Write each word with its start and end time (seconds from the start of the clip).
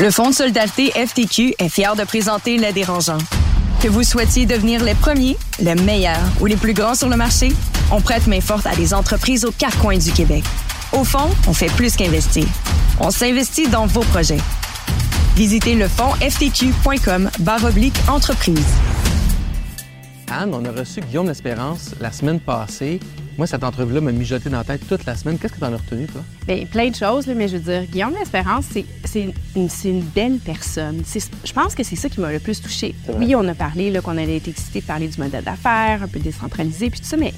Le 0.00 0.12
Fonds 0.12 0.30
de 0.30 0.34
solidarité 0.34 0.92
FTQ 0.92 1.56
est 1.58 1.68
fier 1.68 1.96
de 1.96 2.04
présenter 2.04 2.56
Les 2.56 2.72
Dérangeants. 2.72 3.18
Que 3.82 3.88
vous 3.88 4.04
souhaitiez 4.04 4.46
devenir 4.46 4.84
les 4.84 4.94
premiers, 4.94 5.36
les 5.58 5.74
meilleurs 5.74 6.22
ou 6.40 6.46
les 6.46 6.54
plus 6.54 6.72
grands 6.72 6.94
sur 6.94 7.08
le 7.08 7.16
marché, 7.16 7.48
on 7.90 8.00
prête 8.00 8.28
main 8.28 8.40
forte 8.40 8.64
à 8.66 8.76
des 8.76 8.94
entreprises 8.94 9.44
aux 9.44 9.50
quatre 9.50 9.76
coins 9.80 9.98
du 9.98 10.12
Québec. 10.12 10.44
Au 10.92 11.02
fond, 11.02 11.28
on 11.48 11.52
fait 11.52 11.70
plus 11.72 11.96
qu'investir. 11.96 12.44
On 13.00 13.10
s'investit 13.10 13.66
dans 13.66 13.86
vos 13.86 14.02
projets. 14.02 14.38
Visitez 15.34 15.74
le 15.74 15.88
fonds 15.88 16.14
ftq.com 16.20 17.28
oblique 17.64 17.96
entreprise. 18.08 18.66
Anne, 20.30 20.54
on 20.54 20.64
a 20.64 20.70
reçu 20.70 21.00
Guillaume 21.00 21.26
L'Espérance 21.26 21.96
la 22.00 22.12
semaine 22.12 22.38
passée. 22.38 23.00
Moi, 23.38 23.46
cette 23.46 23.62
entrevue-là 23.62 24.00
m'a 24.00 24.10
mijoté 24.10 24.50
dans 24.50 24.58
la 24.58 24.64
tête 24.64 24.82
toute 24.88 25.06
la 25.06 25.14
semaine. 25.14 25.38
Qu'est-ce 25.38 25.52
que 25.52 25.60
tu 25.60 25.64
en 25.64 25.72
as 25.72 25.76
retenu, 25.76 26.06
toi? 26.06 26.22
Bien, 26.44 26.66
plein 26.66 26.90
de 26.90 26.96
choses, 26.96 27.28
là, 27.28 27.34
mais 27.34 27.46
je 27.46 27.56
veux 27.56 27.72
dire, 27.72 27.88
Guillaume 27.88 28.14
L'Espérance, 28.18 28.64
c'est, 28.68 28.84
c'est, 29.04 29.32
une, 29.54 29.68
c'est 29.68 29.90
une 29.90 30.02
belle 30.02 30.38
personne. 30.44 31.04
Je 31.44 31.52
pense 31.52 31.76
que 31.76 31.84
c'est 31.84 31.94
ça 31.94 32.08
qui 32.08 32.20
m'a 32.20 32.32
le 32.32 32.40
plus 32.40 32.60
touchée. 32.60 32.96
Oui, 33.16 33.36
on 33.36 33.46
a 33.46 33.54
parlé 33.54 33.92
là, 33.92 34.00
qu'on 34.00 34.18
allait 34.18 34.38
être 34.38 34.48
excité 34.48 34.80
de 34.80 34.86
parler 34.86 35.06
du 35.06 35.16
modèle 35.20 35.44
d'affaires, 35.44 36.02
un 36.02 36.08
peu 36.08 36.18
décentralisé, 36.18 36.90
puis 36.90 36.98
tout 36.98 37.06
ça, 37.06 37.16
mais 37.16 37.32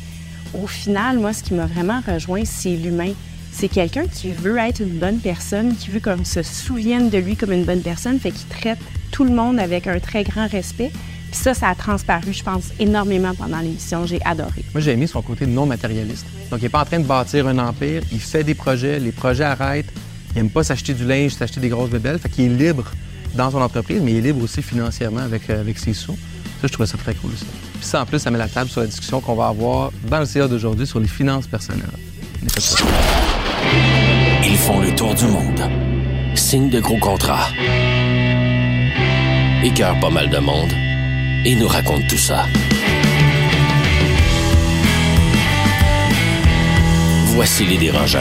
au 0.54 0.66
final, 0.66 1.18
moi, 1.18 1.34
ce 1.34 1.42
qui 1.42 1.52
m'a 1.52 1.66
vraiment 1.66 2.00
rejoint, 2.00 2.46
c'est 2.46 2.76
l'humain. 2.76 3.12
C'est 3.52 3.68
quelqu'un 3.68 4.06
qui 4.06 4.32
veut 4.32 4.56
être 4.56 4.80
une 4.80 4.98
bonne 4.98 5.18
personne, 5.18 5.76
qui 5.76 5.90
veut 5.90 6.00
qu'on 6.00 6.24
se 6.24 6.42
souvienne 6.42 7.10
de 7.10 7.18
lui 7.18 7.36
comme 7.36 7.52
une 7.52 7.64
bonne 7.64 7.82
personne, 7.82 8.18
fait 8.18 8.30
qu'il 8.30 8.48
traite 8.48 8.78
tout 9.10 9.24
le 9.24 9.34
monde 9.34 9.60
avec 9.60 9.86
un 9.86 10.00
très 10.00 10.24
grand 10.24 10.48
respect. 10.48 10.92
Puis 11.30 11.38
ça, 11.40 11.54
ça 11.54 11.68
a 11.68 11.74
transparu, 11.74 12.32
je 12.32 12.42
pense, 12.42 12.64
énormément 12.78 13.34
pendant 13.34 13.60
l'émission. 13.60 14.04
J'ai 14.04 14.20
adoré. 14.24 14.64
Moi, 14.74 14.80
j'ai 14.80 14.92
aimé 14.92 15.06
son 15.06 15.22
côté 15.22 15.46
non 15.46 15.64
matérialiste. 15.64 16.26
Donc, 16.50 16.60
il 16.60 16.64
n'est 16.64 16.68
pas 16.68 16.82
en 16.82 16.84
train 16.84 16.98
de 16.98 17.06
bâtir 17.06 17.46
un 17.46 17.58
empire. 17.58 18.02
Il 18.10 18.20
fait 18.20 18.42
des 18.42 18.54
projets. 18.54 18.98
Les 18.98 19.12
projets 19.12 19.44
arrêtent. 19.44 19.92
Il 20.34 20.36
n'aime 20.36 20.50
pas 20.50 20.64
s'acheter 20.64 20.92
du 20.94 21.04
linge, 21.04 21.32
s'acheter 21.32 21.60
des 21.60 21.68
grosses 21.68 21.90
bébelles. 21.90 22.18
Fait 22.18 22.28
qu'il 22.28 22.46
est 22.46 22.66
libre 22.66 22.84
dans 23.34 23.50
son 23.50 23.60
entreprise, 23.60 24.00
mais 24.02 24.12
il 24.12 24.18
est 24.18 24.32
libre 24.32 24.42
aussi 24.42 24.60
financièrement 24.60 25.20
avec, 25.20 25.48
euh, 25.50 25.60
avec 25.60 25.78
ses 25.78 25.94
sous. 25.94 26.16
Ça, 26.60 26.66
je 26.66 26.72
trouvais 26.72 26.88
ça 26.88 26.98
très 26.98 27.14
cool 27.14 27.30
aussi. 27.32 27.46
Puis 27.74 27.84
ça, 27.88 28.02
en 28.02 28.06
plus, 28.06 28.18
ça 28.18 28.30
met 28.30 28.38
la 28.38 28.48
table 28.48 28.68
sur 28.68 28.80
la 28.80 28.86
discussion 28.86 29.20
qu'on 29.20 29.34
va 29.34 29.48
avoir 29.48 29.92
dans 30.08 30.18
le 30.18 30.26
CA 30.26 30.48
d'aujourd'hui 30.48 30.86
sur 30.86 31.00
les 31.00 31.08
finances 31.08 31.46
personnelles. 31.46 31.86
Ça. 32.58 32.84
Ils 34.44 34.56
font 34.56 34.80
le 34.80 34.94
tour 34.94 35.14
du 35.14 35.26
monde. 35.26 35.60
Signent 36.34 36.70
de 36.70 36.80
gros 36.80 36.98
contrats. 36.98 37.48
Écœurent 39.62 40.00
pas 40.00 40.10
mal 40.10 40.28
de 40.28 40.38
monde. 40.38 40.89
Et 41.42 41.54
nous 41.54 41.68
racontent 41.68 42.06
tout 42.06 42.18
ça. 42.18 42.44
Voici 47.28 47.64
les 47.64 47.78
dérangeants. 47.78 48.18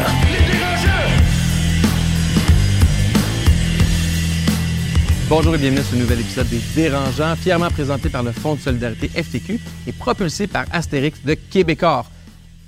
Bonjour 5.27 5.53
et 5.53 5.57
bienvenue 5.57 5.79
à 5.79 5.83
ce 5.83 5.95
nouvel 5.97 6.21
épisode 6.21 6.47
des 6.47 6.61
Dérangeants, 6.73 7.35
fièrement 7.35 7.69
présenté 7.69 8.07
par 8.07 8.23
le 8.23 8.31
Fonds 8.31 8.55
de 8.55 8.61
solidarité 8.61 9.09
FTQ 9.09 9.59
et 9.85 9.91
propulsé 9.91 10.47
par 10.47 10.63
Astérix 10.71 11.21
de 11.25 11.33
Québecor. 11.33 12.05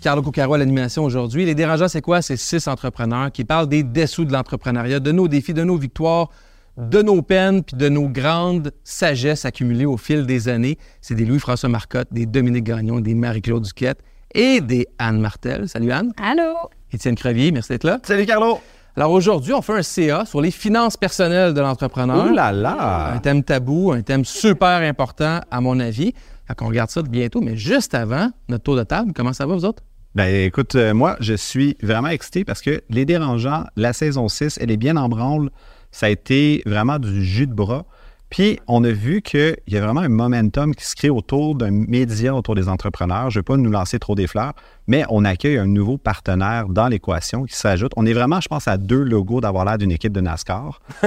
Carlo 0.02 0.22
Cucaro 0.22 0.56
à 0.56 0.58
l'animation 0.58 1.06
aujourd'hui. 1.06 1.46
Les 1.46 1.56
Dérangeants, 1.56 1.88
c'est 1.88 2.02
quoi? 2.02 2.22
C'est 2.22 2.36
six 2.36 2.68
entrepreneurs 2.68 3.32
qui 3.32 3.46
parlent 3.46 3.70
des 3.70 3.84
dessous 3.84 4.26
de 4.26 4.34
l'entrepreneuriat, 4.34 5.00
de 5.00 5.14
nos 5.14 5.30
défis, 5.30 5.54
de 5.54 5.64
nos 5.64 5.78
victoires, 5.78 6.30
de 6.78 7.02
nos 7.02 7.22
peines, 7.22 7.64
puis 7.64 7.76
de 7.76 7.90
nos 7.90 8.08
grandes 8.08 8.72
sagesses 8.84 9.46
accumulées 9.46 9.86
au 9.86 9.98
fil 9.98 10.26
des 10.26 10.48
années. 10.50 10.78
C'est 11.02 11.16
des 11.16 11.26
Louis-François 11.26 11.70
Marcotte, 11.70 12.08
des 12.12 12.26
Dominique 12.26 12.64
Gagnon, 12.64 13.00
des 13.00 13.14
Marie-Claude 13.14 13.64
Duquette 13.64 14.00
et 14.34 14.62
des 14.62 14.88
Anne 14.98 15.20
Martel. 15.20 15.68
Salut 15.68 15.92
Anne. 15.92 16.12
Allô? 16.22 16.54
Étienne 16.92 17.16
Crevier, 17.16 17.52
merci 17.52 17.70
d'être 17.70 17.84
là. 17.84 18.00
Salut 18.04 18.26
Carlo! 18.26 18.60
Alors 18.96 19.12
aujourd'hui, 19.12 19.54
on 19.54 19.62
fait 19.62 19.74
un 19.74 19.84
CA 19.84 20.26
sur 20.26 20.42
les 20.42 20.52
finances 20.52 20.98
personnelles 20.98 21.54
de 21.54 21.62
l'entrepreneur. 21.62 22.26
Ouh 22.26 22.34
là 22.34 22.48
Un 22.48 22.52
là! 22.52 23.20
thème 23.24 23.44
tabou, 23.44 23.92
un 23.94 24.02
thème 24.02 24.26
super 24.26 24.82
important, 24.82 25.40
à 25.50 25.62
mon 25.62 25.80
avis. 25.80 26.14
Fait 26.46 26.56
qu'on 26.56 26.68
regarde 26.68 26.90
ça 26.90 27.02
bientôt, 27.02 27.40
mais 27.40 27.56
juste 27.56 27.94
avant, 27.96 28.30
notre 28.50 28.64
tour 28.64 28.76
de 28.76 28.84
table, 28.84 29.14
comment 29.16 29.32
ça 29.32 29.46
va, 29.46 29.56
vous 29.56 29.64
autres? 29.64 29.84
Ben 30.14 30.26
écoute, 30.26 30.76
euh, 30.76 30.94
moi, 30.94 31.16
je 31.22 31.34
suis 31.34 31.78
vraiment 31.82 32.10
excité 32.10 32.44
parce 32.44 32.62
que 32.62 32.82
Les 32.90 33.06
Dérangeants, 33.06 33.64
la 33.78 33.94
saison 33.94 34.28
6, 34.28 34.58
elle 34.62 34.70
est 34.72 34.78
bien 34.78 34.98
en 34.98 35.08
branle. 35.08 35.50
Ça 35.92 36.06
a 36.08 36.10
été 36.10 36.62
vraiment 36.66 37.00
du 37.00 37.24
jus 37.24 37.48
de 37.48 37.54
bras. 37.54 37.86
Puis, 38.30 38.62
on 38.66 38.82
a 38.86 38.92
vu 38.92 39.22
qu'il 39.22 39.58
y 39.68 39.76
a 39.76 39.82
vraiment 39.82 40.00
un 40.00 40.08
momentum 40.08 40.74
qui 40.74 40.86
se 40.86 40.96
crée 40.96 41.10
autour 41.10 41.54
d'un 41.54 41.70
média 41.72 42.34
autour 42.34 42.56
des 42.56 42.70
entrepreneurs. 42.70 43.30
Je 43.30 43.40
ne 43.40 43.42
vais 43.42 43.44
pas 43.44 43.58
nous 43.58 43.70
lancer 43.70 44.00
trop 44.00 44.16
des 44.16 44.26
fleurs, 44.26 44.54
mais 44.88 45.04
on 45.10 45.26
accueille 45.26 45.58
un 45.58 45.66
nouveau 45.68 45.98
partenaire 45.98 46.70
dans 46.70 46.88
l'équation 46.88 47.44
qui 47.44 47.58
s'ajoute. 47.58 47.92
On 47.98 48.06
est 48.06 48.14
vraiment, 48.14 48.40
je 48.40 48.48
pense, 48.48 48.70
à 48.70 48.78
deux 48.78 49.04
logos 49.04 49.42
d'avoir 49.42 49.66
l'air 49.66 49.78
d'une 49.78 49.92
équipe 49.92 50.14
de 50.14 50.22
NASCAR. 50.22 50.82
On 51.04 51.06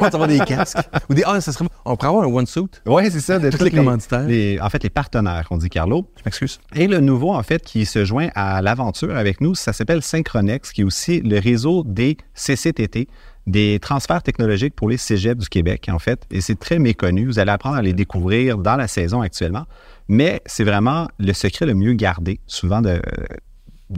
va 0.00 0.06
avoir 0.08 0.28
des 0.28 0.40
casques. 0.40 0.76
Ou 1.08 1.14
des. 1.14 1.22
Ah, 1.24 1.40
ça 1.40 1.52
serait. 1.52 1.64
On 1.86 1.96
pourrait 1.96 2.08
avoir 2.08 2.24
un 2.24 2.30
one-suit. 2.34 2.66
Oui, 2.84 3.10
c'est 3.10 3.20
ça. 3.20 3.38
De 3.38 3.48
Tous 3.48 3.64
les 3.64 3.70
commanditaires. 3.70 4.26
les- 4.26 4.60
en 4.60 4.68
fait, 4.68 4.82
les 4.82 4.90
partenaires, 4.90 5.46
on 5.50 5.56
dit 5.56 5.70
Carlo. 5.70 6.06
Je 6.18 6.22
m'excuse. 6.26 6.60
Et 6.74 6.86
le 6.86 7.00
nouveau, 7.00 7.32
en 7.32 7.42
fait, 7.42 7.62
qui 7.62 7.86
se 7.86 8.04
joint 8.04 8.28
à 8.34 8.60
l'aventure 8.60 9.16
avec 9.16 9.40
nous, 9.40 9.54
ça 9.54 9.72
s'appelle 9.72 10.02
Synchronex, 10.02 10.72
qui 10.72 10.82
est 10.82 10.84
aussi 10.84 11.20
le 11.22 11.38
réseau 11.38 11.82
des 11.82 12.18
CCTT, 12.34 13.08
des 13.46 13.78
transferts 13.78 14.22
technologiques 14.22 14.74
pour 14.74 14.88
les 14.88 14.96
cégeps 14.96 15.40
du 15.40 15.48
Québec, 15.48 15.88
en 15.90 15.98
fait. 15.98 16.26
Et 16.30 16.40
c'est 16.40 16.58
très 16.58 16.78
méconnu. 16.78 17.26
Vous 17.26 17.38
allez 17.38 17.52
apprendre 17.52 17.76
à 17.76 17.82
les 17.82 17.92
découvrir 17.92 18.58
dans 18.58 18.76
la 18.76 18.88
saison 18.88 19.20
actuellement. 19.20 19.66
Mais 20.08 20.42
c'est 20.46 20.64
vraiment 20.64 21.08
le 21.18 21.32
secret 21.32 21.66
le 21.66 21.74
mieux 21.74 21.92
gardé, 21.92 22.40
souvent, 22.46 22.82
de, 22.82 23.00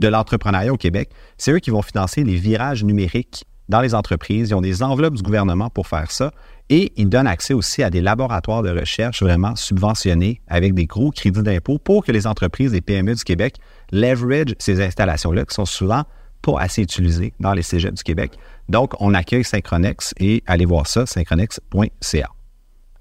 l'entrepreneuriat 0.07 0.71
au 0.71 0.77
Québec. 0.77 1.09
C'est 1.37 1.51
eux 1.51 1.59
qui 1.59 1.71
vont 1.71 1.81
financer 1.81 2.23
les 2.23 2.35
virages 2.35 2.83
numériques 2.83 3.45
dans 3.69 3.81
les 3.81 3.95
entreprises. 3.95 4.49
Ils 4.49 4.55
ont 4.55 4.61
des 4.61 4.83
enveloppes 4.83 5.15
du 5.15 5.23
gouvernement 5.23 5.69
pour 5.69 5.87
faire 5.87 6.11
ça. 6.11 6.31
Et 6.69 6.91
ils 6.97 7.09
donnent 7.09 7.27
accès 7.27 7.55
aussi 7.55 7.81
à 7.81 7.89
des 7.89 8.01
laboratoires 8.01 8.61
de 8.61 8.69
recherche 8.69 9.23
vraiment 9.23 9.55
subventionnés 9.55 10.41
avec 10.47 10.75
des 10.75 10.85
gros 10.85 11.09
crédits 11.09 11.41
d'impôt 11.41 11.79
pour 11.79 12.05
que 12.05 12.11
les 12.11 12.27
entreprises 12.27 12.75
et 12.75 12.81
PME 12.81 13.15
du 13.15 13.23
Québec 13.23 13.55
leverage 13.91 14.53
ces 14.59 14.79
installations-là 14.79 15.45
qui 15.45 15.55
sont 15.55 15.65
souvent 15.65 16.03
pas 16.41 16.59
assez 16.59 16.81
utilisées 16.81 17.33
dans 17.39 17.53
les 17.53 17.61
cégeps 17.61 17.95
du 17.95 18.03
Québec. 18.03 18.31
Donc, 18.69 18.93
on 18.99 19.13
accueille 19.13 19.43
Synchronex 19.43 20.13
et 20.19 20.43
allez 20.45 20.65
voir 20.65 20.87
ça, 20.87 21.05
synchronex.ca. 21.05 22.29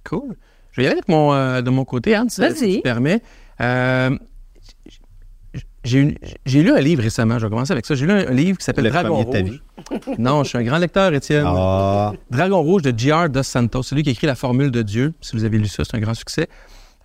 Cool. 0.04 0.36
Je 0.72 0.80
vais 0.80 0.84
y 0.84 0.86
aller 0.86 0.96
avec 0.96 1.08
mon, 1.08 1.32
euh, 1.32 1.60
de 1.60 1.70
mon 1.70 1.84
côté, 1.84 2.14
Anne, 2.14 2.30
si, 2.30 2.40
Vas-y. 2.40 2.56
si 2.56 2.76
tu 2.76 2.82
permets. 2.82 3.20
Euh, 3.60 4.16
j'ai 5.84 6.62
lu 6.62 6.70
un 6.70 6.80
livre 6.80 7.02
récemment, 7.02 7.38
je 7.38 7.46
vais 7.46 7.50
commencer 7.50 7.72
avec 7.72 7.86
ça. 7.86 7.94
J'ai 7.94 8.06
lu 8.06 8.12
un, 8.12 8.28
un 8.28 8.32
livre 8.32 8.58
qui 8.58 8.64
s'appelle 8.64 8.84
Le 8.84 8.90
Dragon 8.90 9.22
Rouge. 9.22 9.62
Non, 10.18 10.42
je 10.44 10.50
suis 10.50 10.58
un 10.58 10.62
grand 10.62 10.78
lecteur, 10.78 11.14
Étienne. 11.14 11.44
Ah, 11.46 12.12
Dragon 12.30 12.60
Rouge 12.60 12.82
de 12.82 12.92
J.R. 12.96 13.30
Dos 13.30 13.42
Santos, 13.42 13.84
celui 13.84 14.02
qui 14.02 14.10
a 14.10 14.12
écrit 14.12 14.26
La 14.26 14.34
Formule 14.34 14.70
de 14.70 14.82
Dieu. 14.82 15.14
Si 15.20 15.34
vous 15.34 15.44
avez 15.44 15.58
lu 15.58 15.66
ça, 15.66 15.84
c'est 15.84 15.96
un 15.96 16.00
grand 16.00 16.14
succès. 16.14 16.48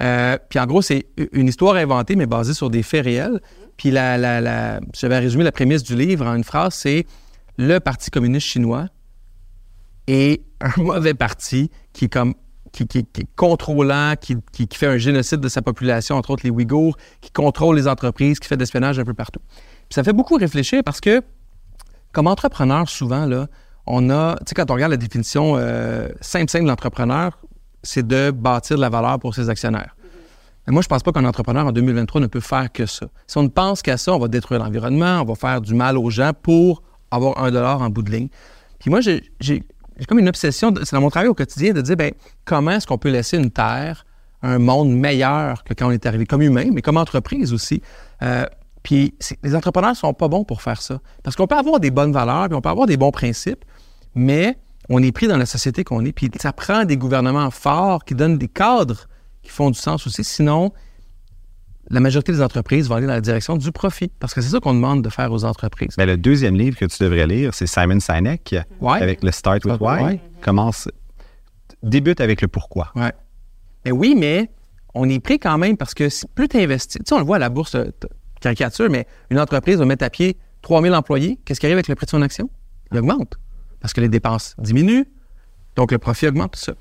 Euh, 0.01 0.37
puis 0.49 0.59
en 0.59 0.65
gros, 0.65 0.81
c'est 0.81 1.05
une 1.31 1.47
histoire 1.47 1.75
inventée, 1.75 2.15
mais 2.15 2.25
basée 2.25 2.53
sur 2.53 2.69
des 2.69 2.83
faits 2.83 3.05
réels. 3.05 3.39
Puis 3.77 3.91
la, 3.91 4.17
la, 4.17 4.79
je 4.95 5.07
vais 5.07 5.19
résumer 5.19 5.43
la 5.43 5.51
prémisse 5.51 5.83
du 5.83 5.95
livre 5.95 6.25
en 6.27 6.35
une 6.35 6.43
phrase, 6.43 6.73
c'est 6.75 7.05
le 7.57 7.79
Parti 7.79 8.09
communiste 8.11 8.47
chinois 8.47 8.87
est 10.07 10.41
un 10.61 10.71
mauvais 10.81 11.13
parti 11.13 11.69
qui 11.93 12.05
est 12.05 12.09
comme 12.09 12.33
qui, 12.71 12.87
est 12.97 13.27
contrôlant, 13.35 14.15
qui, 14.19 14.35
qui- 14.51 14.67
qui 14.67 14.77
fait 14.79 14.87
un 14.87 14.97
génocide 14.97 15.39
de 15.39 15.47
sa 15.47 15.61
population, 15.61 16.15
entre 16.15 16.31
autres 16.31 16.41
les 16.43 16.49
Ouïghours, 16.49 16.97
qui 17.21 17.29
contrôle 17.29 17.75
les 17.75 17.87
entreprises, 17.87 18.39
qui 18.39 18.47
fait 18.47 18.55
de 18.55 18.61
l'espionnage 18.61 18.97
un 18.97 19.03
peu 19.03 19.13
partout. 19.13 19.41
Puis 19.47 19.93
ça 19.93 20.03
fait 20.03 20.11
beaucoup 20.11 20.35
réfléchir 20.37 20.81
parce 20.83 20.99
que, 20.99 21.21
comme 22.13 22.25
entrepreneur, 22.25 22.89
souvent, 22.89 23.27
là, 23.27 23.45
on 23.85 24.09
a, 24.09 24.37
tu 24.37 24.43
sais, 24.47 24.55
quand 24.55 24.71
on 24.71 24.73
regarde 24.73 24.89
la 24.89 24.97
définition 24.97 25.53
euh, 25.55 26.09
simple, 26.19 26.49
simple 26.49 26.63
de 26.63 26.69
l'entrepreneur, 26.69 27.37
c'est 27.83 28.07
de 28.07 28.31
bâtir 28.31 28.77
de 28.77 28.81
la 28.81 28.89
valeur 28.89 29.19
pour 29.19 29.35
ses 29.35 29.49
actionnaires. 29.49 29.95
Mais 30.67 30.73
moi, 30.73 30.81
je 30.81 30.87
pense 30.87 31.03
pas 31.03 31.11
qu'un 31.11 31.25
entrepreneur 31.25 31.65
en 31.65 31.71
2023 31.71 32.21
ne 32.21 32.27
peut 32.27 32.39
faire 32.39 32.71
que 32.71 32.85
ça. 32.85 33.07
Si 33.27 33.37
on 33.37 33.43
ne 33.43 33.49
pense 33.49 33.81
qu'à 33.81 33.97
ça, 33.97 34.13
on 34.13 34.19
va 34.19 34.27
détruire 34.27 34.63
l'environnement, 34.63 35.21
on 35.21 35.25
va 35.25 35.35
faire 35.35 35.61
du 35.61 35.73
mal 35.73 35.97
aux 35.97 36.09
gens 36.09 36.31
pour 36.33 36.83
avoir 37.11 37.43
un 37.43 37.51
dollar 37.51 37.81
en 37.81 37.89
bout 37.89 38.01
de 38.01 38.11
ligne. 38.11 38.29
Puis 38.79 38.89
moi, 38.89 39.01
j'ai 39.01 39.23
comme 40.07 40.19
une 40.19 40.29
obsession, 40.29 40.73
c'est 40.83 40.95
dans 40.95 41.01
mon 41.01 41.09
travail 41.09 41.29
au 41.29 41.33
quotidien, 41.33 41.73
de 41.73 41.81
dire, 41.81 41.95
ben, 41.95 42.13
comment 42.45 42.71
est-ce 42.71 42.87
qu'on 42.87 42.97
peut 42.97 43.09
laisser 43.09 43.37
une 43.37 43.51
terre, 43.51 44.05
un 44.41 44.59
monde 44.59 44.91
meilleur 44.91 45.63
que 45.63 45.73
quand 45.73 45.87
on 45.87 45.91
est 45.91 46.05
arrivé, 46.05 46.25
comme 46.25 46.41
humain, 46.41 46.69
mais 46.71 46.81
comme 46.81 46.97
entreprise 46.97 47.53
aussi? 47.53 47.81
Euh, 48.21 48.45
puis 48.81 49.13
les 49.43 49.55
entrepreneurs 49.55 49.95
sont 49.95 50.13
pas 50.13 50.27
bons 50.27 50.43
pour 50.43 50.61
faire 50.61 50.81
ça. 50.81 50.99
Parce 51.23 51.35
qu'on 51.35 51.47
peut 51.47 51.55
avoir 51.55 51.79
des 51.79 51.91
bonnes 51.91 52.11
valeurs, 52.11 52.47
puis 52.47 52.55
on 52.55 52.61
peut 52.61 52.69
avoir 52.69 52.87
des 52.87 52.97
bons 52.97 53.11
principes, 53.11 53.63
mais 54.15 54.57
on 54.89 55.01
est 55.01 55.11
pris 55.11 55.27
dans 55.27 55.37
la 55.37 55.45
société 55.45 55.83
qu'on 55.83 56.03
est, 56.03 56.11
puis 56.11 56.29
ça 56.39 56.51
prend 56.51 56.83
des 56.83 56.97
gouvernements 56.97 57.49
forts 57.51 58.03
qui 58.03 58.15
donnent 58.15 58.37
des 58.37 58.49
cadres 58.49 59.07
qui 59.43 59.49
font 59.51 59.69
du 59.69 59.77
sens 59.77 60.07
aussi. 60.07 60.23
Sinon, 60.23 60.71
la 61.89 61.99
majorité 61.99 62.31
des 62.31 62.41
entreprises 62.41 62.87
vont 62.87 62.95
aller 62.95 63.07
dans 63.07 63.13
la 63.13 63.21
direction 63.21 63.57
du 63.57 63.71
profit. 63.71 64.09
Parce 64.19 64.33
que 64.33 64.41
c'est 64.41 64.49
ça 64.49 64.59
qu'on 64.59 64.73
demande 64.73 65.01
de 65.03 65.09
faire 65.09 65.31
aux 65.31 65.43
entreprises. 65.45 65.95
ben, 65.97 66.05
le 66.05 66.17
deuxième 66.17 66.55
livre 66.55 66.77
que 66.77 66.85
tu 66.85 67.03
devrais 67.03 67.27
lire, 67.27 67.53
c'est 67.53 67.67
Simon 67.67 67.99
Sinek 67.99 68.55
Ouais. 68.81 69.01
avec 69.01 69.23
le 69.23 69.31
Start 69.31 69.65
with 69.65 69.79
Why. 69.79 70.19
Commence, 70.41 70.87
débute 71.83 72.21
avec 72.21 72.41
le 72.41 72.47
pourquoi. 72.47 72.91
Ouais. 72.95 73.11
Mais 73.85 73.91
oui, 73.91 74.15
mais 74.17 74.49
on 74.93 75.09
est 75.09 75.19
pris 75.19 75.39
quand 75.39 75.57
même 75.57 75.75
parce 75.75 75.93
que 75.93 76.07
si- 76.09 76.25
plus 76.33 76.47
tu 76.47 76.57
investis, 76.57 76.99
tu 76.99 77.09
sais, 77.09 77.15
on 77.15 77.19
le 77.19 77.25
voit 77.25 77.35
à 77.35 77.39
la 77.39 77.49
bourse, 77.49 77.75
euh, 77.75 77.89
caricature, 78.39 78.89
mais 78.89 79.05
une 79.29 79.39
entreprise 79.39 79.77
va 79.77 79.85
mettre 79.85 80.05
à 80.05 80.09
pied 80.09 80.37
3000 80.61 80.93
employés. 80.93 81.39
Qu'est-ce 81.43 81.59
qui 81.59 81.65
arrive 81.65 81.75
avec 81.77 81.87
le 81.89 81.95
prix 81.95 82.05
de 82.05 82.11
son 82.11 82.21
action? 82.21 82.49
Il 82.91 82.99
augmente. 82.99 83.37
Parce 83.81 83.93
que 83.93 83.99
les 84.01 84.09
dépenses 84.09 84.55
diminuent, 84.57 85.03
Donc, 85.75 85.91
le 85.91 85.97
profit 85.97 86.27
augmente, 86.27 86.51
tout 86.53 86.59
ça. 86.59 86.73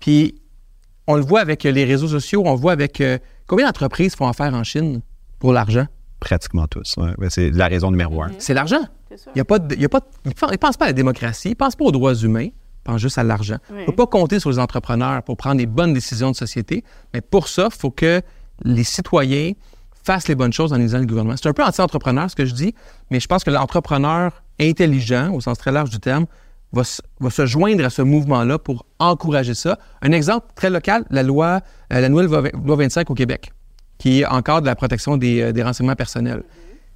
Puis, 0.00 0.39
on 1.06 1.16
le 1.16 1.22
voit 1.22 1.40
avec 1.40 1.64
les 1.64 1.84
réseaux 1.84 2.08
sociaux, 2.08 2.42
on 2.44 2.52
le 2.54 2.58
voit 2.60 2.72
avec 2.72 3.00
euh, 3.00 3.18
combien 3.46 3.66
d'entreprises 3.66 4.14
font 4.14 4.28
affaire 4.28 4.54
en 4.54 4.64
Chine 4.64 5.00
pour 5.38 5.52
l'argent? 5.52 5.86
Pratiquement 6.20 6.66
tous. 6.66 6.96
ouais. 6.98 7.14
C'est 7.30 7.50
la 7.50 7.66
raison 7.66 7.90
numéro 7.90 8.22
un. 8.22 8.30
C'est 8.38 8.54
l'argent. 8.54 8.82
Il 9.34 9.38
y 9.38 9.40
a 9.40 9.44
pas 9.44 9.58
de- 9.58 9.74
il 9.74 9.80
y 9.80 9.84
a 9.84 9.88
pas 9.88 10.00
de- 10.00 10.06
ils 10.26 10.28
ne 10.30 10.56
pensent 10.56 10.76
pas 10.76 10.84
à 10.84 10.88
la 10.88 10.92
démocratie, 10.92 11.48
ils 11.48 11.52
ne 11.52 11.54
pensent 11.56 11.76
pas 11.76 11.84
aux 11.84 11.92
droits 11.92 12.14
humains, 12.14 12.42
ils 12.44 12.52
pensent 12.84 13.00
juste 13.00 13.18
à 13.18 13.24
l'argent. 13.24 13.56
Il 13.70 13.76
ne 13.76 13.84
faut 13.86 13.92
pas 13.92 14.06
compter 14.06 14.38
sur 14.38 14.50
les 14.50 14.58
entrepreneurs 14.58 15.22
pour 15.22 15.36
prendre 15.36 15.56
des 15.56 15.66
bonnes 15.66 15.94
décisions 15.94 16.30
de 16.30 16.36
société, 16.36 16.84
mais 17.14 17.20
pour 17.22 17.48
ça, 17.48 17.68
il 17.72 17.76
faut 17.76 17.90
que 17.90 18.20
les 18.62 18.84
citoyens 18.84 19.52
fassent 20.04 20.28
les 20.28 20.34
bonnes 20.34 20.52
choses 20.52 20.72
en 20.72 20.76
lisant 20.76 20.98
le 20.98 21.06
gouvernement. 21.06 21.36
C'est 21.36 21.48
un 21.48 21.52
peu 21.54 21.64
anti-entrepreneur 21.64 22.30
ce 22.30 22.36
que 22.36 22.44
je 22.44 22.54
dis, 22.54 22.74
mais 23.10 23.18
je 23.20 23.26
pense 23.26 23.42
que 23.42 23.50
l'entrepreneur 23.50 24.42
intelligent, 24.60 25.32
au 25.32 25.40
sens 25.40 25.58
très 25.58 25.72
large 25.72 25.90
du 25.90 25.98
terme, 25.98 26.26
va, 26.72 26.84
se- 26.84 27.46
joindre 27.46 27.84
à 27.84 27.90
ce 27.90 28.02
mouvement-là 28.02 28.58
pour 28.58 28.86
encourager 28.98 29.54
ça. 29.54 29.78
Un 30.02 30.12
exemple 30.12 30.46
très 30.54 30.70
local, 30.70 31.04
la 31.10 31.22
loi, 31.22 31.60
euh, 31.92 32.00
la 32.00 32.08
nouvelle 32.08 32.26
loi 32.26 32.42
loi 32.64 32.76
25 32.76 33.10
au 33.10 33.14
Québec, 33.14 33.52
qui 33.98 34.24
encadre 34.26 34.66
la 34.66 34.74
protection 34.76 35.16
des, 35.16 35.40
euh, 35.42 35.64
renseignements 35.64 35.96
personnels. 35.96 36.42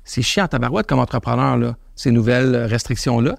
C'est 0.05 0.23
chiant 0.23 0.45
en 0.45 0.49
tabarouette 0.49 0.87
comme 0.87 0.99
entrepreneur, 1.01 1.57
là, 1.57 1.77
ces 1.97 2.11
nouvelles 2.11 2.55
euh, 2.55 2.67
restrictions-là. 2.67 3.37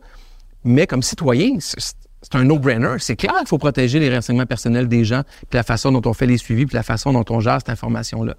Mais 0.64 0.88
comme 0.88 1.04
citoyen, 1.04 1.58
c'est 1.60 2.34
un 2.34 2.44
no-brainer. 2.44 2.96
C'est 2.98 3.16
clair 3.16 3.38
qu'il 3.38 3.48
faut 3.48 3.60
protéger 3.60 4.00
les 4.00 4.14
renseignements 4.14 4.48
personnels 4.48 4.88
des 4.88 5.06
gens, 5.06 5.22
puis 5.50 5.58
la 5.58 5.64
façon 5.64 5.92
dont 5.92 6.02
on 6.10 6.14
fait 6.14 6.26
les 6.26 6.38
suivis, 6.38 6.66
puis 6.66 6.76
la 6.76 6.82
façon 6.84 7.14
dont 7.14 7.26
on 7.30 7.40
gère 7.40 7.58
cette 7.60 7.70
information-là. 7.70 8.36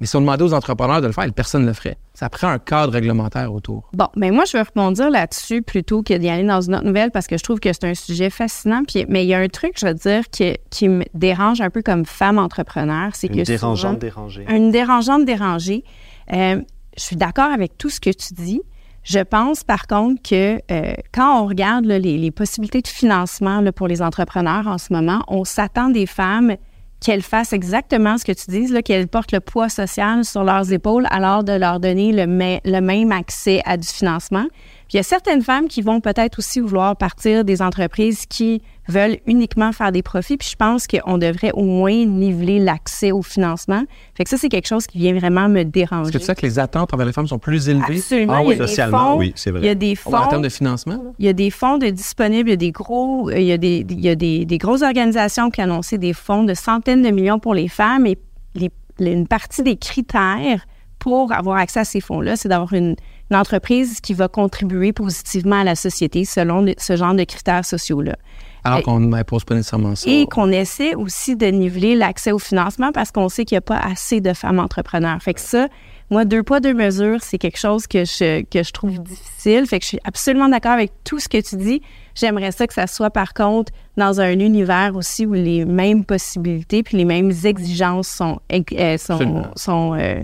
Mais 0.00 0.06
si 0.06 0.16
on 0.16 0.20
demandait 0.20 0.42
aux 0.42 0.52
entrepreneurs 0.52 1.00
de 1.00 1.06
le 1.06 1.12
faire, 1.12 1.24
personne 1.32 1.62
ne 1.62 1.68
le 1.68 1.72
ferait. 1.72 1.96
Ça 2.14 2.28
prend 2.28 2.48
un 2.48 2.58
cadre 2.58 2.92
réglementaire 2.92 3.52
autour. 3.52 3.88
Bon, 3.92 4.08
mais 4.16 4.30
moi, 4.32 4.44
je 4.44 4.52
vais 4.56 4.62
rebondir 4.62 5.08
là-dessus 5.08 5.62
plutôt 5.62 6.02
que 6.02 6.14
d'y 6.14 6.28
aller 6.28 6.44
dans 6.44 6.60
une 6.60 6.74
autre 6.74 6.84
nouvelle 6.84 7.10
parce 7.12 7.26
que 7.28 7.38
je 7.38 7.42
trouve 7.44 7.60
que 7.60 7.72
c'est 7.72 7.84
un 7.84 7.94
sujet 7.94 8.28
fascinant. 8.28 8.82
Puis, 8.86 9.06
mais 9.08 9.24
il 9.24 9.28
y 9.28 9.34
a 9.34 9.38
un 9.38 9.48
truc, 9.48 9.74
je 9.78 9.86
veux 9.86 9.94
dire, 9.94 10.28
qui, 10.30 10.56
qui 10.70 10.88
me 10.88 11.04
dérange 11.14 11.60
un 11.60 11.70
peu 11.70 11.80
comme 11.82 12.04
femme 12.04 12.38
entrepreneur. 12.38 13.10
C'est 13.14 13.28
que 13.28 13.34
Une 13.38 13.42
dérangeante 13.44 13.78
souvent- 13.92 13.98
dérangée. 14.00 14.44
Une 14.48 14.70
dérangeante 14.72 15.24
dérangée. 15.24 15.84
Euh, 16.32 16.60
je 16.96 17.02
suis 17.02 17.16
d'accord 17.16 17.50
avec 17.52 17.78
tout 17.78 17.88
ce 17.90 18.00
que 18.00 18.10
tu 18.10 18.34
dis. 18.34 18.62
Je 19.04 19.18
pense 19.20 19.62
par 19.64 19.86
contre 19.86 20.22
que 20.22 20.58
euh, 20.72 20.94
quand 21.12 21.42
on 21.42 21.46
regarde 21.46 21.84
là, 21.84 21.98
les, 21.98 22.16
les 22.16 22.30
possibilités 22.30 22.80
de 22.80 22.88
financement 22.88 23.60
là, 23.60 23.70
pour 23.70 23.86
les 23.86 24.00
entrepreneurs 24.02 24.66
en 24.66 24.78
ce 24.78 24.92
moment, 24.92 25.22
on 25.28 25.44
s'attend 25.44 25.90
des 25.90 26.06
femmes 26.06 26.56
qu'elles 27.00 27.22
fassent 27.22 27.52
exactement 27.52 28.16
ce 28.18 28.24
que 28.24 28.32
tu 28.32 28.50
dis, 28.50 28.66
là, 28.68 28.82
qu'elles 28.82 29.08
portent 29.08 29.32
le 29.32 29.40
poids 29.40 29.68
social 29.68 30.24
sur 30.24 30.42
leurs 30.44 30.72
épaules, 30.72 31.06
alors 31.10 31.44
de 31.44 31.52
leur 31.52 31.80
donner 31.80 32.12
le 32.12 32.80
même 32.80 33.12
accès 33.12 33.60
à 33.64 33.76
du 33.76 33.86
financement. 33.86 34.46
Puis 34.94 34.98
il 34.98 35.02
y 35.02 35.06
a 35.06 35.08
certaines 35.08 35.42
femmes 35.42 35.66
qui 35.66 35.82
vont 35.82 36.00
peut-être 36.00 36.38
aussi 36.38 36.60
vouloir 36.60 36.94
partir 36.94 37.44
des 37.44 37.62
entreprises 37.62 38.26
qui 38.26 38.62
veulent 38.86 39.16
uniquement 39.26 39.72
faire 39.72 39.90
des 39.90 40.02
profits. 40.04 40.36
Puis 40.36 40.50
je 40.52 40.54
pense 40.56 40.86
qu'on 40.86 41.18
devrait 41.18 41.50
au 41.52 41.64
moins 41.64 42.04
niveler 42.06 42.60
l'accès 42.60 43.10
au 43.10 43.20
financement. 43.20 43.82
Fait 44.14 44.22
que 44.22 44.30
ça, 44.30 44.36
c'est 44.36 44.48
quelque 44.48 44.68
chose 44.68 44.86
qui 44.86 44.98
vient 44.98 45.12
vraiment 45.18 45.48
me 45.48 45.64
déranger. 45.64 46.10
Est-ce 46.10 46.12
que 46.12 46.18
tu 46.18 46.24
sais 46.26 46.34
que 46.36 46.42
les 46.46 46.60
attentes 46.60 46.94
envers 46.94 47.06
les 47.06 47.12
femmes 47.12 47.26
sont 47.26 47.40
plus 47.40 47.68
élevées 47.68 47.96
Absolument. 47.96 48.34
Ah 48.36 48.42
oui, 48.44 48.56
socialement, 48.56 49.14
fonds, 49.14 49.18
oui, 49.18 49.32
c'est 49.34 49.50
vrai. 49.50 49.62
Il 49.62 49.66
y 49.66 49.68
a 49.68 49.74
des 49.74 49.96
fonds. 49.96 50.14
en 50.14 50.28
termes 50.28 50.42
de 50.42 50.48
financement? 50.48 50.94
là? 51.02 51.10
Il 51.18 51.26
y 51.26 51.28
a 51.28 51.32
des 51.32 51.50
fonds 51.50 51.78
de 51.78 51.88
disponibles, 51.88 52.50
il 52.50 52.52
y 52.52 52.54
a 52.54 52.56
des 52.56 52.70
gros, 52.70 53.32
il 53.32 53.42
y 53.42 53.50
a 53.50 53.58
des, 53.58 53.84
il 53.90 54.00
y 54.00 54.08
a 54.08 54.14
des, 54.14 54.44
des 54.44 54.58
grosses 54.58 54.82
organisations 54.82 55.50
qui 55.50 55.60
ont 55.60 55.64
annoncé 55.64 55.98
des 55.98 56.12
fonds 56.12 56.44
de 56.44 56.54
centaines 56.54 57.02
de 57.02 57.10
millions 57.10 57.40
pour 57.40 57.54
les 57.54 57.66
femmes 57.66 58.06
et 58.06 58.16
les- 58.54 58.70
les- 59.00 59.10
une 59.12 59.26
partie 59.26 59.64
des 59.64 59.74
critères 59.76 60.64
pour 61.00 61.32
avoir 61.32 61.56
accès 61.56 61.80
à 61.80 61.84
ces 61.84 62.00
fonds-là, 62.00 62.36
c'est 62.36 62.48
d'avoir 62.48 62.72
une, 62.74 62.94
une 63.30 63.36
entreprise 63.36 64.00
qui 64.00 64.14
va 64.14 64.28
contribuer 64.28 64.92
positivement 64.92 65.60
à 65.60 65.64
la 65.64 65.74
société 65.74 66.24
selon 66.24 66.62
le- 66.62 66.74
ce 66.78 66.96
genre 66.96 67.14
de 67.14 67.24
critères 67.24 67.64
sociaux-là. 67.64 68.16
Alors 68.64 68.78
Et- 68.78 68.82
qu'on 68.82 69.00
n'impose 69.00 69.44
pas 69.44 69.54
nécessairement 69.54 69.94
ça. 69.94 70.08
Et 70.10 70.26
qu'on 70.26 70.50
essaie 70.50 70.94
aussi 70.94 71.36
de 71.36 71.46
niveler 71.46 71.94
l'accès 71.94 72.32
au 72.32 72.38
financement 72.38 72.92
parce 72.92 73.10
qu'on 73.10 73.28
sait 73.28 73.44
qu'il 73.44 73.56
n'y 73.56 73.58
a 73.58 73.62
pas 73.62 73.78
assez 73.78 74.20
de 74.20 74.32
femmes 74.32 74.58
entrepreneurs. 74.58 75.20
Fait 75.22 75.34
que 75.34 75.40
ça, 75.40 75.68
moi, 76.10 76.24
deux 76.24 76.42
poids, 76.42 76.60
deux 76.60 76.72
mesures, 76.72 77.18
c'est 77.22 77.36
quelque 77.38 77.58
chose 77.58 77.86
que 77.86 78.04
je, 78.06 78.42
que 78.42 78.62
je 78.62 78.72
trouve 78.72 79.02
difficile. 79.02 79.66
Fait 79.66 79.78
que 79.78 79.84
je 79.84 79.88
suis 79.88 80.00
absolument 80.04 80.48
d'accord 80.48 80.72
avec 80.72 80.92
tout 81.04 81.18
ce 81.18 81.28
que 81.28 81.40
tu 81.40 81.56
dis. 81.56 81.82
J'aimerais 82.14 82.52
ça 82.52 82.66
que 82.66 82.72
ça 82.74 82.86
soit, 82.86 83.10
par 83.10 83.34
contre, 83.34 83.72
dans 83.98 84.20
un 84.20 84.38
univers 84.38 84.96
aussi 84.96 85.26
où 85.26 85.32
les 85.34 85.64
mêmes 85.66 86.04
possibilités 86.04 86.82
puis 86.82 86.96
les 86.96 87.04
mêmes 87.04 87.32
exigences 87.44 88.08
sont, 88.08 88.40
euh, 88.50 88.96
sont, 88.98 89.42
sont, 89.56 89.94
euh, 89.94 90.20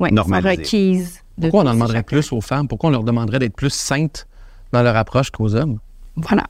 ouais, 0.00 0.10
sont 0.14 0.48
requises. 0.48 1.21
De 1.38 1.42
Pourquoi 1.42 1.64
on 1.64 1.66
en 1.68 1.74
demanderait 1.74 1.98
chacun. 1.98 2.16
plus 2.16 2.32
aux 2.32 2.40
femmes? 2.40 2.68
Pourquoi 2.68 2.88
on 2.88 2.92
leur 2.92 3.04
demanderait 3.04 3.38
d'être 3.38 3.54
plus 3.56 3.70
saintes 3.72 4.26
dans 4.72 4.82
leur 4.82 4.96
approche 4.96 5.30
qu'aux 5.30 5.54
hommes? 5.54 5.78
Voilà. 6.16 6.44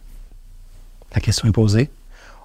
La 1.14 1.20
question 1.20 1.49
est 1.49 1.52
posée. 1.52 1.90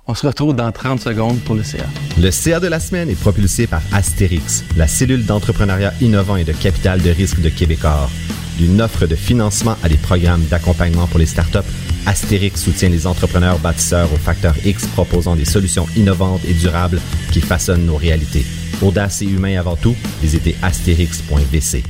On 0.10 0.16
se 0.16 0.26
retrouve 0.26 0.56
dans 0.56 0.72
30 0.72 1.02
secondes 1.02 1.40
pour 1.42 1.56
le 1.56 1.64
CA. 1.64 1.84
Le 2.18 2.32
CA 2.32 2.60
de 2.62 2.68
la 2.68 2.80
semaine 2.80 3.10
est 3.10 3.20
propulsé 3.20 3.68
par 3.68 3.82
Astérix, 3.92 4.64
la 4.78 4.88
cellule 4.88 5.26
d'entrepreneuriat 5.26 5.94
innovant 6.00 6.38
et 6.38 6.46
de 6.46 6.54
capital 6.54 7.02
de 7.02 7.10
risque 7.10 7.42
de 7.42 7.50
Québecor. 7.50 8.10
D'une 8.58 8.82
offre 8.82 9.06
de 9.06 9.16
financement 9.16 9.76
à 9.84 9.90
des 9.90 9.98
programmes 9.98 10.44
d'accompagnement 10.46 11.08
pour 11.08 11.20
les 11.20 11.26
startups, 11.26 11.60
Astérix 12.06 12.64
soutient 12.64 12.88
les 12.90 13.06
entrepreneurs 13.06 13.60
bâtisseurs 13.60 14.12
au 14.14 14.16
facteur 14.16 14.56
X 14.66 14.88
proposant 14.88 15.36
des 15.36 15.44
solutions 15.46 15.86
innovantes 15.98 16.46
et 16.48 16.54
durables 16.54 17.02
qui 17.32 17.42
façonnent 17.42 17.86
nos 17.86 17.98
réalités. 17.98 18.46
Audace 18.82 19.22
et 19.22 19.26
humain 19.26 19.60
avant 19.60 19.76
tout, 19.76 19.96
visitez 20.22 20.56
astérix.vc. 20.62 21.84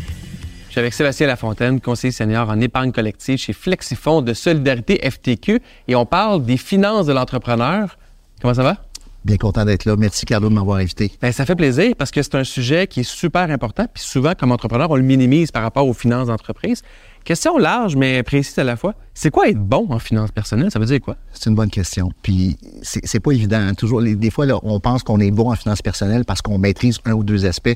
Suis 0.78 0.82
avec 0.84 0.94
Sébastien 0.94 1.26
Lafontaine, 1.26 1.82
conseiller 1.82 2.12
senior 2.12 2.48
en 2.52 2.62
épargne 2.62 2.92
collective 2.92 3.40
chez 3.40 3.52
Flexifonds 3.52 4.22
de 4.22 4.36
Solidarité 4.36 5.00
FTQ 5.10 5.60
et 5.88 5.96
on 5.96 6.06
parle 6.06 6.46
des 6.46 6.58
finances 6.58 7.08
de 7.08 7.14
l'entrepreneur. 7.14 7.98
Comment 8.44 8.54
ça 8.54 8.62
va? 8.62 8.78
Bien 9.26 9.38
content 9.38 9.66
d'être 9.66 9.86
là. 9.86 9.96
Merci, 9.98 10.28
Carlo, 10.28 10.50
de 10.50 10.54
m'avoir 10.54 10.78
invité. 10.78 11.12
Ben, 11.20 11.32
ça 11.32 11.48
fait 11.48 11.56
plaisir 11.56 11.96
parce 11.98 12.12
que 12.12 12.22
c'est 12.22 12.36
un 12.36 12.44
sujet 12.44 12.86
qui 12.86 13.00
est 13.00 13.10
super 13.10 13.50
important. 13.50 13.88
Puis 13.92 14.04
souvent, 14.04 14.34
comme 14.40 14.52
entrepreneur, 14.52 14.92
on 14.92 14.96
le 14.98 15.02
minimise 15.02 15.50
par 15.52 15.64
rapport 15.64 15.88
aux 15.88 15.94
finances 15.96 16.28
d'entreprise. 16.28 16.84
Question 17.26 17.58
large, 17.58 17.96
mais 17.98 18.22
précise 18.24 18.58
à 18.60 18.64
la 18.64 18.78
fois. 18.78 18.94
C'est 19.16 19.32
quoi 19.32 19.50
être 19.50 19.58
bon 19.60 19.88
en 19.90 19.98
finances 20.00 20.32
personnelles? 20.32 20.70
Ça 20.72 20.78
veut 20.80 20.86
dire 20.86 21.02
quoi? 21.02 21.18
C'est 21.34 21.50
une 21.50 21.56
bonne 21.56 21.72
question. 21.72 22.10
Puis, 22.22 22.56
c'est 22.84 23.06
c'est 23.06 23.20
pas 23.20 23.32
évident. 23.32 23.58
hein. 23.60 23.74
Toujours, 23.74 24.00
les- 24.00 24.16
des 24.16 24.30
fois, 24.30 24.46
là, 24.46 24.60
on 24.62 24.80
pense 24.80 25.02
qu'on 25.04 25.20
est 25.20 25.32
bon 25.32 25.52
en 25.52 25.56
finances 25.56 25.82
personnelles 25.82 26.24
parce 26.24 26.42
qu'on 26.44 26.60
maîtrise 26.60 27.00
un 27.04 27.14
ou 27.14 27.24
deux 27.24 27.46
aspects. 27.48 27.76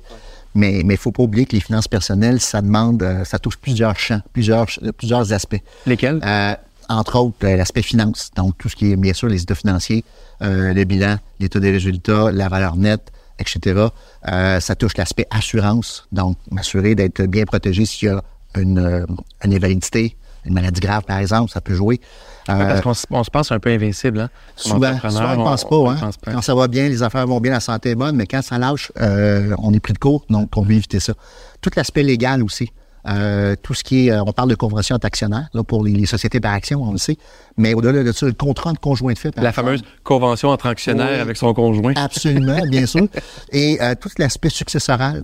Mais 0.54 0.80
il 0.80 0.88
ne 0.88 0.96
faut 0.96 1.12
pas 1.12 1.24
oublier 1.24 1.46
que 1.46 1.56
les 1.56 1.62
finances 1.62 1.88
personnelles, 1.88 2.40
ça 2.42 2.62
demande, 2.62 3.04
euh, 3.04 3.24
ça 3.24 3.40
touche 3.40 3.58
plusieurs 3.58 3.98
champs, 3.98 4.22
plusieurs, 4.34 4.68
plusieurs 4.98 5.32
aspects. 5.32 5.62
Lesquels? 5.86 6.20
Euh, 6.26 6.56
entre 6.90 7.18
autres, 7.18 7.38
euh, 7.44 7.56
l'aspect 7.56 7.82
finance. 7.82 8.32
Donc, 8.36 8.58
tout 8.58 8.70
ce 8.70 8.76
qui 8.76 8.92
est, 8.92 8.96
bien 8.96 9.14
sûr, 9.14 9.28
les 9.28 9.42
états 9.42 9.56
financiers, 9.56 10.04
euh, 10.42 10.74
le 10.74 10.84
bilan, 10.84 11.18
l'état 11.40 11.60
des 11.60 11.72
résultats, 11.72 12.32
la 12.32 12.50
valeur 12.50 12.76
nette, 12.76 13.12
etc. 13.40 13.88
Euh, 14.28 14.60
ça 14.60 14.76
touche 14.76 14.98
l'aspect 14.98 15.28
assurance. 15.30 16.08
Donc, 16.12 16.38
m'assurer 16.52 16.96
d'être 16.96 17.24
bien 17.24 17.46
protégé 17.46 17.86
s'il 17.86 18.10
y 18.10 18.12
a 18.12 18.22
une, 18.58 18.80
euh, 18.80 19.06
une 19.44 19.54
invalidité, 19.54 20.18
une 20.46 20.54
maladie 20.54 20.82
grave, 20.82 21.04
par 21.04 21.20
exemple, 21.20 21.52
ça 21.52 21.62
peut 21.62 21.76
jouer. 21.76 22.02
Euh, 22.50 22.80
Parce 22.82 23.06
qu'on 23.06 23.24
se- 23.24 23.30
pense 23.32 23.52
un 23.52 23.60
peu 23.60 23.70
invincible. 23.70 24.22
Hein? 24.22 24.30
Souvent, 24.56 24.92
on 25.04 25.08
ne 25.08 25.44
pense 25.44 25.64
pas. 25.64 25.76
on 25.76 25.90
hein. 25.92 25.98
pense 26.00 26.18
pas. 26.18 26.32
Quand 26.32 26.42
ça 26.42 26.56
va 26.56 26.68
bien, 26.68 26.88
les 26.90 27.04
affaires 27.04 27.28
vont 27.28 27.40
bien, 27.40 27.52
la 27.52 27.60
santé 27.60 27.92
est 27.92 27.96
bonne, 27.96 28.16
mais 28.16 28.26
quand 28.26 28.42
ça 28.42 28.58
lâche, 28.58 28.92
euh, 29.00 29.56
on 29.60 29.74
est 29.74 29.80
pris 29.80 29.94
de 29.94 30.00
court, 30.00 30.26
donc 30.30 30.50
on 30.56 30.62
veut 30.64 30.74
éviter 30.74 31.00
ça. 31.00 31.14
Tout 31.62 31.70
l'aspect 31.76 32.04
légal 32.04 32.42
aussi. 32.44 32.72
Euh, 33.08 33.56
tout 33.64 33.74
ce 33.74 33.84
qui 33.84 34.08
est, 34.10 34.20
on 34.20 34.32
parle 34.32 34.50
de 34.50 34.56
convention 34.56 34.96
d'actionnaire 34.98 35.50
là, 35.56 35.64
pour 35.64 35.84
les, 35.84 35.92
les 35.92 36.06
sociétés 36.06 36.40
par 36.40 36.54
action, 36.54 36.84
on 36.84 36.92
le 36.92 37.00
sait. 37.00 37.18
Mais 37.58 37.74
au-delà 37.74 38.04
de 38.04 38.12
ça, 38.12 38.28
le 38.28 38.34
contrat 38.34 38.74
de 38.74 38.78
conjoint 38.78 39.14
de 39.14 39.18
fait. 39.18 39.34
La 39.38 39.52
fameuse 39.52 39.82
convention 40.04 40.50
entre 40.50 40.68
actionnaires 40.68 41.10
Oui. 41.16 41.20
avec 41.20 41.36
son 41.38 41.52
conjoint. 41.54 41.94
Absolument, 41.96 42.60
bien 42.70 42.86
sûr. 42.86 43.08
Et 43.52 43.80
euh, 43.82 43.96
tout 44.00 44.10
l'aspect 44.20 44.50
successoral, 44.50 45.24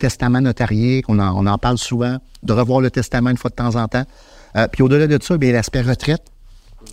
testament 0.00 0.40
notarié, 0.40 1.02
qu'on 1.02 1.18
en, 1.18 1.36
on 1.36 1.46
en 1.46 1.58
parle 1.58 1.78
souvent, 1.78 2.16
de 2.42 2.52
revoir 2.52 2.80
le 2.80 2.90
testament 2.90 3.30
une 3.30 3.36
fois 3.36 3.50
de 3.50 3.54
temps 3.56 3.76
en 3.76 3.86
temps. 3.88 4.04
Euh, 4.56 4.66
puis 4.70 4.82
au-delà 4.82 5.06
de 5.06 5.22
ça, 5.22 5.36
bien 5.38 5.52
l'aspect 5.52 5.82
retraite. 5.82 6.22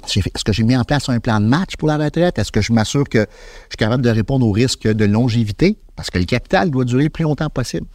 Est-ce 0.05 0.43
que 0.43 0.53
j'ai 0.53 0.63
mis 0.63 0.75
en 0.75 0.83
place 0.83 1.07
un 1.09 1.19
plan 1.19 1.39
de 1.39 1.45
match 1.45 1.75
pour 1.77 1.87
la 1.87 1.97
retraite? 1.97 2.39
Est-ce 2.39 2.51
que 2.51 2.61
je 2.61 2.73
m'assure 2.73 3.03
que 3.07 3.19
je 3.19 3.25
suis 3.69 3.77
capable 3.77 4.03
de 4.03 4.09
répondre 4.09 4.45
aux 4.45 4.51
risques 4.51 4.87
de 4.87 5.05
longévité? 5.05 5.77
Parce 5.95 6.09
que 6.09 6.17
le 6.17 6.25
capital 6.25 6.71
doit 6.71 6.85
durer 6.85 7.03
le 7.03 7.09
plus 7.09 7.23
longtemps 7.23 7.49
possible. 7.49 7.85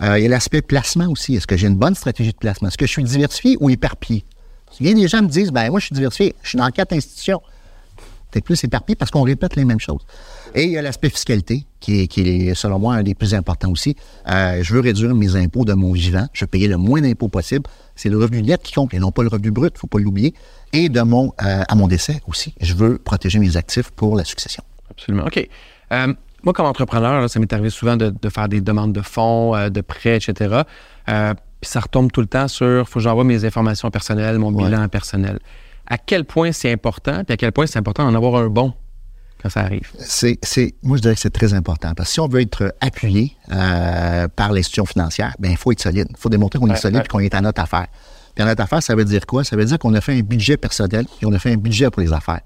Il 0.00 0.18
y 0.18 0.26
a 0.26 0.28
l'aspect 0.28 0.62
placement 0.62 1.08
aussi. 1.08 1.34
Est-ce 1.34 1.46
que 1.46 1.56
j'ai 1.56 1.66
une 1.66 1.76
bonne 1.76 1.94
stratégie 1.94 2.32
de 2.32 2.36
placement? 2.36 2.68
Est-ce 2.68 2.78
que 2.78 2.86
je 2.86 2.92
suis 2.92 3.02
diversifié 3.02 3.56
ou 3.60 3.70
éparpillé? 3.70 4.24
Bien 4.80 4.94
des 4.94 5.08
gens 5.08 5.22
me 5.22 5.28
disent, 5.28 5.50
ben 5.50 5.70
moi, 5.70 5.80
je 5.80 5.86
suis 5.86 5.94
diversifié. 5.94 6.34
Je 6.42 6.50
suis 6.50 6.58
dans 6.58 6.68
quatre 6.70 6.92
institutions 6.92 7.40
peut-être 8.34 8.44
plus 8.44 8.62
éparpillé 8.64 8.96
parce 8.96 9.10
qu'on 9.10 9.22
répète 9.22 9.56
les 9.56 9.64
mêmes 9.64 9.80
choses. 9.80 10.02
Et 10.54 10.64
il 10.64 10.70
y 10.70 10.78
a 10.78 10.82
l'aspect 10.82 11.08
fiscalité, 11.10 11.66
qui 11.80 12.00
est, 12.02 12.06
qui 12.08 12.20
est, 12.48 12.54
selon 12.54 12.78
moi, 12.78 12.94
un 12.94 13.02
des 13.02 13.14
plus 13.14 13.34
importants 13.34 13.70
aussi. 13.70 13.96
Euh, 14.28 14.62
je 14.62 14.74
veux 14.74 14.80
réduire 14.80 15.14
mes 15.14 15.36
impôts 15.36 15.64
de 15.64 15.72
mon 15.72 15.92
vivant. 15.92 16.26
Je 16.32 16.44
veux 16.44 16.46
payer 16.48 16.68
le 16.68 16.76
moins 16.76 17.00
d'impôts 17.00 17.28
possible. 17.28 17.64
C'est 17.96 18.08
le 18.08 18.18
revenu 18.18 18.42
net 18.42 18.62
qui 18.62 18.72
compte 18.72 18.92
et 18.94 18.98
non 18.98 19.12
pas 19.12 19.22
le 19.22 19.28
revenu 19.28 19.50
brut, 19.50 19.72
il 19.74 19.76
ne 19.76 19.80
faut 19.80 19.86
pas 19.86 19.98
l'oublier. 19.98 20.34
Et 20.72 20.88
de 20.88 21.00
mon, 21.02 21.32
euh, 21.42 21.62
à 21.68 21.74
mon 21.74 21.86
décès 21.86 22.20
aussi. 22.26 22.54
Je 22.60 22.74
veux 22.74 22.98
protéger 22.98 23.38
mes 23.38 23.56
actifs 23.56 23.90
pour 23.90 24.16
la 24.16 24.24
succession. 24.24 24.62
Absolument. 24.90 25.24
OK. 25.26 25.48
Euh, 25.92 26.14
moi, 26.42 26.52
comme 26.52 26.66
entrepreneur, 26.66 27.20
là, 27.20 27.28
ça 27.28 27.38
m'est 27.40 27.52
arrivé 27.52 27.70
souvent 27.70 27.96
de, 27.96 28.10
de 28.20 28.28
faire 28.28 28.48
des 28.48 28.60
demandes 28.60 28.92
de 28.92 29.00
fonds, 29.00 29.52
de 29.70 29.80
prêts, 29.80 30.16
etc. 30.16 30.62
Puis 31.06 31.70
ça 31.70 31.80
retombe 31.80 32.12
tout 32.12 32.20
le 32.20 32.26
temps 32.26 32.48
sur 32.48 32.86
faut 32.88 32.98
que 32.98 33.04
j'envoie 33.04 33.24
mes 33.24 33.44
informations 33.46 33.90
personnelles, 33.90 34.38
mon 34.38 34.52
Ouais. 34.52 34.64
bilan 34.64 34.86
personnel. 34.88 35.38
À 35.86 35.98
quel 35.98 36.24
point 36.24 36.52
c'est 36.52 36.72
important, 36.72 37.24
puis 37.24 37.34
à 37.34 37.36
quel 37.36 37.52
point 37.52 37.66
c'est 37.66 37.78
important 37.78 38.04
d'en 38.04 38.14
avoir 38.14 38.36
un 38.36 38.48
bon 38.48 38.72
quand 39.42 39.50
ça 39.50 39.60
arrive. 39.60 39.90
C'est, 39.98 40.38
c'est, 40.42 40.74
moi, 40.82 40.96
je 40.96 41.02
dirais 41.02 41.14
que 41.14 41.20
c'est 41.20 41.30
très 41.30 41.52
important. 41.52 41.92
Parce 41.94 42.08
que 42.08 42.12
si 42.14 42.20
on 42.20 42.28
veut 42.28 42.40
être 42.40 42.74
appuyé 42.80 43.36
euh, 43.52 44.26
par 44.28 44.52
l'institution 44.52 44.86
financière, 44.86 45.34
ben 45.38 45.50
il 45.50 45.56
faut 45.56 45.70
être 45.72 45.80
solide. 45.82 46.06
Il 46.10 46.16
faut 46.16 46.30
démontrer 46.30 46.58
qu'on 46.58 46.70
est 46.70 46.76
solide 46.76 47.02
et 47.04 47.08
qu'on 47.08 47.20
est 47.20 47.34
à 47.34 47.40
notre 47.40 47.60
affaire. 47.60 47.86
Puis 48.34 48.42
à 48.42 48.46
notre 48.46 48.62
affaire, 48.62 48.82
ça 48.82 48.94
veut 48.94 49.04
dire 49.04 49.26
quoi? 49.26 49.44
Ça 49.44 49.56
veut 49.56 49.64
dire 49.64 49.78
qu'on 49.78 49.94
a 49.94 50.00
fait 50.00 50.18
un 50.18 50.22
budget 50.22 50.56
personnel 50.56 51.06
et 51.20 51.26
on 51.26 51.32
a 51.32 51.38
fait 51.38 51.52
un 51.52 51.56
budget 51.56 51.90
pour 51.90 52.00
les 52.00 52.12
affaires. 52.12 52.40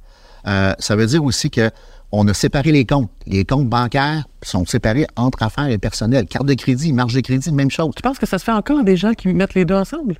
Euh, 0.47 0.75
ça 0.79 0.97
veut 0.97 1.07
dire 1.07 1.23
aussi 1.23 1.51
que 1.51 1.71
on 2.11 2.27
a 2.29 2.35
séparé 2.35 2.73
les 2.73 2.85
comptes. 2.87 3.11
Les 3.27 3.45
comptes 3.45 3.69
bancaires 3.69 4.25
sont 4.43 4.65
séparés 4.65 5.07
entre 5.17 5.43
affaires 5.43 5.69
et 5.69 5.77
personnel. 5.79 6.27
Carte 6.27 6.47
de 6.47 6.55
crédit, 6.55 6.93
marge 6.93 7.13
de 7.13 7.21
crédit, 7.21 7.53
même 7.53 7.71
chose. 7.71 7.91
Tu 7.95 8.03
penses 8.03 8.19
que 8.19 8.25
ça 8.27 8.39
se 8.39 8.45
fait 8.45 8.53
encore 8.53 8.83
des 8.85 8.97
gens 8.97 9.13
qui 9.13 9.29
mettent 9.29 9.55
les 9.55 9.65
deux 9.67 9.75
ensemble? 9.75 10.17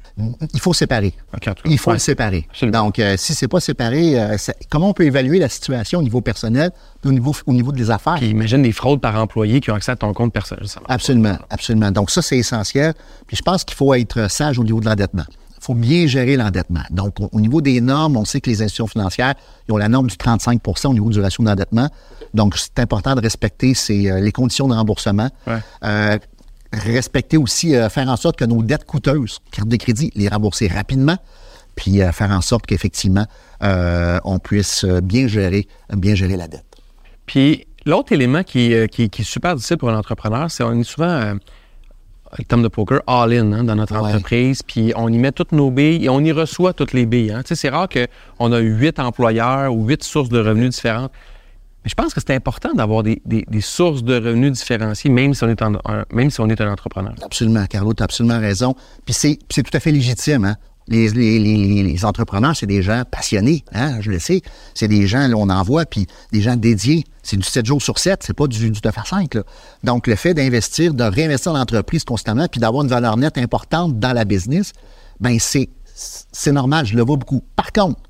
Il 0.53 0.61
faut 0.61 0.75
séparer. 0.75 1.15
OK, 1.35 1.49
en 1.49 1.55
tout 1.55 1.63
cas. 1.63 1.71
Il 1.71 1.79
faut 1.79 1.91
Ouais. 1.91 1.97
le 1.97 2.01
séparer. 2.01 2.47
Absolument. 2.51 2.85
Donc, 2.85 2.99
euh, 2.99 3.17
si 3.17 3.33
c'est 3.35 3.49
pas 3.49 3.61
séparé, 3.61 4.21
euh, 4.21 4.37
ça- 4.37 4.53
comment 4.69 4.91
on 4.91 4.93
peut 4.93 5.05
évaluer 5.07 5.39
la 5.39 5.49
situation 5.49 6.01
au 6.01 6.03
niveau 6.03 6.21
personnel 6.21 6.73
et 7.05 7.09
au 7.09 7.13
niveau, 7.13 7.35
au 7.47 7.53
niveau 7.53 7.73
des 7.73 7.91
affaires? 7.91 8.17
Puis 8.17 8.29
imagine 8.29 8.61
des 8.63 8.73
fraudes 8.73 9.01
par 9.01 9.17
employé 9.17 9.61
qui 9.61 9.71
ont 9.71 9.75
accès 9.75 9.93
à 9.93 9.97
ton 9.97 10.13
compte 10.13 10.33
personnel. 10.33 10.67
Absolument, 10.89 11.39
absolument. 11.49 11.91
Donc, 11.91 12.11
ça, 12.11 12.21
c'est 12.21 12.37
essentiel. 12.39 12.93
Puis, 13.27 13.37
je 13.37 13.43
pense 13.43 13.65
qu'il 13.65 13.77
faut 13.77 13.95
être 13.95 14.31
sage 14.31 14.59
au 14.59 14.65
niveau 14.65 14.81
de 14.81 14.87
l'endettement. 14.87 15.25
Il 15.61 15.65
faut 15.65 15.75
bien 15.75 16.07
gérer 16.07 16.37
l'endettement. 16.37 16.83
Donc, 16.91 17.21
au, 17.21 17.29
au 17.33 17.41
niveau 17.41 17.61
des 17.61 17.81
normes, 17.81 18.17
on 18.17 18.25
sait 18.25 18.41
que 18.41 18.49
les 18.49 18.63
institutions 18.63 18.87
financières, 18.87 19.35
ils 19.69 19.73
ont 19.73 19.77
la 19.77 19.89
norme 19.89 20.07
du 20.07 20.15
35% 20.17 20.87
au 20.89 20.93
niveau 20.95 21.11
du 21.11 21.21
ratio 21.21 21.43
d'endettement. 21.45 21.89
Donc, 22.35 22.57
c'est 22.57 22.79
important 22.79 23.15
de 23.15 23.21
respecter 23.21 23.75
ces, 23.75 24.11
euh, 24.11 24.21
les 24.21 24.33
conditions 24.33 24.69
de 24.69 24.75
remboursement. 24.75 25.29
Ouais. 25.47 25.59
Euh, 25.85 26.19
respecter 26.73 27.37
aussi, 27.37 27.75
euh, 27.75 27.89
faire 27.89 28.09
en 28.09 28.17
sorte 28.17 28.37
que 28.37 28.45
nos 28.45 28.63
dettes 28.63 28.85
coûteuses, 28.85 29.39
carte 29.51 29.69
de 29.69 29.77
crédit, 29.77 30.13
les 30.15 30.29
rembourser 30.29 30.69
rapidement, 30.69 31.17
puis 31.75 32.03
euh, 32.03 32.13
faire 32.13 32.31
en 32.31 32.41
sorte 32.43 32.67
qu'effectivement, 32.67 33.27
on 33.61 34.39
puisse 34.39 34.85
bien 34.85 35.27
gérer, 35.29 35.67
bien 35.97 36.15
gérer 36.15 36.37
la 36.37 36.47
dette. 36.49 36.65
Puis 37.27 37.67
l'autre 37.87 38.13
élément 38.13 38.43
qui, 38.43 38.73
qui- 38.91 39.11
qui 39.11 39.23
est 39.23 39.25
super 39.25 39.55
difficile 39.57 39.79
pour 39.79 39.91
un 39.91 39.99
entrepreneur, 39.99 40.51
c'est 40.51 40.63
on 40.63 40.73
est 40.79 40.85
souvent, 40.85 41.35
le 42.37 42.45
terme 42.45 42.63
de 42.63 42.69
poker, 42.69 43.01
all-in 43.07 43.53
hein, 43.53 43.65
dans 43.65 43.75
notre 43.75 43.95
Ouais. 43.95 44.09
entreprise, 44.13 44.63
puis 44.63 44.93
on 44.97 45.09
y 45.13 45.19
met 45.19 45.33
toutes 45.33 45.53
nos 45.53 45.71
billes 45.71 46.05
et 46.05 46.09
on 46.09 46.21
y 46.21 46.33
reçoit 46.33 46.73
toutes 46.75 46.93
les 46.93 47.07
billes. 47.07 47.33
hein. 47.33 47.43
Tu 47.43 47.49
sais, 47.49 47.55
c'est 47.55 47.69
rare 47.71 47.89
qu'on 47.89 48.53
a 48.53 48.59
huit 48.59 48.99
employeurs 48.99 49.73
ou 49.75 49.87
huit 49.87 50.03
sources 50.05 50.29
de 50.29 50.39
revenus 50.39 50.71
différentes. 50.75 51.13
Mais 51.85 51.91
je 51.91 51.95
pense 51.95 52.13
que 52.13 52.21
c'est 52.21 52.35
important 52.35 52.75
d'avoir 52.75 53.03
des, 53.05 53.23
des- 53.25 53.47
des 53.49 53.61
sources 53.61 54.03
de 54.03 54.15
revenus 54.17 54.53
différenciées, 54.53 55.11
même 55.11 55.33
si 55.33 55.45
on 55.45 55.49
est, 55.49 55.63
en- 55.63 55.77
un, 55.87 56.05
même 56.13 56.29
si 56.31 56.41
on 56.41 56.49
est 56.49 56.61
un 56.61 56.71
entrepreneur. 56.73 57.15
Absolument, 57.23 57.65
Carlo, 57.67 57.95
tu 57.95 58.03
as 58.03 58.05
absolument 58.05 58.41
raison. 58.41 58.75
Puis 59.07 59.15
c'est 59.15 59.39
tout 59.49 59.63
à 59.73 59.81
fait 59.81 59.93
légitime. 59.93 60.45
Hein? 60.45 60.57
Les, 60.89 62.05
entrepreneurs, 62.05 62.57
c'est 62.57 62.67
des 62.67 62.83
gens 62.83 63.03
passionnés, 63.11 63.65
hein? 63.73 64.01
je 64.01 64.11
le 64.11 64.19
sais. 64.19 64.41
C'est 64.75 64.89
des 64.89 65.07
gens, 65.07 65.29
là, 65.29 65.37
on 65.37 65.51
en 65.51 65.63
voit, 65.63 65.85
puis 65.85 66.07
des 66.33 66.41
gens 66.41 66.57
dédiés. 66.57 67.05
C'est 67.23 67.37
du 67.37 67.43
7 67.43 67.67
jours 67.67 67.83
sur 67.83 67.99
7, 67.99 68.23
c'est 68.25 68.33
pas 68.33 68.47
du, 68.47 68.71
du 68.71 68.81
9 68.83 68.97
à 68.97 69.05
5. 69.05 69.35
Là. 69.35 69.43
Donc, 69.85 70.07
le 70.07 70.15
fait 70.15 70.33
d'investir, 70.33 70.95
de 70.95 71.05
réinvestir 71.05 71.53
dans 71.53 71.59
l'entreprise 71.59 72.05
constamment, 72.05 72.47
puis 72.49 72.61
d'avoir 72.61 72.85
une 72.85 72.89
valeur 72.89 73.19
nette 73.19 73.37
importante 73.37 73.99
dans 73.99 74.13
la 74.15 74.25
business, 74.25 74.73
ben 75.21 75.39
c'est, 75.39 75.69
c'est 75.95 76.53
normal, 76.53 76.87
je 76.87 76.97
le 76.97 77.03
vois 77.03 77.17
beaucoup. 77.17 77.43
Par 77.55 77.73
contre, 77.73 78.01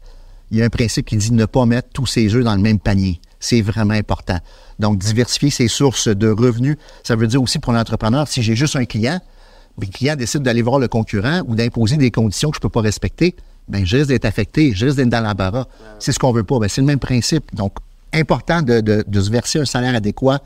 il 0.51 0.59
y 0.59 0.63
a 0.63 0.65
un 0.65 0.71
principe 0.71 1.07
qui 1.07 1.17
dit 1.17 1.33
ne 1.33 1.47
pas 1.47 1.67
mettre 1.67 1.89
tous 1.93 2.07
ses 2.07 2.35
œufs 2.35 2.45
dans 2.45 2.55
le 2.55 2.61
même 2.61 2.79
panier. 2.79 3.21
C'est 3.41 3.61
vraiment 3.61 3.95
important. 3.95 4.39
Donc, 4.79 4.99
diversifier 4.99 5.51
ses 5.51 5.69
sources 5.69 6.09
de 6.09 6.29
revenus, 6.29 6.77
ça 7.03 7.17
veut 7.17 7.27
dire 7.27 7.43
aussi 7.43 7.59
pour 7.59 7.73
l'entrepreneur, 7.73 8.29
si 8.29 8.43
j'ai 8.43 8.57
juste 8.57 8.77
un 8.77 8.85
client, 8.85 9.21
puis 9.79 9.89
le 9.93 9.97
client 9.97 10.17
décide 10.17 10.43
d'aller 10.43 10.63
voir 10.63 10.79
le 10.79 10.89
concurrent 10.89 11.43
ou 11.47 11.55
d'imposer 11.55 11.97
des 11.97 12.11
conditions 12.11 12.51
que 12.51 12.57
je 12.57 12.59
ne 12.59 12.63
peux 12.63 12.69
pas 12.69 12.81
respecter, 12.81 13.35
ben 13.69 13.85
je 13.85 13.97
risque 13.99 14.09
d'être 14.09 14.25
affecté, 14.25 14.73
je 14.75 14.87
risque 14.87 14.97
d'être 14.97 15.09
dans 15.11 15.21
l'embarras. 15.21 15.67
C'est 15.99 16.13
ce 16.13 16.19
qu'on 16.19 16.33
veut 16.33 16.45
pas. 16.45 16.59
Ben, 16.59 16.69
c'est 16.69 16.81
le 16.81 16.87
même 16.87 16.99
principe. 16.99 17.55
Donc, 17.55 17.75
important 18.15 18.63
de, 18.63 18.81
de- 18.81 19.05
de 19.07 19.21
se 19.21 19.31
verser 19.31 19.59
un 19.61 19.65
salaire 19.67 19.95
adéquat, 19.95 20.41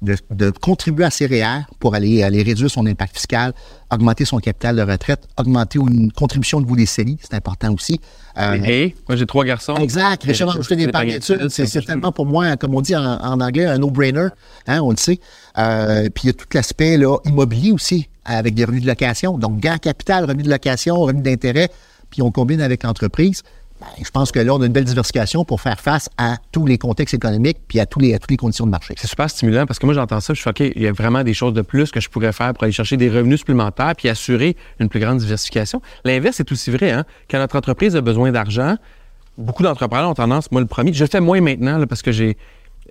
de, 0.00 0.16
de 0.30 0.50
contribuer 0.50 1.04
à 1.04 1.10
ses 1.10 1.26
REER 1.26 1.60
pour 1.78 1.94
aller, 1.94 2.24
aller 2.24 2.42
réduire 2.42 2.68
son 2.70 2.86
impact 2.86 3.14
fiscal, 3.14 3.52
augmenter 3.92 4.24
son 4.24 4.38
capital 4.38 4.74
de 4.74 4.82
retraite, 4.82 5.28
augmenter 5.38 5.78
une 5.78 6.10
contribution 6.10 6.60
de 6.60 6.66
vous 6.66 6.74
des 6.74 6.86
CELI, 6.86 7.18
c'est 7.22 7.34
important 7.34 7.72
aussi. 7.72 8.00
Euh, 8.36 8.54
Hey, 8.64 8.96
moi 9.08 9.14
j'ai 9.16 9.26
trois 9.26 9.44
garçons. 9.44 9.76
Exact. 9.76 10.24
Richard 10.24 10.48
Euh, 10.48 10.52
rajouter 10.52 10.74
des 10.74 10.86
d'études, 10.86 11.48
c'est 11.50 11.84
tellement 11.84 12.10
pour 12.10 12.26
moi, 12.26 12.56
comme 12.56 12.74
on 12.74 12.80
dit 12.80 12.96
en, 12.96 13.04
en 13.04 13.40
anglais, 13.40 13.66
un 13.66 13.78
no-brainer. 13.78 14.28
Hein, 14.66 14.80
on 14.80 14.90
le 14.90 14.96
sait. 14.96 15.20
Euh, 15.58 16.08
puis 16.12 16.24
il 16.24 16.26
y 16.28 16.30
a 16.30 16.32
tout 16.32 16.46
l'aspect 16.52 16.98
immobilier 17.26 17.70
aussi, 17.70 18.08
avec 18.24 18.54
des 18.54 18.64
revenus 18.64 18.82
de 18.82 18.88
location. 18.88 19.38
Donc, 19.38 19.58
gain 19.58 19.78
capital, 19.78 20.24
revenus 20.24 20.46
de 20.46 20.50
location, 20.50 20.96
revenus 20.96 21.22
d'intérêt, 21.22 21.70
puis 22.10 22.22
on 22.22 22.30
combine 22.30 22.60
avec 22.60 22.82
l'entreprise. 22.82 23.42
Ben, 23.82 23.88
je 24.04 24.10
pense 24.10 24.30
que 24.30 24.38
là, 24.38 24.54
on 24.54 24.62
a 24.62 24.66
une 24.66 24.72
belle 24.72 24.84
diversification 24.84 25.44
pour 25.44 25.60
faire 25.60 25.80
face 25.80 26.08
à 26.16 26.36
tous 26.52 26.66
les 26.66 26.78
contextes 26.78 27.14
économiques 27.14 27.58
puis 27.66 27.80
à, 27.80 27.86
toutes 27.86 28.02
les 28.02 28.36
conditions 28.36 28.64
de 28.64 28.70
marché. 28.70 28.94
C'est 28.96 29.08
super 29.08 29.28
stimulant 29.28 29.66
parce 29.66 29.80
que 29.80 29.86
moi, 29.86 29.94
j'entends 29.94 30.20
ça, 30.20 30.34
je 30.34 30.40
suis 30.40 30.48
OK, 30.48 30.60
il 30.60 30.80
y 30.80 30.86
a 30.86 30.92
vraiment 30.92 31.24
des 31.24 31.34
choses 31.34 31.52
de 31.52 31.62
plus 31.62 31.90
que 31.90 31.98
je 31.98 32.08
pourrais 32.08 32.32
faire 32.32 32.52
pour 32.52 32.62
aller 32.62 32.72
chercher 32.72 32.96
des 32.96 33.10
revenus 33.10 33.40
supplémentaires 33.40 33.94
puis 33.96 34.08
assurer 34.08 34.56
une 34.78 34.88
plus 34.88 35.00
grande 35.00 35.18
diversification. 35.18 35.82
L'inverse 36.04 36.38
est 36.38 36.52
aussi 36.52 36.70
vrai. 36.70 36.92
Hein? 36.92 37.04
Quand 37.28 37.38
notre 37.38 37.56
entreprise 37.56 37.96
a 37.96 38.02
besoin 38.02 38.30
d'argent, 38.30 38.76
beaucoup 39.36 39.64
d'entrepreneurs 39.64 40.10
ont 40.10 40.14
tendance, 40.14 40.52
moi 40.52 40.60
le 40.60 40.68
premier, 40.68 40.92
je 40.92 41.02
le 41.02 41.10
fais 41.10 41.20
moins 41.20 41.40
maintenant 41.40 41.84
parce 41.86 42.02
que 42.02 42.12
j'ai. 42.12 42.36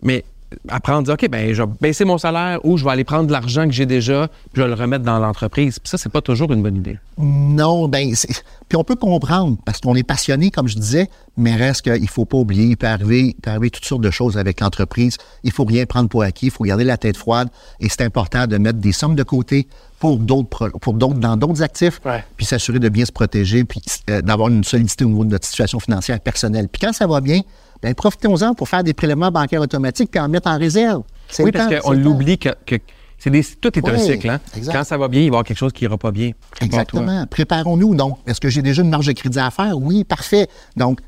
Mais 0.04 0.26
apprendre 0.68 1.00
à 1.00 1.04
dire, 1.04 1.14
OK, 1.14 1.30
ben, 1.30 1.54
je 1.54 1.62
vais 1.64 1.70
baisser 1.80 2.06
mon 2.06 2.18
salaire 2.18 2.60
ou 2.66 2.78
je 2.78 2.84
vais 2.84 2.92
aller 2.92 3.04
prendre 3.04 3.26
de 3.28 3.32
l'argent 3.32 3.66
que 3.66 3.72
j'ai 3.74 3.86
déjà 3.86 4.28
puis 4.54 4.62
je 4.62 4.62
vais 4.62 4.68
le 4.68 4.74
remettre 4.74 5.04
dans 5.06 5.20
l'entreprise. 5.20 5.80
Puis 5.80 5.90
ça, 5.90 5.98
c'est 5.98 6.12
pas 6.12 6.22
toujours 6.22 6.52
une 6.52 6.62
bonne 6.62 6.76
idée. 6.78 6.98
Non, 7.18 7.88
ben, 7.88 8.14
c'est- 8.16 8.44
puis 8.68 8.78
on 8.78 8.84
peut 8.84 8.96
comprendre 8.96 9.58
parce 9.66 9.80
qu'on 9.80 9.96
est 9.96 10.04
passionné, 10.04 10.52
comme 10.52 10.68
je 10.68 10.76
disais, 10.76 11.10
mais 11.38 11.56
reste 11.56 11.82
qu'il 11.84 12.08
faut 12.10 12.26
pas 12.26 12.38
oublier, 12.38 12.66
il 12.66 12.78
peut 12.78 12.88
arriver, 12.88 13.28
il 13.28 13.36
peut 13.36 13.50
arriver 13.50 13.70
toutes 13.70 13.86
sortes 13.86 14.02
de 14.02 14.12
choses 14.12 14.38
avec 14.38 14.60
l'entreprise. 14.60 15.18
Il 15.44 15.52
faut 15.52 15.64
rien 15.66 15.86
prendre 15.86 16.10
pour 16.10 16.24
acquis, 16.24 16.48
il 16.48 16.52
faut 16.52 16.64
garder 16.64 16.84
la 16.84 16.98
tête 16.98 17.18
froide 17.18 17.50
et 17.80 17.90
c'est 17.90 18.02
important 18.02 18.48
de 18.48 18.58
mettre 18.58 18.80
des 18.80 18.92
sommes 18.92 19.16
de 19.16 19.24
côté 19.24 19.68
pour 20.00 20.18
d'autres, 20.18 20.70
pour 20.82 20.94
d'autres, 20.94 21.20
dans 21.20 21.38
d'autres 21.38 21.62
actifs, 21.62 22.02
Ouais. 22.04 22.24
puis 22.36 22.46
s'assurer 22.46 22.80
de 22.80 22.90
bien 22.90 23.06
se 23.06 23.12
protéger, 23.12 23.64
puis 23.64 23.82
euh, 24.10 24.22
d'avoir 24.22 24.50
une 24.50 24.64
solidité 24.64 25.06
au 25.06 25.10
niveau 25.10 25.24
de 25.26 25.30
notre 25.30 25.46
situation 25.46 25.80
financière 25.80 26.20
personnelle. 26.20 26.68
Puis 26.70 26.82
quand 26.86 26.92
ça 26.94 27.06
va 27.06 27.22
bien, 27.22 27.42
ben 27.82 27.94
profitons-en 27.96 28.54
pour 28.54 28.70
faire 28.70 28.84
des 28.84 28.94
prélèvements 28.94 29.32
bancaires 29.32 29.62
automatiques 29.62 30.12
puis 30.12 30.20
en 30.20 30.30
mettre 30.30 30.50
en 30.50 30.58
réserve. 30.58 31.04
C'est 31.30 31.44
Oui, 31.44 31.52
parce 31.52 31.80
qu'on 31.82 31.92
l'oublie 31.94 32.38
que, 32.38 32.50
que 32.66 32.76
c'est 33.18 33.30
des, 33.30 33.44
tout 33.44 33.78
est 33.78 33.88
un 33.88 33.98
cycle. 33.98 34.30
Hein? 34.30 34.40
Quand 34.72 34.84
ça 34.84 34.98
va 34.98 35.08
bien, 35.08 35.22
il 35.22 35.26
va 35.26 35.26
y 35.26 35.30
avoir 35.30 35.44
quelque 35.44 35.58
chose 35.58 35.72
qui 35.74 35.84
ira 35.86 35.98
pas 35.98 36.12
bien. 36.12 36.32
Exactement. 36.60 37.26
Préparons-nous. 37.28 37.94
Donc, 37.96 38.18
est-ce 38.28 38.42
que 38.42 38.50
j'ai 38.50 38.62
déjà 38.62 38.82
une 38.82 38.90
marge 38.90 39.06
de 39.08 39.12
crédit 39.14 39.40
à 39.40 39.52
faire? 39.52 39.78
Oui, 39.78 40.04
parfait. 40.04 40.48
Donc, 40.76 41.00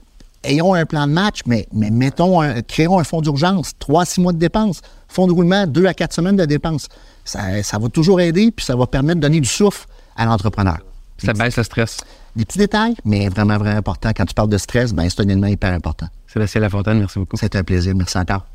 ayons 0.43 0.73
un 0.75 0.85
plan 0.85 1.07
de 1.07 1.11
match, 1.11 1.39
mais, 1.45 1.67
mais 1.73 1.89
mettons, 1.89 2.41
un- 2.41 2.61
créons 2.61 2.99
un 2.99 3.03
fonds 3.03 3.21
d'urgence, 3.21 3.73
trois, 3.79 4.05
six 4.05 4.21
mois 4.21 4.31
de 4.33 4.37
dépenses, 4.37 4.81
fonds 5.07 5.25
de 5.27 5.31
roulement, 5.33 5.65
deux 5.67 5.85
à 5.87 5.93
quatre 5.93 6.13
semaines 6.13 6.35
de 6.37 6.45
dépenses. 6.45 6.87
Ça, 7.25 7.63
ça 7.63 7.79
va 7.79 7.89
toujours 7.89 8.21
aider, 8.21 8.51
puis 8.51 8.65
ça 8.65 8.75
va 8.75 8.85
permettre 8.85 9.15
de 9.17 9.21
donner 9.21 9.39
du 9.39 9.49
souffle 9.49 9.85
à 10.15 10.25
l'entrepreneur. 10.25 10.77
Ça 11.17 11.33
baisse 11.33 11.57
le 11.57 11.63
stress. 11.63 11.97
Des 12.35 12.45
petits 12.45 12.57
détails, 12.57 12.95
mais 13.05 13.29
vraiment, 13.29 13.57
vraiment 13.57 13.77
important. 13.77 14.09
Quand 14.15 14.25
tu 14.25 14.33
parles 14.33 14.49
de 14.49 14.57
stress, 14.57 14.93
ben, 14.93 15.07
c'est 15.09 15.21
un 15.21 15.27
élément 15.27 15.47
hyper 15.47 15.73
important. 15.73 16.07
Sébastien 16.27 16.61
Lafontaine, 16.61 16.99
merci 16.99 17.19
beaucoup. 17.19 17.37
C'est 17.37 17.55
un 17.55 17.63
plaisir. 17.63 17.93
Merci 17.95 18.17
encore. 18.17 18.45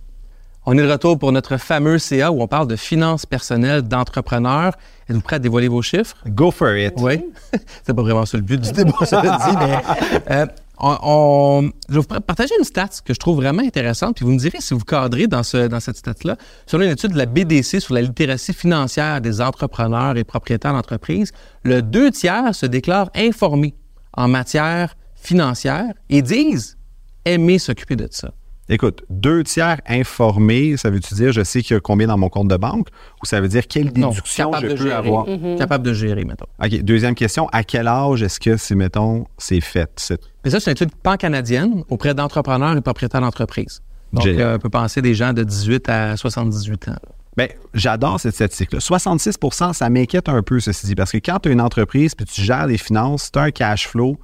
On 0.67 0.77
est 0.77 0.83
de 0.83 0.91
retour 0.91 1.19
pour 1.19 1.33
notre 1.33 1.57
fameux 1.57 1.99
CA 1.99 2.31
où 2.31 2.43
on 2.43 2.49
parle 2.49 2.67
de 2.67 2.77
finances 2.77 3.25
personnelles 3.25 3.83
d'entrepreneurs. 3.83 4.75
Êtes-vous 5.09 5.23
prêt 5.23 5.37
à 5.37 5.39
dévoiler 5.39 5.69
vos 5.69 5.81
chiffres? 5.81 6.17
Go 6.27 6.51
for 6.51 6.77
it. 6.77 6.93
Oui. 6.99 7.25
C'est 7.87 7.95
pas 7.95 8.03
vraiment 8.03 8.27
ça 8.27 8.37
le 8.37 8.43
but 8.43 8.61
du 8.61 8.73
débat, 8.73 8.93
ça 9.07 9.23
le 9.23 9.31
dit, 9.31 9.57
mais 9.59 10.21
euh, 10.31 10.47
je 10.81 11.95
vais 11.95 12.01
vous 12.01 12.21
partager 12.21 12.55
une 12.59 12.65
stat 12.65 12.89
que 13.05 13.13
je 13.15 13.19
trouve 13.19 13.37
vraiment 13.37 13.63
intéressante, 13.63 14.17
puis 14.17 14.25
vous 14.25 14.33
me 14.33 14.39
direz 14.39 14.59
si 14.61 14.75
vous 14.75 14.85
cadrez 14.85 15.27
dans 15.27 15.43
cette 15.43 15.97
stat-là. 15.97 16.37
Selon 16.67 16.85
une 16.85 16.91
étude 16.91 17.13
de 17.13 17.19
la 17.19 17.27
BDC 17.27 17.81
sur 17.81 17.95
la 17.95 18.03
littératie 18.03 18.55
financière 18.55 19.21
des 19.21 19.41
entrepreneurs 19.41 20.17
et 20.17 20.25
propriétaires 20.25 20.73
d'entreprises, 20.73 21.33
le 21.65 21.83
deux 21.83 22.11
tiers 22.11 22.55
se 22.55 22.67
déclarent 22.67 23.11
informés 23.15 23.75
en 24.13 24.29
matière 24.29 24.97
financière 25.15 25.93
et 26.09 26.23
disent 26.23 26.79
aimer 27.25 27.59
s'occuper 27.59 27.97
de 27.97 28.09
ça. 28.11 28.33
Écoute, 28.71 29.03
deux 29.09 29.45
tiers 29.45 29.81
informés, 29.89 30.77
ça 30.77 30.91
veut-tu 30.91 31.15
dire 31.15 31.33
je 31.33 31.43
sais 31.43 31.63
qu'il 31.63 31.75
y 31.75 31.77
a 31.77 31.81
combien 31.81 32.07
dans 32.07 32.19
mon 32.19 32.29
compte 32.29 32.49
de 32.49 32.57
banque 32.57 32.89
ou 33.23 33.27
ça 33.27 33.41
veut 33.41 33.49
dire 33.49 33.67
quelle 33.67 33.93
déduction 33.93 34.51
capable 34.51 34.67
je 34.69 34.73
de 34.73 34.79
peux 34.79 34.85
gérer. 34.85 34.95
avoir? 34.95 35.27
Capable 35.57 35.85
de 35.87 35.95
gérer, 35.95 36.25
mettons. 36.25 36.47
OK, 36.63 36.83
deuxième 36.83 37.15
question. 37.15 37.49
À 37.49 37.65
quel 37.65 37.89
âge 37.89 38.23
est-ce 38.23 38.39
que 38.39 38.59
c'est, 38.59 38.75
mettons, 38.75 39.27
c'est 39.39 39.63
fait? 39.63 40.13
Mais 40.45 40.51
ça, 40.51 40.61
c'est 40.61 40.71
une 40.71 40.73
étude 40.73 40.95
pan-canadienne 41.03 41.83
auprès 41.89 42.15
d'entrepreneurs 42.15 42.77
et 42.77 42.81
propriétaires 42.83 43.23
d'entreprises. 43.23 43.81
Donc, 44.13 44.27
euh, 44.27 44.57
on 44.57 44.59
peut 44.59 44.71
penser 44.71 45.03
des 45.03 45.15
gens 45.15 45.33
de 45.33 45.45
18 45.45 45.89
à 45.89 46.17
78 46.17 46.89
ans. 46.89 46.97
Bien, 47.37 47.49
j'adore 47.73 48.19
cette 48.21 48.35
statistique-là. 48.35 48.81
66% 48.81 49.73
ça 49.73 49.89
m'inquiète 49.91 50.29
un 50.29 50.43
peu, 50.43 50.61
ceci 50.61 50.87
dit, 50.87 50.95
parce 50.95 51.13
que 51.13 51.19
quand 51.19 51.39
tu 51.39 51.49
as 51.49 51.53
une 51.53 51.61
entreprise 51.61 52.15
puis 52.15 52.27
tu 52.27 52.43
gères 52.43 52.67
les 52.67 52.79
finances, 52.79 53.31
tu 53.31 53.39
as 53.39 53.43
un 53.43 53.51
cash 53.51 53.87
flow, 53.87 54.19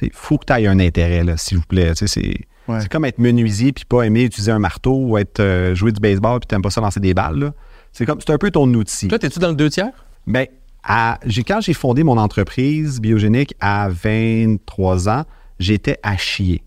il 0.00 0.10
faut 0.12 0.38
que 0.38 0.46
tu 0.46 0.52
aies 0.52 0.66
un 0.66 0.78
intérêt, 0.80 1.24
là, 1.24 1.36
s'il 1.36 1.58
vous 1.58 1.64
plaît. 1.64 1.92
Tu 1.94 2.06
sais, 2.06 2.20
C'est 2.20 2.40
Ouais. 2.68 2.80
c'est 2.80 2.88
comme 2.90 3.04
être 3.04 3.18
menuisier 3.18 3.72
puis 3.72 3.84
pas 3.84 4.02
aimer 4.02 4.22
utiliser 4.24 4.52
un 4.52 4.58
marteau 4.58 4.94
ou 4.94 5.18
être 5.18 5.40
euh, 5.40 5.74
jouer 5.74 5.90
du 5.92 6.00
baseball 6.00 6.38
puis 6.40 6.46
t'aimes 6.46 6.62
pas 6.62 6.70
ça 6.70 6.80
lancer 6.80 7.00
des 7.00 7.14
balles. 7.14 7.52
C'est 7.92 8.06
comme 8.06 8.20
c'est 8.20 8.32
un 8.32 8.38
peu 8.38 8.50
ton 8.50 8.72
outil. 8.74 9.08
Toi, 9.08 9.18
t'es-tu 9.18 9.38
dans 9.38 9.48
le 9.48 9.54
deux 9.56 9.68
tiers? 9.70 9.90
Ben, 10.26 10.46
à- 10.84 11.18
quand 11.46 11.60
j'ai 11.60 11.74
fondé 11.74 12.04
mon 12.04 12.16
entreprise 12.18 13.00
biogénique 13.00 13.54
à 13.60 13.88
23 13.90 15.08
ans, 15.08 15.24
j'étais 15.58 15.98
à 16.02 16.16
chier. 16.16 16.62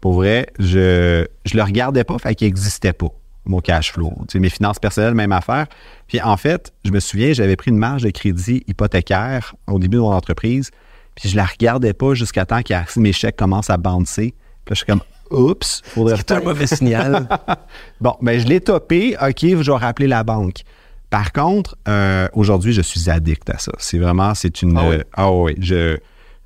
Pour 0.00 0.14
vrai, 0.14 0.46
je 0.58 1.24
je 1.44 1.56
le 1.56 1.62
regardais 1.62 2.04
pas, 2.04 2.18
fait 2.18 2.34
qu'il 2.34 2.46
existait 2.48 2.92
pas 2.92 3.08
mon 3.44 3.60
cash 3.60 3.92
flow. 3.92 4.12
Tu 4.28 4.32
sais, 4.34 4.38
mes 4.38 4.48
finances 4.50 4.78
personnelles, 4.78 5.14
même 5.14 5.32
affaire. 5.32 5.66
Puis 6.06 6.20
en 6.20 6.36
fait, 6.36 6.72
je 6.84 6.92
me 6.92 7.00
souviens, 7.00 7.32
j'avais 7.32 7.56
pris 7.56 7.70
une 7.72 7.76
marge 7.78 8.02
de 8.02 8.10
crédit 8.10 8.62
hypothécaire 8.68 9.54
au 9.66 9.78
début 9.80 9.96
de 9.96 10.02
mon 10.02 10.12
entreprise, 10.12 10.70
puis 11.16 11.28
je 11.28 11.36
la 11.36 11.44
regardais 11.44 11.92
pas 11.92 12.14
jusqu'à 12.14 12.46
temps 12.46 12.62
que 12.62 13.00
mes 13.00 13.12
chèques 13.12 13.36
commencent 13.36 13.70
à 13.70 13.76
bouncer. 13.78 14.34
Puis 14.64 14.70
là, 14.70 14.74
je 14.74 14.74
suis 14.76 14.86
comme 14.86 15.02
oups, 15.32 15.82
faudrait 15.84 16.16
C'est 16.16 16.32
un 16.32 16.40
mauvais 16.40 16.66
signal. 16.66 17.28
Bon, 18.00 18.16
ben 18.20 18.38
je 18.40 18.46
l'ai 18.46 18.60
topé. 18.60 19.16
OK, 19.20 19.40
je 19.40 19.54
vais 19.70 19.76
rappeler 19.78 20.06
la 20.08 20.24
banque. 20.24 20.62
Par 21.10 21.32
contre, 21.32 21.76
euh, 21.88 22.26
aujourd'hui, 22.32 22.72
je 22.72 22.82
suis 22.82 23.10
addict 23.10 23.48
à 23.50 23.58
ça. 23.58 23.72
C'est 23.78 23.98
vraiment, 23.98 24.34
c'est 24.34 24.62
une. 24.62 24.76
Ah 24.78 24.88
oui? 24.88 24.96
euh, 24.96 25.02
Ah 25.14 25.32
oui, 25.32 25.54
je. 25.60 25.98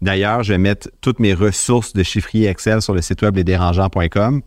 D'ailleurs, 0.02 0.42
je 0.42 0.52
vais 0.52 0.58
mettre 0.58 0.90
toutes 1.00 1.20
mes 1.20 1.32
ressources 1.34 1.92
de 1.94 2.02
chiffrier 2.02 2.48
Excel 2.48 2.82
sur 2.82 2.92
le 2.92 3.00
site 3.00 3.22
web 3.22 3.36
lesdérangeants.com 3.36 4.42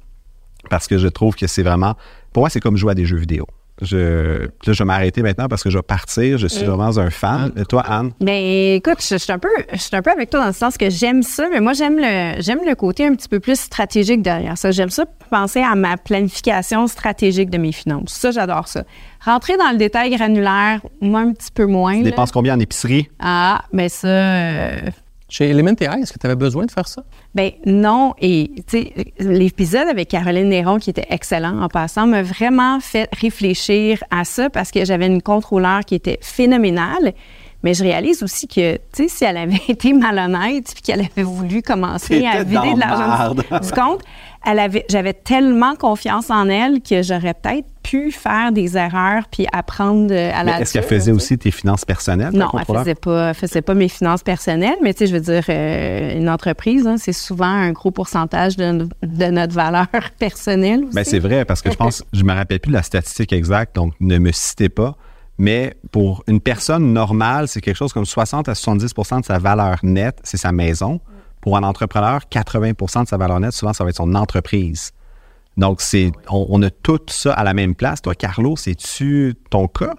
parce 0.70 0.88
que 0.88 0.98
je 0.98 1.08
trouve 1.08 1.36
que 1.36 1.48
c'est 1.48 1.64
vraiment. 1.64 1.96
Pour 2.34 2.42
moi, 2.44 2.50
c'est 2.50 2.60
comme 2.60 2.78
jouer 2.78 2.92
à 2.92 2.96
des 2.96 3.06
jeux 3.06 3.18
vidéo. 3.18 3.48
Je, 3.82 4.42
là, 4.42 4.48
je 4.66 4.72
vais 4.72 4.86
m'arrêter 4.86 5.22
maintenant 5.22 5.48
parce 5.48 5.64
que 5.64 5.70
je 5.70 5.78
vais 5.78 5.84
partir. 5.84 6.38
Je 6.38 6.48
suis 6.48 6.66
vraiment 6.66 6.98
un 6.98 7.10
fan. 7.10 7.52
Et 7.56 7.66
toi, 7.66 7.82
Anne? 7.88 8.12
Ben 8.20 8.76
écoute, 8.76 8.98
je, 9.02 9.16
je 9.16 9.18
suis 9.18 9.32
un 9.32 9.40
peu, 9.40 9.50
je 9.72 9.78
suis 9.78 9.96
un 9.96 10.02
peu 10.02 10.12
avec 10.12 10.30
toi 10.30 10.42
dans 10.42 10.48
le 10.48 10.54
sens 10.54 10.78
que 10.78 10.90
j'aime 10.90 11.24
ça, 11.24 11.48
mais 11.52 11.60
moi 11.60 11.74
j'aime 11.74 11.98
le, 11.98 12.42
j'aime 12.42 12.60
le 12.66 12.76
côté 12.76 13.06
un 13.06 13.16
petit 13.16 13.30
peu 13.30 13.40
plus 13.40 13.60
stratégique 13.60 14.22
derrière 14.22 14.58
ça. 14.58 14.72
J'aime 14.72 14.90
ça 14.90 15.06
penser 15.30 15.62
à 15.62 15.76
ma 15.76 15.98
planification 15.98 16.88
stratégique 16.88 17.50
de 17.50 17.58
mes 17.58 17.72
finances. 17.72 18.12
Ça, 18.12 18.32
j'adore 18.32 18.68
ça. 18.68 18.84
Rentrer 19.24 19.58
dans 19.58 19.72
le 19.72 19.78
détail 19.78 20.16
granulaire, 20.16 20.82
moi 21.02 21.22
un 21.22 21.34
petit 21.34 21.52
peu 21.54 21.66
moins. 21.66 21.98
Tu 21.98 22.04
dépenses 22.04 22.32
combien 22.32 22.56
en 22.56 22.60
épicerie? 22.60 23.10
Ah, 23.20 23.62
ben 23.74 23.90
ça, 23.90 24.08
euh, 24.08 24.78
Chez 25.30 25.50
Element 25.50 25.76
AI, 25.80 26.02
est-ce 26.02 26.12
que 26.12 26.18
tu 26.18 26.26
avais 26.26 26.36
besoin 26.36 26.66
de 26.66 26.72
faire 26.72 26.88
ça? 26.88 27.04
Ben 27.36 27.52
non, 27.66 28.16
et 28.20 28.52
tu 28.68 28.82
sais, 28.82 28.94
l'épisode 29.20 29.88
avec 29.88 30.10
Caroline 30.10 30.50
Néron, 30.50 30.80
qui 30.80 30.90
était 30.90 31.06
excellent 31.10 31.62
en 31.62 31.70
passant, 31.70 32.08
m'a 32.08 32.24
vraiment 32.24 32.80
fait 32.80 33.08
réfléchir 33.14 34.04
à 34.10 34.24
ça 34.24 34.50
parce 34.50 34.72
que 34.72 34.84
j'avais 34.86 35.06
une 35.06 35.22
contrôleur 35.22 35.82
qui 35.86 35.94
était 35.94 36.18
phénoménale. 36.22 37.14
Mais 37.62 37.74
je 37.74 37.84
réalise 37.84 38.24
aussi 38.24 38.48
que, 38.48 38.76
tu 38.76 38.82
sais, 38.94 39.08
si 39.08 39.26
elle 39.26 39.38
avait 39.38 39.62
été 39.68 39.94
malhonnête 39.94 40.72
puis 40.74 40.82
qu'elle 40.82 41.02
avait 41.02 41.24
voulu 41.24 41.62
commencer 41.62 42.26
à 42.26 42.44
vider 42.44 42.74
de 42.74 42.80
l'argent 42.80 43.36
du, 43.36 43.72
compte, 43.72 44.02
j'avais 44.90 45.14
tellement 45.14 45.76
confiance 45.76 46.30
en 46.30 46.50
elle 46.50 46.82
que 46.82 47.04
j'aurais 47.04 47.34
peut-être 47.34 47.68
pu 47.84 48.12
faire 48.12 48.52
des 48.52 48.78
erreurs 48.78 49.24
puis 49.32 49.48
apprendre 49.52 50.12
euh, 50.12 50.32
à 50.34 50.44
la 50.44 50.62
Est-ce 50.62 50.74
qu'elle 50.74 50.84
faisait 50.84 51.12
aussi 51.12 51.38
tes 51.38 51.52
finances 51.52 51.86
personnelles? 51.86 52.34
Non, 52.34 52.50
elle 52.58 52.66
faisait 52.66 52.96
pas, 52.96 53.30
elle 53.30 53.36
faisait 53.36 53.62
pas 53.62 53.74
mes 53.74 53.90
finances 53.90 54.24
personnelles, 54.24 54.78
mais 54.82 54.94
tu 54.94 55.00
sais, 55.00 55.08
je 55.08 55.14
veux 55.14 55.22
dire, 55.22 55.44
euh, 55.50 56.18
une 56.18 56.30
entreprise, 56.30 56.88
hein, 56.88 56.98
c'est 56.98 57.14
souvent 57.14 57.46
un 57.46 57.72
gros 57.72 57.92
pourcentage 57.92 58.58
de, 58.58 58.88
de 59.04 59.26
notre 59.26 59.54
valeur 59.54 59.88
personnelle 60.20 60.86
aussi. 60.86 60.96
Ben, 60.96 61.04
c'est 61.04 61.20
vrai, 61.20 61.46
parce 61.46 61.62
que 61.62 61.72
je 61.72 61.76
pense, 61.76 62.04
je 62.14 62.24
me 62.24 62.34
rappelle 62.34 62.60
plus 62.60 62.72
de 62.72 62.76
la 62.76 62.84
statistique 62.84 63.34
exacte, 63.34 63.76
donc 63.76 63.94
ne 64.00 64.18
me 64.18 64.32
citez 64.32 64.70
pas. 64.70 64.96
Mais 65.38 65.74
pour 65.92 66.24
une 66.28 66.42
personne 66.42 66.92
normale, 66.92 67.48
c'est 67.48 67.62
quelque 67.62 67.78
chose 67.78 67.94
comme 67.94 68.06
60 68.06 68.50
à 68.50 68.54
70% 68.54 69.22
de 69.22 69.26
sa 69.26 69.38
valeur 69.40 69.80
nette, 69.84 70.20
c'est 70.24 70.38
sa 70.38 70.52
maison. 70.52 71.00
Pour 71.42 71.56
un 71.58 71.64
entrepreneur, 71.64 72.22
80% 72.32 73.04
de 73.04 73.08
sa 73.08 73.18
valeur 73.18 73.40
nette, 73.40 73.54
souvent, 73.54 73.74
ça 73.74 73.84
va 73.84 73.90
être 73.92 73.96
son 73.98 74.14
entreprise. 74.16 74.92
Donc, 75.58 75.82
c'est, 75.82 76.12
on, 76.30 76.46
on 76.50 76.62
a 76.64 76.70
tout 76.70 77.00
ça 77.08 77.34
à 77.34 77.44
la 77.44 77.54
même 77.54 77.76
place. 77.76 78.02
Toi, 78.02 78.16
Carlo, 78.16 78.56
c'est-tu 78.58 79.36
ton 79.50 79.68
cas? 79.68 79.94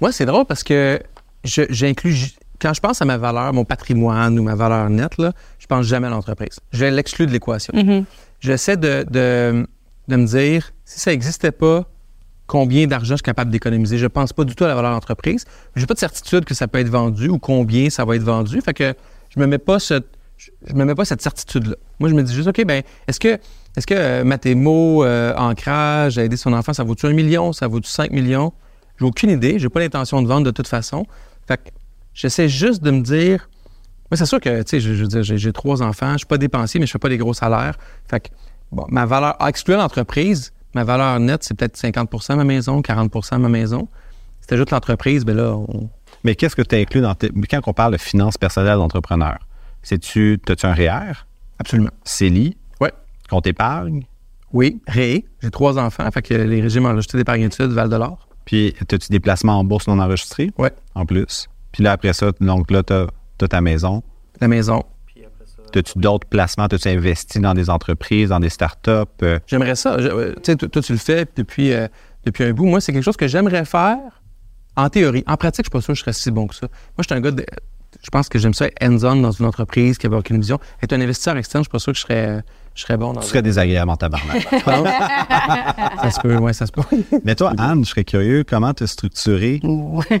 Moi, 0.00 0.12
c'est 0.12 0.26
drôle 0.26 0.44
parce 0.44 0.62
que 0.64 1.00
j'inclus, 1.44 2.12
j- 2.12 2.36
quand 2.60 2.72
je 2.74 2.80
pense 2.80 3.02
à 3.02 3.04
ma 3.04 3.16
valeur, 3.16 3.52
mon 3.52 3.64
patrimoine 3.64 4.38
ou 4.38 4.42
ma 4.42 4.54
valeur 4.54 4.88
nette, 4.90 5.18
là, 5.18 5.32
je 5.58 5.66
pense 5.66 5.86
jamais 5.86 6.06
à 6.06 6.10
l'entreprise. 6.10 6.58
Je 6.72 6.84
l'exclus 6.86 7.26
de 7.26 7.32
l'équation. 7.32 7.72
J'essaie 8.40 8.76
de, 8.76 9.04
de, 9.10 9.66
de 10.08 10.16
me 10.16 10.26
dire, 10.26 10.70
si 10.84 11.00
ça 11.00 11.10
n'existait 11.10 11.52
pas, 11.52 11.84
combien 12.46 12.86
d'argent 12.86 13.14
je 13.14 13.18
suis 13.18 13.22
capable 13.22 13.50
d'économiser? 13.50 13.98
Je 13.98 14.06
pense 14.06 14.32
pas 14.32 14.44
du 14.44 14.54
tout 14.54 14.64
à 14.64 14.68
la 14.68 14.74
valeur 14.74 14.92
d'entreprise. 14.92 15.44
J'ai 15.76 15.86
pas 15.86 15.94
de 15.94 15.98
certitude 15.98 16.44
que 16.44 16.54
ça 16.54 16.68
peut 16.68 16.78
être 16.78 16.88
vendu 16.88 17.28
ou 17.28 17.38
combien 17.38 17.88
ça 17.90 18.04
va 18.04 18.16
être 18.16 18.22
vendu. 18.22 18.60
Fait 18.60 18.74
que 18.74 18.94
je 19.30 19.40
me 19.40 19.46
mets 19.46 19.58
pas 19.58 19.78
cette, 19.78 20.06
je 20.36 20.50
je 20.66 20.74
me 20.74 20.84
mets 20.84 20.94
pas 20.94 21.04
cette 21.04 21.22
certitude-là. 21.22 21.76
Moi, 22.00 22.08
je 22.08 22.14
me 22.14 22.22
dis 22.22 22.34
juste, 22.34 22.48
OK, 22.48 22.64
ben, 22.64 22.82
est-ce 23.06 23.20
que, 23.20 23.38
est-ce 23.76 23.86
que 23.86 23.94
euh, 23.94 24.24
Mathémo, 24.24 25.04
euh, 25.04 25.34
ancrage, 25.36 26.18
aider 26.18 26.36
son 26.36 26.52
enfant, 26.52 26.72
ça 26.72 26.84
vaut-tu 26.84 27.06
un 27.06 27.12
million, 27.12 27.52
ça 27.52 27.66
vaut-tu 27.68 27.88
5 27.90 28.10
millions? 28.10 28.52
J'ai 28.98 29.06
aucune 29.06 29.30
idée. 29.30 29.58
J'ai 29.58 29.68
pas 29.68 29.80
l'intention 29.80 30.22
de 30.22 30.28
vendre 30.28 30.44
de 30.46 30.50
toute 30.50 30.68
façon. 30.68 31.06
Fait 31.46 31.56
que 31.58 31.70
j'essaie 32.12 32.48
juste 32.48 32.82
de 32.82 32.90
me 32.90 33.00
dire, 33.00 33.48
moi, 34.10 34.16
c'est 34.16 34.26
sûr 34.26 34.40
que, 34.40 34.62
tu 34.62 34.68
sais, 34.68 34.80
je, 34.80 34.92
veux 34.92 35.06
dire, 35.06 35.22
j'ai, 35.22 35.52
trois 35.52 35.82
enfants, 35.82 36.12
je 36.12 36.18
suis 36.18 36.26
pas 36.26 36.38
dépensier, 36.38 36.78
mais 36.80 36.86
je 36.86 36.92
fais 36.92 36.98
pas 36.98 37.08
des 37.08 37.18
gros 37.18 37.34
salaires. 37.34 37.76
Fait 38.08 38.20
que, 38.20 38.28
bon, 38.70 38.84
ma 38.88 39.06
valeur, 39.06 39.40
à 39.42 39.48
exclure 39.48 39.78
l'entreprise, 39.78 40.52
ma 40.74 40.84
valeur 40.84 41.18
nette, 41.20 41.42
c'est 41.44 41.54
peut-être 41.54 41.76
50% 41.76 42.36
ma 42.36 42.44
maison, 42.44 42.80
40% 42.80 43.38
ma 43.38 43.48
maison. 43.48 43.88
Si 44.40 44.46
t'ajoutes 44.48 44.70
l'entreprise, 44.70 45.24
ben 45.24 45.36
là, 45.36 45.54
on- 45.56 45.88
Mais 46.22 46.34
qu'est-ce 46.34 46.54
que 46.56 46.62
tu 46.62 46.76
inclus 46.76 47.00
dans 47.00 47.14
tes, 47.14 47.30
quand 47.50 47.60
on 47.66 47.72
parle 47.72 47.92
de 47.92 47.98
finances 47.98 48.36
personnelles 48.38 48.76
d'entrepreneur? 48.76 49.38
C'est-tu, 49.84 50.40
as-tu 50.48 50.66
un 50.66 50.72
REER? 50.74 51.12
absolument. 51.58 51.90
CELI? 52.02 52.56
Ouais. 52.80 52.92
Compte 53.30 53.46
épargne? 53.46 54.04
Oui, 54.52 54.80
ré. 54.88 55.24
J'ai 55.42 55.50
trois 55.50 55.78
enfants, 55.78 56.08
fait 56.10 56.22
que 56.22 56.34
les 56.34 56.60
régimes 56.60 56.86
enregistrés 56.86 57.18
d'épargne 57.18 57.42
études 57.42 57.70
Val 57.70 57.88
de 57.88 57.96
l'Or. 57.96 58.28
Puis, 58.44 58.74
as-tu 58.80 58.98
des 59.10 59.20
placements 59.20 59.58
en 59.58 59.64
bourse 59.64 59.86
non 59.88 59.98
enregistrés? 59.98 60.50
Ouais. 60.58 60.72
En 60.94 61.06
plus. 61.06 61.48
Puis 61.72 61.82
là, 61.82 61.92
après 61.92 62.12
ça, 62.12 62.32
donc 62.40 62.70
là, 62.70 62.82
tu 62.82 62.92
as, 62.92 63.48
ta 63.48 63.60
maison. 63.60 64.02
La 64.40 64.48
maison. 64.48 64.82
As-tu 65.74 65.98
d'autres 65.98 66.28
placements? 66.28 66.64
As-tu 66.64 66.88
investi 66.88 67.40
dans 67.40 67.52
des 67.54 67.68
entreprises, 67.68 68.28
dans 68.28 68.38
des 68.38 68.48
startups? 68.48 68.90
Euh, 69.22 69.40
J'aimerais 69.46 69.74
ça. 69.74 69.94
Euh, 69.94 70.34
tu 70.36 70.52
sais, 70.52 70.56
toi, 70.56 70.80
tu 70.80 70.92
le 70.92 70.98
fais 70.98 71.26
depuis, 71.34 71.72
euh, 71.72 71.88
depuis 72.24 72.44
un 72.44 72.52
bout. 72.52 72.66
Moi, 72.66 72.80
c'est 72.80 72.92
quelque 72.92 73.02
chose 73.02 73.16
que 73.16 73.26
j'aimerais 73.26 73.64
faire 73.64 74.22
en 74.76 74.88
théorie. 74.88 75.24
En 75.26 75.36
pratique, 75.36 75.64
je 75.64 75.68
suis 75.68 75.72
pas 75.72 75.80
sûr 75.80 75.94
que 75.94 75.96
je 75.96 76.02
serais 76.02 76.12
si 76.12 76.30
bon 76.30 76.46
que 76.46 76.54
ça. 76.54 76.68
Moi, 76.68 77.00
je 77.00 77.04
suis 77.04 77.14
un 77.14 77.20
gars 77.20 77.32
de. 77.32 77.44
Je 78.02 78.10
pense 78.10 78.28
que 78.28 78.38
j'aime 78.38 78.54
ça 78.54 78.66
être 78.66 78.76
hands-on 78.82 79.16
dans 79.16 79.30
une 79.32 79.46
entreprise 79.46 79.98
qui 79.98 80.06
a 80.06 80.10
aucune 80.10 80.38
vision. 80.40 80.58
Être 80.82 80.92
un 80.92 81.00
investisseur 81.00 81.36
externe, 81.36 81.62
je 81.64 81.68
suis 81.68 81.72
pas 81.72 81.78
sûr 81.78 81.92
que 81.92 81.98
je 81.98 82.02
serais, 82.02 82.40
je 82.74 82.82
serais 82.82 82.96
bon 82.96 83.12
dans 83.12 83.20
tu 83.20 83.28
serais 83.28 83.42
désagréable 83.42 83.90
en 83.90 83.96
tabarnak. 83.96 84.46
Ça 86.02 86.10
se 86.10 86.20
peut, 86.20 86.36
ouais, 86.36 86.52
ça 86.52 86.66
se 86.66 86.72
peut. 86.72 86.82
Mais 87.24 87.34
toi, 87.34 87.52
Anne, 87.58 87.84
je 87.84 87.90
serais 87.90 88.04
curieux, 88.04 88.44
comment 88.48 88.74
te 88.74 88.84
structurer? 88.86 89.60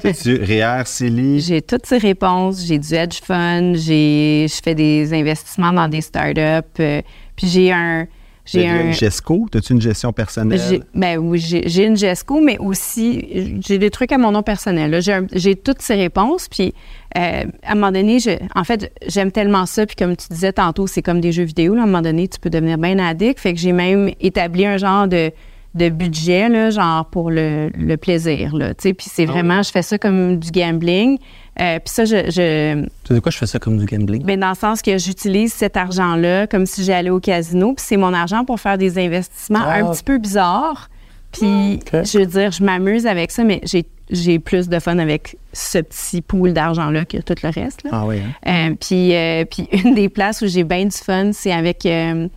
As-tu 0.04 0.36
REER, 0.42 0.82
CELI? 0.86 1.40
J'ai 1.40 1.62
toutes 1.62 1.86
ces 1.86 1.98
réponses. 1.98 2.64
J'ai 2.64 2.78
du 2.78 2.94
hedge 2.94 3.20
fund, 3.22 3.74
j'ai, 3.76 4.46
je 4.48 4.60
fais 4.62 4.74
des 4.74 5.12
investissements 5.12 5.72
dans 5.72 5.88
des 5.88 6.00
startups, 6.00 6.40
euh, 6.80 7.02
puis 7.36 7.46
j'ai 7.48 7.72
un, 7.72 8.06
j'ai 8.44 8.68
un, 8.68 8.86
une 8.86 8.92
GESCO? 8.92 9.46
As-tu 9.54 9.72
une 9.72 9.80
gestion 9.80 10.12
personnelle? 10.12 10.84
ben 10.94 11.18
oui, 11.18 11.38
j'ai, 11.38 11.84
une 11.84 11.96
GESCO, 11.96 12.40
mais 12.40 12.58
aussi 12.58 13.58
j'ai 13.66 13.78
des 13.78 13.90
trucs 13.90 14.12
à 14.12 14.18
mon 14.18 14.30
nom 14.32 14.42
personnel. 14.42 14.90
là. 14.90 15.00
J'ai, 15.00 15.14
un- 15.14 15.26
j'ai 15.32 15.56
toutes 15.56 15.82
ces 15.82 15.94
réponses, 15.94 16.48
puis 16.48 16.74
euh, 17.16 17.44
à 17.62 17.72
un 17.72 17.74
moment 17.74 17.92
donné, 17.92 18.18
je, 18.18 18.30
en 18.54 18.64
fait, 18.64 18.92
j'aime 19.06 19.30
tellement 19.30 19.66
ça, 19.66 19.86
puis 19.86 19.94
comme 19.96 20.16
tu 20.16 20.26
disais 20.30 20.52
tantôt, 20.52 20.86
c'est 20.86 21.02
comme 21.02 21.20
des 21.20 21.32
jeux 21.32 21.44
vidéo. 21.44 21.74
Là, 21.74 21.82
à 21.82 21.84
un 21.84 21.86
moment 21.86 22.02
donné, 22.02 22.26
tu 22.28 22.40
peux 22.40 22.50
devenir 22.50 22.76
bien 22.78 22.98
addict. 22.98 23.38
Fait 23.38 23.54
que 23.54 23.60
j'ai 23.60 23.72
même 23.72 24.10
établi 24.20 24.66
un 24.66 24.76
genre 24.78 25.06
de 25.08 25.30
de 25.74 25.88
budget, 25.88 26.48
là, 26.48 26.70
genre 26.70 27.04
pour 27.06 27.32
le, 27.32 27.68
le 27.76 27.96
plaisir. 27.96 28.54
Là, 28.54 28.74
tu 28.74 28.82
sais. 28.82 28.94
puis 28.94 29.08
c'est 29.12 29.24
vraiment, 29.26 29.60
je 29.60 29.72
fais 29.72 29.82
ça 29.82 29.98
comme 29.98 30.36
du 30.38 30.52
gambling. 30.52 31.18
Euh, 31.60 31.80
puis 31.80 31.92
ça, 31.92 32.04
je, 32.04 32.30
je, 32.30 32.80
Tu 32.84 32.88
sais 33.08 33.14
de 33.14 33.18
quoi 33.18 33.32
je 33.32 33.38
fais 33.38 33.46
ça 33.46 33.58
comme 33.58 33.78
du 33.78 33.84
gambling? 33.84 34.22
ben, 34.24 34.38
dans 34.38 34.50
le 34.50 34.54
sens 34.54 34.82
que 34.82 34.96
j'utilise 34.98 35.52
cet 35.52 35.76
argent-là 35.76 36.46
comme 36.46 36.64
si 36.66 36.84
j'allais 36.84 37.10
au 37.10 37.18
casino, 37.18 37.72
puis 37.74 37.84
c'est 37.84 37.96
mon 37.96 38.12
argent 38.14 38.44
pour 38.44 38.60
faire 38.60 38.78
des 38.78 39.00
investissements 39.04 39.64
Ah. 39.66 39.78
un 39.84 39.90
petit 39.90 40.04
peu 40.04 40.18
bizarres. 40.18 40.90
Puis, 41.32 41.80
je 41.92 42.18
veux 42.20 42.26
dire, 42.26 42.52
je 42.52 42.62
m'amuse 42.62 43.04
avec 43.08 43.32
ça, 43.32 43.42
mais 43.42 43.58
j'ai, 43.64 43.84
j'ai 44.10 44.38
plus 44.38 44.68
de 44.68 44.78
fun 44.78 44.98
avec 44.98 45.36
ce 45.52 45.78
petit 45.78 46.20
pool 46.20 46.52
d'argent-là 46.52 47.04
que 47.04 47.16
tout 47.18 47.34
le 47.42 47.48
reste. 47.48 47.84
là. 47.84 47.90
Ah 47.92 48.04
oui, 48.06 48.16
hein? 48.46 48.70
Euh, 48.70 48.74
puis, 48.78 49.14
euh, 49.14 49.44
puis 49.44 49.68
une 49.84 49.94
des 49.94 50.08
places 50.08 50.42
où 50.42 50.46
j'ai 50.46 50.64
bien 50.64 50.84
du 50.84 50.96
fun, 50.96 51.30
c'est 51.32 51.52
avec 51.52 51.86
euh, 51.86 52.28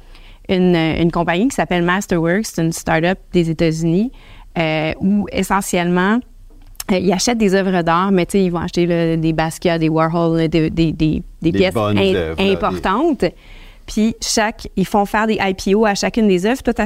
une, 0.49 0.75
une 0.75 1.11
compagnie 1.11 1.47
qui 1.49 1.55
s'appelle 1.55 1.83
Masterworks, 1.83 2.45
c'est 2.45 2.61
une 2.63 2.71
start-up 2.71 3.19
des 3.33 3.49
États-Unis, 3.49 4.11
où 5.01 5.27
essentiellement, 5.31 6.19
ils 6.89 7.11
achètent 7.11 7.37
des 7.37 7.53
œuvres 7.53 7.81
d'art, 7.83 8.11
mais 8.11 8.25
tu 8.25 8.31
sais, 8.33 8.43
ils 8.45 8.49
vont 8.49 8.59
acheter 8.59 8.85
là, 8.85 9.17
des 9.17 9.33
Basquiat, 9.33 9.77
des 9.77 9.89
Warhol, 9.89 10.47
des, 10.47 10.69
des, 10.69 10.91
des, 10.93 11.21
des 11.41 11.51
pièces 11.51 11.75
in- 11.75 11.93
là, 12.13 12.33
importantes. 12.39 13.25
Puis 13.85 14.15
chaque, 14.21 14.67
ils 14.75 14.85
font 14.87 15.05
faire 15.05 15.27
des 15.27 15.37
IPO 15.41 15.85
à 15.85 15.95
chacune 15.95 16.27
des 16.27 16.45
œuvres. 16.45 16.61
Toi, 16.63 16.73
tu 16.73 16.81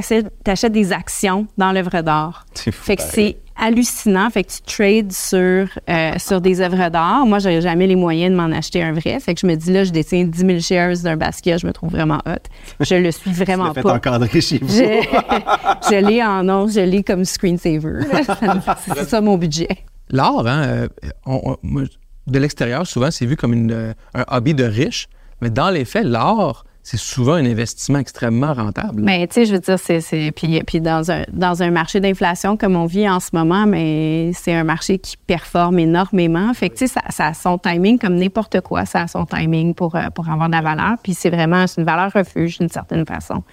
achètes 0.52 0.72
des 0.72 0.92
actions 0.92 1.48
dans 1.58 1.72
l'œuvre 1.72 2.02
d'art. 2.02 2.46
C'est 2.54 2.72
fou, 2.72 2.84
Fait 2.84 2.96
que 2.96 3.02
c'est 3.04 3.38
hallucinant. 3.62 4.30
Fait 4.30 4.44
que 4.44 4.52
tu 4.52 4.62
trades 4.64 5.12
sur, 5.14 5.68
euh, 5.90 6.12
sur 6.18 6.42
des 6.42 6.60
œuvres 6.60 6.90
d'art. 6.90 7.26
Moi, 7.26 7.40
j'aurais 7.40 7.62
jamais 7.62 7.88
les 7.88 7.96
moyens 7.96 8.32
de 8.32 8.36
m'en 8.36 8.52
acheter 8.56 8.84
un 8.84 8.92
vrai. 8.92 9.20
Fait 9.22 9.34
que 9.34 9.40
je 9.42 9.48
me 9.48 9.56
dis, 9.56 9.72
là, 9.72 9.84
je 9.86 9.92
détiens 9.92 10.26
10 10.26 10.38
000 10.40 10.60
shares 10.60 10.98
d'un 11.04 11.16
Basquiat. 11.16 11.58
Je 11.58 11.68
me 11.68 11.72
trouve 11.72 11.92
vraiment 11.92 12.20
hot. 12.26 12.42
Je 12.82 12.96
le 12.96 13.12
suis 13.12 13.32
Tu 13.32 13.38
vraiment 13.38 13.74
fait 13.74 13.82
pas. 13.82 13.94
encadrer 13.94 14.42
chez 14.42 14.58
vous. 14.58 14.68
Je, 14.68 14.84
je 15.90 16.06
l'ai 16.06 16.22
en 16.24 16.44
non, 16.44 16.68
je 16.68 16.82
l'ai 16.82 17.04
comme 17.04 17.24
screensaver. 17.24 18.02
c'est 18.96 19.08
ça 19.08 19.22
mon 19.22 19.38
budget. 19.38 19.70
L'art, 20.10 20.46
hein, 20.46 20.64
euh, 20.66 20.88
on- 21.26 21.52
on- 21.52 21.58
moi, 21.64 21.84
de 22.28 22.40
l'extérieur, 22.40 22.86
souvent, 22.86 23.12
c'est 23.12 23.26
vu 23.26 23.36
comme 23.38 23.54
une, 23.54 23.72
euh, 23.72 23.94
un 24.14 24.26
hobby 24.30 24.54
de 24.54 24.64
riche. 24.66 25.08
Mais 25.42 25.50
dans 25.50 25.70
les 25.70 25.86
faits, 25.86 26.04
l'art, 26.06 26.66
c'est 26.84 26.98
souvent 26.98 27.34
un 27.34 27.46
investissement 27.46 28.00
extrêmement 28.00 28.54
rentable. 28.54 29.02
Mais 29.02 29.28
tu 29.28 29.36
sais, 29.36 29.46
je 29.46 29.54
veux 29.54 29.60
dire, 29.60 29.78
c'est, 29.78 30.32
puis, 30.36 30.62
puis 30.64 30.82
dans 30.82 31.12
un 31.12 31.24
dans 31.32 31.62
un 31.62 31.70
marché 31.70 32.00
d'inflation 32.00 32.58
comme 32.58 32.76
on 32.76 32.86
vit 32.86 33.08
en 33.08 33.20
ce 33.20 33.30
moment, 33.34 33.68
mais 33.68 34.32
c'est 34.34 34.54
un 34.54 34.64
marché 34.64 34.98
qui 34.98 35.16
performe 35.16 35.80
énormément. 35.80 36.52
Fait 36.54 36.70
que 36.70 36.76
tu 36.76 36.88
sais, 36.88 36.94
ça, 36.94 37.02
ça 37.10 37.28
a 37.28 37.34
son 37.34 37.58
timing 37.58 38.00
comme 38.00 38.16
n'importe 38.16 38.62
quoi, 38.62 38.86
ça 38.86 39.02
a 39.02 39.08
son 39.08 39.26
timing 39.26 39.76
pour 39.76 39.96
euh, 39.96 40.10
pour 40.14 40.30
avoir 40.30 40.48
de 40.48 40.54
la 40.54 40.62
valeur. 40.62 40.96
Puis 41.04 41.14
c'est 41.14 41.30
vraiment 41.30 41.66
une 41.78 41.84
valeur 41.84 42.12
refuge 42.14 42.58
d'une 42.58 42.70
certaine 42.70 43.06
façon. 43.06 43.44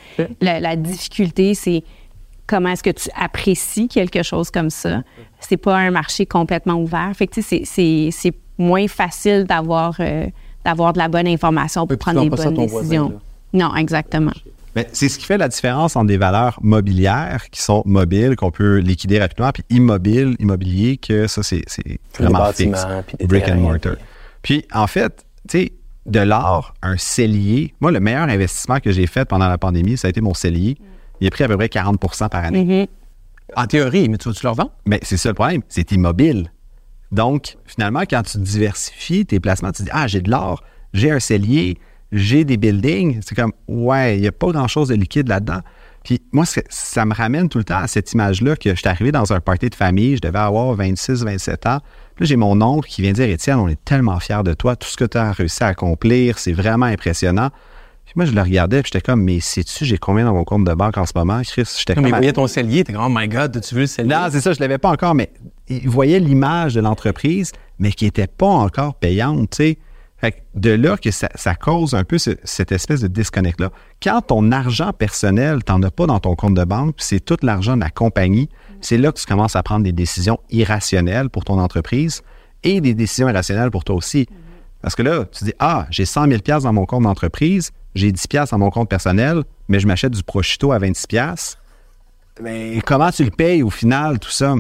La, 0.40 0.58
la 0.60 0.76
difficulté, 0.76 1.54
c'est 1.54 1.84
comment 2.46 2.70
est-ce 2.70 2.82
que 2.82 2.90
tu 2.90 3.10
apprécies 3.14 3.88
quelque 3.88 4.22
chose 4.22 4.50
comme 4.50 4.70
ça? 4.70 5.02
C'est 5.38 5.58
pas 5.58 5.76
un 5.76 5.90
marché 5.90 6.24
complètement 6.24 6.74
ouvert. 6.74 7.12
Fait 7.14 7.26
que 7.26 7.34
tu 7.34 7.42
sais, 7.42 8.10
c'est 8.10 8.32
moins 8.56 8.88
facile 8.88 9.44
d'avoir 9.44 9.96
euh, 10.00 10.26
d'avoir 10.64 10.92
de 10.92 10.98
la 10.98 11.08
bonne 11.08 11.26
information 11.26 11.86
pour 11.86 11.98
prendre 11.98 12.20
à 12.20 12.24
bonnes 12.24 12.28
voisin, 12.38 12.52
décisions. 12.52 13.20
non, 13.52 13.74
exactement. 13.76 14.32
Mais 14.76 14.88
c'est 14.92 15.08
ce 15.08 15.18
qui 15.18 15.24
fait 15.24 15.38
la 15.38 15.48
différence 15.48 15.96
entre 15.96 16.06
des 16.06 16.18
valeurs 16.18 16.58
mobilières 16.62 17.50
qui 17.50 17.62
sont 17.62 17.82
mobiles, 17.84 18.36
qu'on 18.36 18.50
peut 18.50 18.78
liquider 18.78 19.18
rapidement, 19.18 19.50
puis 19.50 19.64
immobiles, 19.70 20.36
immobiliers, 20.38 20.98
que 20.98 21.26
ça, 21.26 21.42
c'est 21.42 21.62
c'est 21.66 21.98
vraiment 22.18 22.38
bâtiments, 22.38 22.76
fixe. 22.76 23.04
puis 23.06 23.16
des 23.18 23.26
Brick 23.26 23.48
and 23.48 23.56
mortar. 23.56 23.96
Puis, 24.42 24.64
en 24.72 24.86
fait, 24.86 25.24
tu 25.48 25.58
sais, 25.58 25.72
de 26.06 26.20
l'art, 26.20 26.74
un 26.82 26.96
cellier, 26.96 27.74
moi, 27.80 27.90
le 27.90 28.00
meilleur 28.00 28.28
investissement 28.28 28.78
que 28.80 28.92
j'ai 28.92 29.06
fait 29.06 29.24
pendant 29.24 29.48
la 29.48 29.58
pandémie, 29.58 29.96
ça 29.96 30.06
a 30.06 30.10
été 30.10 30.20
mon 30.20 30.34
cellier. 30.34 30.78
Il 31.20 31.26
a 31.26 31.30
pris 31.30 31.44
à 31.44 31.48
peu 31.48 31.56
près 31.56 31.66
40% 31.66 32.28
par 32.28 32.44
année. 32.44 32.64
Mhm. 32.64 32.86
En 33.56 33.66
théorie, 33.66 34.08
mais 34.08 34.18
tu 34.18 34.28
vas-tu 34.28 34.44
le 34.44 34.50
revendre? 34.50 34.72
Mais 34.86 35.00
c'est 35.02 35.16
ça 35.16 35.30
le 35.30 35.34
problème, 35.34 35.62
c'est 35.68 35.90
immobile. 35.92 36.52
Donc, 37.12 37.56
finalement, 37.64 38.02
quand 38.02 38.22
tu 38.22 38.38
diversifies 38.38 39.24
tes 39.24 39.40
placements, 39.40 39.72
tu 39.72 39.82
dis 39.82 39.90
Ah, 39.92 40.06
j'ai 40.06 40.20
de 40.20 40.30
l'or, 40.30 40.62
j'ai 40.92 41.10
un 41.10 41.20
cellier, 41.20 41.78
j'ai 42.12 42.44
des 42.44 42.56
buildings. 42.56 43.20
C'est 43.24 43.34
comme 43.34 43.52
Ouais, 43.66 44.16
il 44.16 44.20
n'y 44.20 44.28
a 44.28 44.32
pas 44.32 44.50
grand-chose 44.50 44.88
de 44.88 44.94
liquide 44.94 45.28
là-dedans. 45.28 45.60
Puis 46.04 46.22
moi, 46.32 46.44
ça 46.68 47.04
me 47.04 47.12
ramène 47.12 47.48
tout 47.48 47.58
le 47.58 47.64
temps 47.64 47.78
à 47.78 47.86
cette 47.86 48.12
image-là 48.12 48.56
que 48.56 48.74
j'étais 48.74 48.88
arrivé 48.88 49.12
dans 49.12 49.32
un 49.32 49.40
party 49.40 49.68
de 49.68 49.74
famille, 49.74 50.16
je 50.16 50.20
devais 50.20 50.38
avoir 50.38 50.72
26, 50.74 51.24
27 51.24 51.66
ans. 51.66 51.80
Puis 52.14 52.24
là, 52.24 52.26
j'ai 52.26 52.36
mon 52.36 52.60
oncle 52.62 52.88
qui 52.88 53.02
vient 53.02 53.12
dire 53.12 53.28
Étienne, 53.28 53.58
on 53.58 53.68
est 53.68 53.82
tellement 53.84 54.18
fiers 54.20 54.42
de 54.44 54.54
toi, 54.54 54.76
tout 54.76 54.88
ce 54.88 54.96
que 54.96 55.04
tu 55.04 55.18
as 55.18 55.32
réussi 55.32 55.62
à 55.62 55.68
accomplir, 55.68 56.38
c'est 56.38 56.52
vraiment 56.52 56.86
impressionnant. 56.86 57.50
Puis 58.04 58.14
moi, 58.16 58.24
je 58.24 58.32
le 58.32 58.40
regardais, 58.40 58.80
puis 58.82 58.90
j'étais 58.92 59.04
comme 59.04 59.22
Mais 59.22 59.40
sais-tu, 59.40 59.84
j'ai 59.84 59.98
combien 59.98 60.24
dans 60.24 60.32
mon 60.32 60.44
compte 60.44 60.64
de 60.64 60.72
banque 60.72 60.96
en 60.96 61.04
ce 61.04 61.12
moment, 61.14 61.42
Chris? 61.42 61.68
J'étais 61.78 61.94
mais 61.94 61.96
comme 61.96 62.06
il 62.06 62.16
voyait 62.16 62.32
ton 62.32 62.46
cellier, 62.46 62.84
t'es 62.84 62.94
comme, 62.94 63.04
oh 63.04 63.14
my 63.14 63.28
God, 63.28 63.60
tu 63.60 63.74
veux 63.74 63.82
le 63.82 63.86
cellier? 63.86 64.08
non, 64.08 64.28
c'est 64.30 64.40
ça, 64.40 64.52
je 64.52 64.58
ne 64.58 64.62
l'avais 64.62 64.78
pas 64.78 64.90
encore, 64.90 65.14
mais 65.14 65.30
il 65.68 65.88
voyait 65.88 66.20
l'image 66.20 66.74
de 66.74 66.80
l'entreprise, 66.80 67.52
mais 67.78 67.92
qui 67.92 68.04
n'était 68.04 68.26
pas 68.26 68.46
encore 68.46 68.94
payante, 68.94 69.50
tu 69.50 69.56
sais. 69.56 69.78
Fait 70.20 70.32
que 70.32 70.36
de 70.56 70.70
là 70.70 70.96
que 70.96 71.12
ça, 71.12 71.28
ça 71.36 71.54
cause 71.54 71.94
un 71.94 72.02
peu 72.02 72.18
ce- 72.18 72.36
cette 72.42 72.72
espèce 72.72 73.00
de 73.00 73.06
disconnect-là. 73.06 73.70
Quand 74.02 74.20
ton 74.22 74.50
argent 74.50 74.92
personnel, 74.92 75.62
tu 75.64 75.70
n'en 75.70 75.80
as 75.84 75.92
pas 75.92 76.06
dans 76.06 76.18
ton 76.18 76.34
compte 76.34 76.54
de 76.54 76.64
banque, 76.64 76.96
puis 76.96 77.04
c'est 77.06 77.20
tout 77.20 77.36
l'argent 77.42 77.76
de 77.76 77.80
la 77.82 77.90
compagnie, 77.90 78.48
c'est 78.80 78.98
là 78.98 79.12
que 79.12 79.18
tu 79.20 79.26
commences 79.26 79.54
à 79.54 79.62
prendre 79.62 79.84
des 79.84 79.92
décisions 79.92 80.40
irrationnelles 80.50 81.30
pour 81.30 81.44
ton 81.44 81.58
entreprise 81.60 82.22
et 82.64 82.80
des 82.80 82.94
décisions 82.94 83.28
irrationnelles 83.28 83.70
pour 83.70 83.84
toi 83.84 83.94
aussi. 83.94 84.26
Parce 84.82 84.96
que 84.96 85.02
là, 85.02 85.24
tu 85.26 85.44
dis, 85.44 85.52
ah, 85.60 85.86
j'ai 85.90 86.04
100 86.04 86.26
000 86.28 86.40
dans 86.62 86.72
mon 86.72 86.84
compte 86.86 87.04
d'entreprise, 87.04 87.70
j'ai 87.94 88.10
10 88.10 88.26
dans 88.50 88.58
mon 88.58 88.70
compte 88.70 88.88
personnel, 88.88 89.44
mais 89.68 89.78
je 89.78 89.86
m'achète 89.86 90.12
du 90.12 90.24
prosciutto 90.24 90.72
à 90.72 90.78
26 90.80 91.56
Mais 92.42 92.80
comment 92.84 93.10
tu 93.12 93.22
le 93.24 93.30
payes 93.30 93.62
au 93.62 93.70
final, 93.70 94.18
tout 94.18 94.30
ça? 94.30 94.54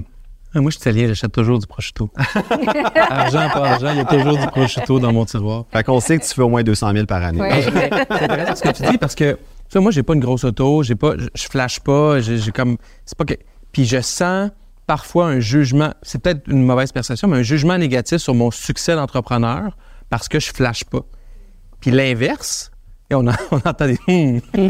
Ah, 0.54 0.60
moi, 0.60 0.70
je 0.70 0.76
suis 0.76 0.82
cellier, 0.82 1.06
j'achète 1.08 1.32
toujours 1.32 1.58
du 1.58 1.66
prosciutto. 1.66 2.10
argent 3.10 3.48
par 3.52 3.64
argent, 3.64 3.90
il 3.90 3.98
y 3.98 4.00
a 4.00 4.04
toujours 4.06 4.38
du 4.38 4.46
prosciutto 4.46 4.98
dans 4.98 5.12
mon 5.12 5.24
tiroir. 5.26 5.64
Fait 5.72 5.84
qu'on 5.84 6.00
sait 6.00 6.18
que 6.18 6.24
tu 6.26 6.34
fais 6.34 6.42
au 6.42 6.48
moins 6.48 6.62
200 6.62 6.92
000 6.94 7.06
par 7.06 7.22
année. 7.22 7.40
C'est 7.62 8.22
intéressant 8.22 8.56
ce 8.56 8.62
que 8.62 8.68
tu 8.70 8.82
dis 8.90 8.98
parce 8.98 9.14
que, 9.14 9.32
tu 9.32 9.38
sais, 9.68 9.78
moi, 9.80 9.90
j'ai 9.90 10.02
pas 10.02 10.14
une 10.14 10.20
grosse 10.20 10.44
auto, 10.44 10.82
j'ai 10.82 10.94
pas, 10.94 11.12
je, 11.34 11.42
flash 11.48 11.80
pas, 11.80 12.20
j'ai 12.20 12.50
comme, 12.52 12.78
c'est 13.04 13.16
pas 13.18 13.24
que, 13.26 13.34
puis 13.72 13.84
je 13.84 14.00
sens 14.00 14.50
parfois 14.86 15.26
un 15.26 15.38
jugement, 15.40 15.92
c'est 16.00 16.22
peut-être 16.22 16.48
une 16.48 16.64
mauvaise 16.64 16.92
perception, 16.92 17.28
mais 17.28 17.36
un 17.38 17.42
jugement 17.42 17.76
négatif 17.76 18.16
sur 18.18 18.34
mon 18.34 18.50
succès 18.50 18.94
d'entrepreneur 18.94 19.76
parce 20.08 20.28
que 20.28 20.40
je 20.40 20.50
flash 20.50 20.84
pas. 20.84 21.02
Puis 21.80 21.90
l'inverse, 21.90 22.70
et 23.10 23.14
on, 23.14 23.26
en- 23.26 23.32
on 23.50 23.56
entend 23.58 23.86
des 23.86 23.98
Hmm. 24.08 24.38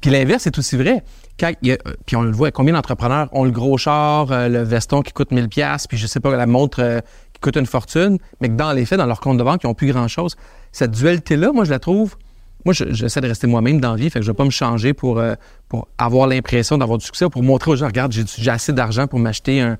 Puis 0.00 0.10
l'inverse 0.10 0.46
est 0.46 0.58
aussi 0.58 0.76
vrai. 0.76 1.02
Puis 2.06 2.16
on 2.16 2.22
le 2.22 2.30
voit, 2.32 2.50
combien 2.50 2.74
d'entrepreneurs 2.74 3.28
ont 3.32 3.44
le 3.44 3.50
gros 3.50 3.78
char, 3.78 4.30
euh, 4.30 4.48
le 4.48 4.62
veston 4.62 5.00
qui 5.02 5.12
coûte 5.12 5.30
1000 5.30 5.48
pièces, 5.48 5.86
puis 5.86 5.96
je 5.96 6.06
sais 6.06 6.20
pas 6.20 6.36
la 6.36 6.46
montre 6.46 6.80
euh, 6.82 7.00
qui 7.32 7.40
coûte 7.40 7.56
une 7.56 7.66
fortune, 7.66 8.18
mais 8.40 8.48
que 8.48 8.54
dans 8.54 8.72
les 8.72 8.84
faits, 8.84 8.98
dans 8.98 9.06
leur 9.06 9.20
compte 9.20 9.38
de 9.38 9.42
banque, 9.42 9.62
ils 9.64 9.66
n'ont 9.66 9.74
plus 9.74 9.90
grand-chose. 9.90 10.36
Cette 10.72 10.90
dualité-là, 10.90 11.52
moi, 11.52 11.64
je 11.64 11.70
la 11.70 11.78
trouve. 11.78 12.16
Moi, 12.66 12.74
je- 12.74 12.92
j'essaie 12.92 13.22
de 13.22 13.26
rester 13.28 13.46
moi-même 13.46 13.80
dans 13.80 13.92
la 13.92 13.96
vie, 13.96 14.10
fait 14.10 14.18
que 14.20 14.24
je 14.26 14.30
vais 14.30 14.36
pas 14.36 14.44
me 14.44 14.50
changer 14.50 14.92
pour, 14.92 15.18
euh, 15.18 15.34
pour 15.68 15.88
avoir 15.96 16.26
l'impression 16.26 16.76
d'avoir 16.76 16.98
du 16.98 17.06
succès, 17.06 17.24
ou 17.24 17.30
pour 17.30 17.42
montrer 17.42 17.70
aux 17.70 17.76
gens, 17.76 17.86
regarde, 17.86 18.12
j'ai 18.12 18.50
assez 18.50 18.74
d'argent 18.74 19.06
pour 19.06 19.18
m'acheter 19.18 19.62
un- 19.62 19.78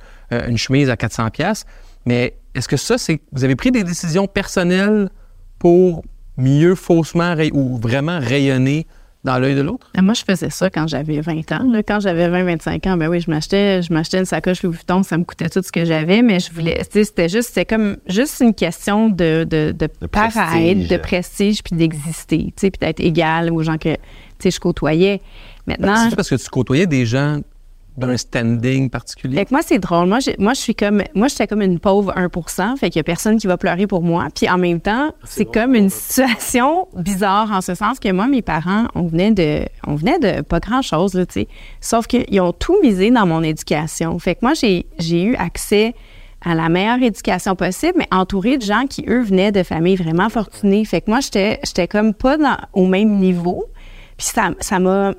une 0.48 0.56
chemise 0.56 0.88
à 0.88 0.96
400 0.96 1.28
pièces. 1.28 1.64
Mais 2.06 2.38
est-ce 2.54 2.68
que 2.68 2.78
ça, 2.78 2.96
c'est 2.96 3.20
vous 3.32 3.44
avez 3.44 3.54
pris 3.54 3.70
des 3.70 3.84
décisions 3.84 4.26
personnelles 4.26 5.10
pour 5.58 6.02
mieux 6.38 6.74
faussement 6.74 7.34
ou 7.52 7.76
vraiment 7.76 8.18
rayonner 8.18 8.86
dans 9.24 9.38
l'œil 9.38 9.54
de 9.54 9.60
l'autre? 9.60 9.86
Moi, 10.00 10.14
je 10.14 10.22
faisais 10.24 10.50
ça 10.50 10.70
quand 10.70 10.86
j'avais 10.86 11.20
20 11.20 11.52
ans. 11.52 11.70
là. 11.70 11.82
Quand 11.82 12.00
j'avais 12.00 12.28
20-25 12.28 12.88
ans, 12.88 12.96
ben 12.96 13.08
oui, 13.08 13.20
je 13.20 13.30
m'achetais, 13.30 13.82
je 13.82 13.92
m'achetais 13.92 14.18
une 14.18 14.24
sacoche 14.24 14.62
Louis 14.62 14.74
Vuitton, 14.74 15.02
ça 15.02 15.18
me 15.18 15.24
coûtait 15.24 15.48
tout 15.48 15.62
ce 15.62 15.70
que 15.72 15.84
j'avais, 15.84 16.22
mais 16.22 16.40
je 16.40 16.50
voulais, 16.52 16.82
c'était 16.90 17.28
juste, 17.28 17.48
c'était 17.48 17.66
comme 17.66 17.96
juste 18.06 18.40
une 18.40 18.54
question 18.54 19.08
de, 19.08 19.44
de, 19.48 19.72
de, 19.72 19.86
paraître, 20.06 20.34
prestige. 20.34 20.88
de 20.88 20.96
prestige, 20.96 21.62
puis 21.62 21.76
d'exister, 21.76 22.44
tu 22.46 22.52
sais, 22.56 22.70
puis 22.70 22.78
d'être 22.80 23.00
égal 23.00 23.52
aux 23.52 23.62
gens 23.62 23.76
que, 23.78 23.94
tu 23.94 23.98
sais, 24.38 24.50
je 24.50 24.60
côtoyais. 24.60 25.20
Maintenant, 25.66 26.08
C'est 26.08 26.16
parce 26.16 26.30
que 26.30 26.36
tu 26.36 26.48
côtoyais 26.48 26.86
des 26.86 27.04
gens 27.04 27.40
d'un 27.96 28.16
standing 28.16 28.88
particulier? 28.90 29.36
Fait 29.36 29.44
que 29.46 29.50
moi, 29.54 29.60
c'est 29.62 29.78
drôle. 29.78 30.06
Moi, 30.08 30.20
j'ai- 30.20 30.36
moi, 30.38 30.54
je 30.54 30.60
suis 30.60 30.74
comme, 30.74 31.02
moi, 31.14 31.28
j'étais 31.28 31.46
comme 31.46 31.62
une 31.62 31.78
pauvre 31.78 32.12
1 32.16 32.76
Fait 32.76 32.88
qu'il 32.90 32.98
y 32.98 33.00
a 33.00 33.04
personne 33.04 33.38
qui 33.38 33.46
va 33.46 33.56
pleurer 33.56 33.86
pour 33.86 34.02
moi. 34.02 34.28
Puis 34.34 34.48
en 34.48 34.58
même 34.58 34.80
temps, 34.80 35.12
c'est 35.24 35.44
comme 35.44 35.74
une 35.74 35.90
situation 35.90 36.88
bizarre 36.96 37.50
en 37.52 37.60
ce 37.60 37.74
sens 37.74 37.98
que 37.98 38.10
moi, 38.12 38.26
mes 38.26 38.42
parents, 38.42 38.86
on 38.94 39.02
venait 39.06 39.32
de, 39.32 39.64
on 39.86 39.94
venait 39.96 40.18
de 40.18 40.40
pas 40.42 40.60
grand 40.60 40.82
chose, 40.82 41.14
là, 41.14 41.26
tu 41.26 41.40
sais. 41.40 41.48
Sauf 41.80 42.06
qu'ils 42.06 42.40
ont 42.40 42.52
tout 42.52 42.76
misé 42.82 43.10
dans 43.10 43.26
mon 43.26 43.42
éducation. 43.42 44.18
Fait 44.18 44.34
que 44.34 44.40
moi, 44.42 44.54
j'ai, 44.54 44.86
j'ai 44.98 45.22
eu 45.22 45.34
accès 45.36 45.94
à 46.42 46.54
la 46.54 46.70
meilleure 46.70 47.02
éducation 47.02 47.54
possible, 47.54 47.92
mais 47.98 48.08
entourée 48.10 48.56
de 48.56 48.62
gens 48.62 48.86
qui, 48.88 49.04
eux, 49.08 49.20
venaient 49.22 49.52
de 49.52 49.62
familles 49.62 49.96
vraiment 49.96 50.30
fortunées. 50.30 50.84
Fait 50.86 51.02
que 51.02 51.10
moi, 51.10 51.20
j'étais, 51.20 51.60
j'étais 51.64 51.86
comme 51.86 52.14
pas 52.14 52.38
dans- 52.38 52.56
au 52.72 52.86
même 52.86 53.18
niveau. 53.18 53.64
Puis 54.16 54.28
ça, 54.28 54.50
ça 54.60 54.78
m'a, 54.78 55.12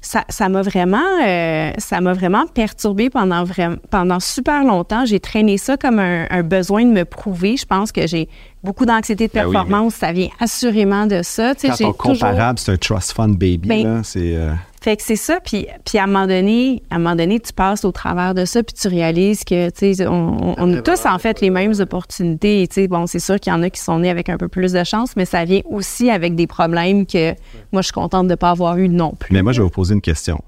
ça, 0.00 0.24
ça 0.28 0.48
m'a 0.48 0.62
vraiment, 0.62 1.02
euh, 1.26 1.72
ça 1.78 2.00
m'a 2.00 2.12
vraiment 2.12 2.46
perturbée 2.46 3.10
pendant 3.10 3.44
vraiment, 3.44 3.76
pendant 3.90 4.20
super 4.20 4.64
longtemps. 4.64 5.04
J'ai 5.04 5.20
traîné 5.20 5.58
ça 5.58 5.76
comme 5.76 5.98
un, 5.98 6.26
un 6.30 6.42
besoin 6.42 6.84
de 6.84 6.92
me 6.92 7.04
prouver. 7.04 7.56
Je 7.56 7.66
pense 7.66 7.90
que 7.92 8.06
j'ai 8.06 8.28
beaucoup 8.64 8.86
d'anxiété 8.86 9.28
de 9.28 9.32
Ben 9.32 9.46
oui, 9.46 9.52
performance. 9.52 9.94
Ça 9.94 10.12
vient 10.12 10.28
assurément 10.40 11.06
de 11.06 11.22
ça. 11.22 11.54
Tu 11.54 11.62
sais, 11.62 11.68
Quand 11.68 11.92
toujours- 11.92 11.96
comparable, 11.96 12.58
c'est 12.58 12.72
un 12.72 12.76
trust 12.76 13.12
fund 13.12 13.32
baby, 13.34 13.68
Ben, 13.68 13.82
là, 13.84 14.00
c'est... 14.02 14.34
euh, 14.36 14.52
Fait 14.80 14.96
que 14.96 15.02
c'est 15.02 15.16
ça. 15.16 15.38
Puis, 15.44 15.66
puis 15.84 15.98
à 15.98 16.04
un 16.04 16.06
moment 16.06 16.26
donné, 16.26 16.82
à 16.90 16.96
un 16.96 16.98
moment 16.98 17.16
donné, 17.16 17.40
tu 17.40 17.52
passes 17.52 17.84
au 17.84 17.92
travers 17.92 18.34
de 18.34 18.44
ça, 18.44 18.62
puis 18.62 18.74
tu 18.74 18.88
réalises 18.88 19.42
que, 19.44 19.70
tu 19.70 19.94
sais, 19.94 20.06
on, 20.06 20.12
on- 20.50 20.54
on 20.58 20.74
a 20.74 20.82
tous 20.82 21.04
en 21.06 21.18
fait 21.18 21.40
les 21.40 21.50
mêmes 21.50 21.74
opportunités. 21.80 22.62
Et, 22.62 22.68
tu 22.68 22.74
sais, 22.74 22.88
bon, 22.88 23.06
c'est 23.06 23.18
sûr 23.18 23.38
qu'il 23.40 23.52
y 23.52 23.56
en 23.56 23.62
a 23.62 23.70
qui 23.70 23.80
sont 23.80 23.98
nés 23.98 24.10
avec 24.10 24.28
un 24.28 24.36
peu 24.38 24.48
plus 24.48 24.72
de 24.72 24.84
chance, 24.84 25.16
mais 25.16 25.24
ça 25.24 25.44
vient 25.44 25.60
aussi 25.68 26.10
avec 26.10 26.34
des 26.36 26.46
problèmes 26.46 27.06
que 27.06 27.34
moi, 27.72 27.82
je 27.82 27.86
suis 27.86 27.92
contente 27.92 28.24
de 28.26 28.30
ne 28.32 28.36
pas 28.36 28.50
avoir 28.50 28.76
eu 28.78 28.88
non 28.88 29.12
plus. 29.18 29.32
Mais 29.32 29.42
moi, 29.42 29.52
je 29.52 29.60
vais 29.60 29.64
vous 29.64 29.70
poser 29.70 29.94
une 29.94 30.00
question. 30.00 30.40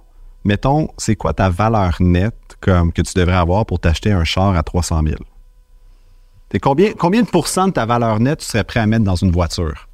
Mettons, 0.45 0.89
c'est 0.97 1.17
quoi 1.17 1.33
ta 1.35 1.51
valeur 1.51 1.97
nette 2.01 2.35
comme 2.61 2.93
que 2.93 3.03
tu 3.03 3.13
devrais 3.15 3.37
avoir 3.37 3.67
pour 3.67 3.79
t'acheter 3.79 4.11
un 4.13 4.25
char 4.25 4.57
à 4.57 4.63
300 4.63 5.01
000? 5.05 5.17
Combien, 6.59 6.93
combien 6.99 7.23
de 7.23 7.29
pourcents 7.29 7.69
de 7.69 7.73
ta 7.73 7.87
valeur 7.87 8.19
nette 8.19 8.41
tu 8.41 8.47
serais 8.47 8.65
prêt 8.65 8.81
à 8.81 8.87
mettre 8.87 9.05
dans 9.05 9.15
une 9.17 9.31
voiture? 9.31 9.87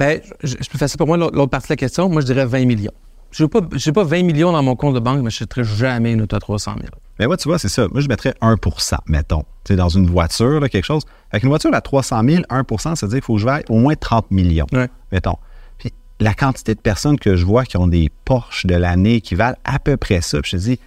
Je- 0.00 0.18
c'est 0.42 0.68
plus 0.68 0.78
facile 0.78 0.98
pour 0.98 1.06
moi, 1.06 1.16
l'autre 1.16 1.46
partie 1.46 1.68
de 1.68 1.72
la 1.72 1.76
question. 1.76 2.08
Moi, 2.08 2.20
je 2.22 2.26
dirais 2.26 2.44
20 2.46 2.64
millions. 2.66 2.92
Je 3.30 3.42
n'ai 3.44 3.48
pas, 3.48 3.60
pas 3.60 4.04
20 4.04 4.22
millions 4.24 4.52
dans 4.52 4.62
mon 4.62 4.76
compte 4.76 4.94
de 4.94 5.00
banque, 5.00 5.16
mais 5.22 5.30
je 5.30 5.36
n'achèterai 5.44 5.64
jamais 5.64 6.12
une 6.12 6.22
auto 6.22 6.36
à 6.36 6.40
300 6.40 6.74
000. 6.76 6.86
Mais 7.18 7.26
ouais, 7.26 7.36
tu 7.36 7.48
vois, 7.48 7.58
c'est 7.58 7.68
ça. 7.68 7.86
Moi, 7.88 8.00
je 8.00 8.08
mettrais 8.08 8.34
1% 8.40 8.96
mettons. 9.06 9.44
Tu 9.64 9.76
dans 9.76 9.88
une 9.88 10.06
voiture, 10.06 10.60
là, 10.60 10.68
quelque 10.68 10.84
chose. 10.84 11.02
Avec 11.30 11.42
une 11.44 11.48
voiture 11.48 11.72
à 11.74 11.80
300 11.80 12.22
000, 12.28 12.42
1% 12.50 12.94
ça 12.96 13.06
veut 13.06 13.10
dire 13.10 13.18
qu'il 13.18 13.24
faut 13.24 13.34
que 13.34 13.40
je 13.40 13.46
vaille 13.46 13.64
au 13.68 13.78
moins 13.78 13.94
30 13.94 14.30
millions, 14.30 14.66
Ouais. 14.72 14.88
mettons. 15.12 15.36
Puis 15.78 15.92
la 16.20 16.34
quantité 16.34 16.74
de 16.74 16.80
personnes 16.80 17.18
que 17.18 17.34
je 17.36 17.44
vois 17.44 17.64
qui 17.64 17.76
ont 17.76 17.86
des 17.88 18.10
Porsche 18.24 18.66
de 18.66 18.74
l'année 18.74 19.20
qui 19.20 19.34
valent 19.36 19.56
à 19.64 19.78
peu 19.78 19.96
près 19.96 20.20
ça, 20.20 20.40
puis 20.42 20.50
je 20.52 20.56
te 20.56 20.62
dis, 20.62 20.78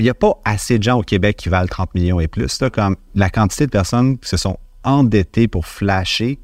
il 0.00 0.04
n'y 0.04 0.10
a 0.10 0.14
pas 0.14 0.40
assez 0.44 0.78
de 0.78 0.82
gens 0.82 0.98
au 0.98 1.02
Québec 1.02 1.36
qui 1.36 1.48
valent 1.48 1.68
30 1.68 1.94
millions 1.94 2.20
et 2.20 2.28
plus. 2.28 2.60
Là, 2.60 2.70
comme 2.70 2.96
la 3.14 3.30
quantité 3.30 3.66
de 3.66 3.70
personnes 3.70 4.18
qui 4.18 4.28
se 4.28 4.36
sont 4.36 4.56
endettées 4.82 5.46
pour 5.46 5.66
flasher, 5.66 6.38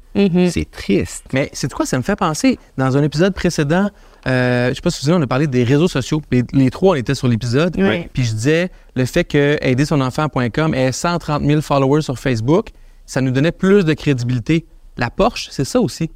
c'est 0.49 0.69
triste. 0.69 1.25
Mais 1.33 1.49
c'est 1.53 1.71
quoi? 1.71 1.85
Ça 1.85 1.97
me 1.97 2.03
fait 2.03 2.15
penser, 2.15 2.59
dans 2.77 2.97
un 2.97 3.03
épisode 3.03 3.33
précédent, 3.33 3.89
euh, 4.27 4.65
je 4.65 4.69
ne 4.69 4.75
sais 4.75 4.81
pas 4.81 4.89
si 4.89 4.97
vous 4.97 5.01
vous 5.01 5.05
souvenez, 5.05 5.17
on 5.17 5.21
a 5.23 5.27
parlé 5.27 5.47
des 5.47 5.63
réseaux 5.63 5.87
sociaux. 5.87 6.21
Les, 6.31 6.43
les 6.53 6.69
trois, 6.69 6.91
on 6.91 6.95
était 6.95 7.15
sur 7.15 7.27
l'épisode. 7.27 7.75
Oui. 7.77 8.07
Puis 8.13 8.25
je 8.25 8.33
disais, 8.33 8.71
le 8.95 9.05
fait 9.05 9.23
que 9.23 9.57
aidersonenfant.com 9.61 10.73
ait 10.73 10.91
130 10.91 11.43
000 11.43 11.61
followers 11.61 12.01
sur 12.01 12.19
Facebook, 12.19 12.69
ça 13.05 13.21
nous 13.21 13.31
donnait 13.31 13.51
plus 13.51 13.85
de 13.85 13.93
crédibilité. 13.93 14.65
La 14.97 15.09
Porsche, 15.09 15.49
c'est 15.51 15.65
ça 15.65 15.79
aussi. 15.79 16.11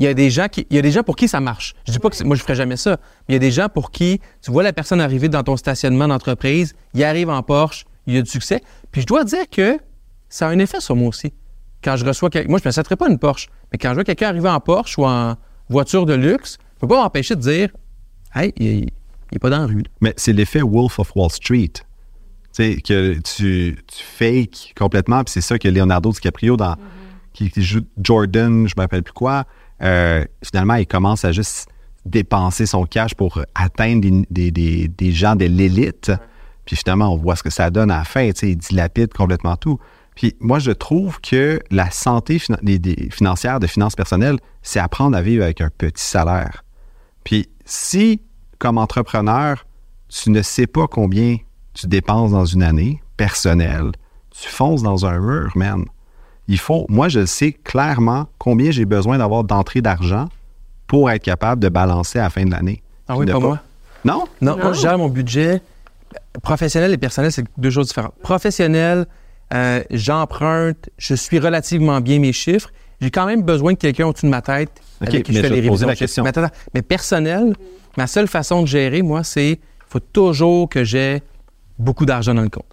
Il 0.00 0.04
y 0.04 0.08
a 0.08 0.14
des 0.14 0.30
gens 0.30 0.48
qui, 0.48 0.66
il 0.70 0.74
y 0.76 0.78
a 0.78 0.82
des 0.82 0.90
gens 0.90 1.02
pour 1.04 1.14
qui 1.14 1.28
ça 1.28 1.40
marche. 1.40 1.74
Je 1.86 1.92
dis 1.92 1.98
pas 1.98 2.08
que 2.10 2.16
c'est- 2.16 2.24
moi 2.24 2.34
je 2.34 2.42
ferais 2.42 2.54
jamais 2.56 2.76
ça, 2.76 2.98
mais 3.28 3.30
il 3.30 3.32
y 3.34 3.36
a 3.36 3.38
des 3.38 3.50
gens 3.52 3.68
pour 3.68 3.90
qui 3.92 4.20
tu 4.42 4.50
vois 4.50 4.62
la 4.64 4.72
personne 4.72 5.00
arriver 5.00 5.28
dans 5.28 5.42
ton 5.44 5.56
stationnement 5.56 6.08
d'entreprise, 6.08 6.74
il 6.94 7.04
arrive 7.04 7.28
en 7.30 7.42
Porsche, 7.42 7.84
il 8.06 8.16
a 8.16 8.22
du 8.22 8.30
succès. 8.30 8.60
Puis 8.90 9.02
je 9.02 9.06
dois 9.06 9.24
dire 9.24 9.48
que 9.50 9.78
ça 10.28 10.48
a 10.48 10.50
un 10.50 10.58
effet 10.58 10.80
sur 10.80 10.96
moi 10.96 11.08
aussi. 11.08 11.32
Quand 11.84 11.96
je 11.96 12.04
reçois 12.04 12.30
quelqu'un, 12.30 12.48
moi 12.50 12.58
je 12.58 12.64
ne 12.64 12.68
m'achèterais 12.68 12.96
pas 12.96 13.08
une 13.08 13.18
Porsche, 13.18 13.48
mais 13.72 13.78
quand 13.78 13.90
je 13.90 13.94
vois 13.94 14.04
quelqu'un 14.04 14.28
arriver 14.28 14.48
en 14.48 14.60
Porsche 14.60 14.98
ou 14.98 15.04
en 15.04 15.36
voiture 15.68 16.06
de 16.06 16.14
luxe, 16.14 16.58
je 16.76 16.80
peux 16.80 16.88
pas 16.88 17.02
m'empêcher 17.02 17.36
de 17.36 17.40
dire, 17.40 17.68
hey, 18.34 18.52
il, 18.56 18.66
il 18.66 18.90
est 19.32 19.38
pas 19.38 19.50
dans 19.50 19.60
la 19.60 19.66
rue. 19.66 19.84
Mais 20.00 20.12
c'est 20.16 20.32
l'effet 20.32 20.60
Wolf 20.62 20.98
of 20.98 21.12
Wall 21.14 21.30
Street. 21.30 21.72
Tu 21.72 21.82
sais, 22.52 22.80
que 22.80 23.14
tu, 23.20 23.76
tu 23.86 24.04
fakes 24.04 24.72
complètement, 24.76 25.22
puis 25.24 25.32
c'est 25.32 25.40
ça 25.40 25.58
que 25.58 25.68
Leonardo 25.68 26.10
DiCaprio, 26.10 26.56
dans, 26.56 26.74
qui, 27.32 27.48
qui 27.50 27.62
joue 27.62 27.82
Jordan, 28.02 28.66
je 28.66 28.74
ne 28.74 28.80
me 28.80 28.82
rappelle 28.82 29.04
plus 29.04 29.12
quoi, 29.12 29.44
euh, 29.82 30.24
finalement, 30.44 30.74
il 30.74 30.86
commence 30.86 31.24
à 31.24 31.32
juste 31.32 31.68
dépenser 32.04 32.66
son 32.66 32.84
cash 32.84 33.14
pour 33.14 33.42
atteindre 33.54 34.24
des, 34.30 35.12
gens 35.12 35.36
de 35.36 35.44
l'élite. 35.44 36.12
Puis 36.64 36.76
finalement, 36.76 37.12
on 37.12 37.16
voit 37.16 37.36
ce 37.36 37.42
que 37.42 37.50
ça 37.50 37.70
donne 37.70 37.90
à 37.90 37.98
la 37.98 38.04
fin. 38.04 38.30
Il 38.42 38.56
dilapide 38.56 39.12
complètement 39.12 39.56
tout. 39.56 39.78
Puis 40.14 40.36
moi, 40.40 40.58
je 40.58 40.70
trouve 40.70 41.20
que 41.20 41.60
la 41.70 41.90
santé 41.90 42.38
financière 42.38 43.60
de 43.60 43.66
finances 43.66 43.96
personnelles, 43.96 44.38
c'est 44.62 44.80
apprendre 44.80 45.16
à 45.16 45.22
vivre 45.22 45.44
avec 45.44 45.60
un 45.60 45.70
petit 45.70 46.04
salaire. 46.04 46.64
Puis 47.24 47.48
si, 47.64 48.20
comme 48.58 48.78
entrepreneur, 48.78 49.64
tu 50.08 50.30
ne 50.30 50.42
sais 50.42 50.66
pas 50.66 50.86
combien 50.86 51.36
tu 51.74 51.86
dépenses 51.86 52.32
dans 52.32 52.44
une 52.44 52.62
année 52.62 53.00
personnelle, 53.16 53.92
tu 54.30 54.48
fonces 54.48 54.82
dans 54.82 55.06
un 55.06 55.18
mur, 55.18 55.52
man. 55.54 55.84
Il 56.50 56.58
faut, 56.58 56.84
moi, 56.88 57.08
je 57.08 57.26
sais 57.26 57.52
clairement 57.52 58.26
combien 58.38 58.72
j'ai 58.72 58.84
besoin 58.84 59.18
d'avoir 59.18 59.44
d'entrée 59.44 59.82
d'argent 59.82 60.28
pour 60.88 61.08
être 61.08 61.22
capable 61.22 61.62
de 61.62 61.68
balancer 61.68 62.18
à 62.18 62.24
la 62.24 62.30
fin 62.30 62.44
de 62.44 62.50
l'année. 62.50 62.82
Ah 63.06 63.16
oui, 63.16 63.24
pas 63.24 63.38
moi? 63.38 63.60
Non? 64.04 64.24
Non, 64.40 64.56
moi, 64.56 64.72
je 64.72 64.80
gère 64.80 64.98
mon 64.98 65.08
budget. 65.08 65.62
Professionnel 66.42 66.92
et 66.92 66.98
personnel, 66.98 67.30
c'est 67.30 67.44
deux 67.56 67.70
choses 67.70 67.86
différentes. 67.86 68.14
Professionnel, 68.24 69.06
euh, 69.54 69.84
j'emprunte, 69.92 70.90
je 70.98 71.14
suis 71.14 71.38
relativement 71.38 72.00
bien 72.00 72.18
mes 72.18 72.32
chiffres. 72.32 72.72
J'ai 73.00 73.12
quand 73.12 73.26
même 73.26 73.42
besoin 73.42 73.74
de 73.74 73.78
quelqu'un 73.78 74.08
au-dessus 74.08 74.26
de 74.26 74.32
ma 74.32 74.42
tête 74.42 74.72
avec 75.00 75.24
qui 75.24 75.30
mais 75.30 75.38
je 75.38 75.42
fais 75.42 75.48
je 75.48 75.54
vais 75.54 75.60
les 75.60 75.68
révisions. 75.68 75.86
la 75.86 75.94
question. 75.94 76.24
Mais, 76.24 76.30
attends, 76.30 76.52
mais 76.74 76.82
personnel, 76.82 77.54
ma 77.96 78.08
seule 78.08 78.26
façon 78.26 78.62
de 78.62 78.66
gérer, 78.66 79.02
moi, 79.02 79.22
c'est 79.22 79.50
il 79.50 79.58
faut 79.88 80.00
toujours 80.00 80.68
que 80.68 80.82
j'ai 80.82 81.22
beaucoup 81.78 82.06
d'argent 82.06 82.34
dans 82.34 82.42
le 82.42 82.48
compte. 82.48 82.66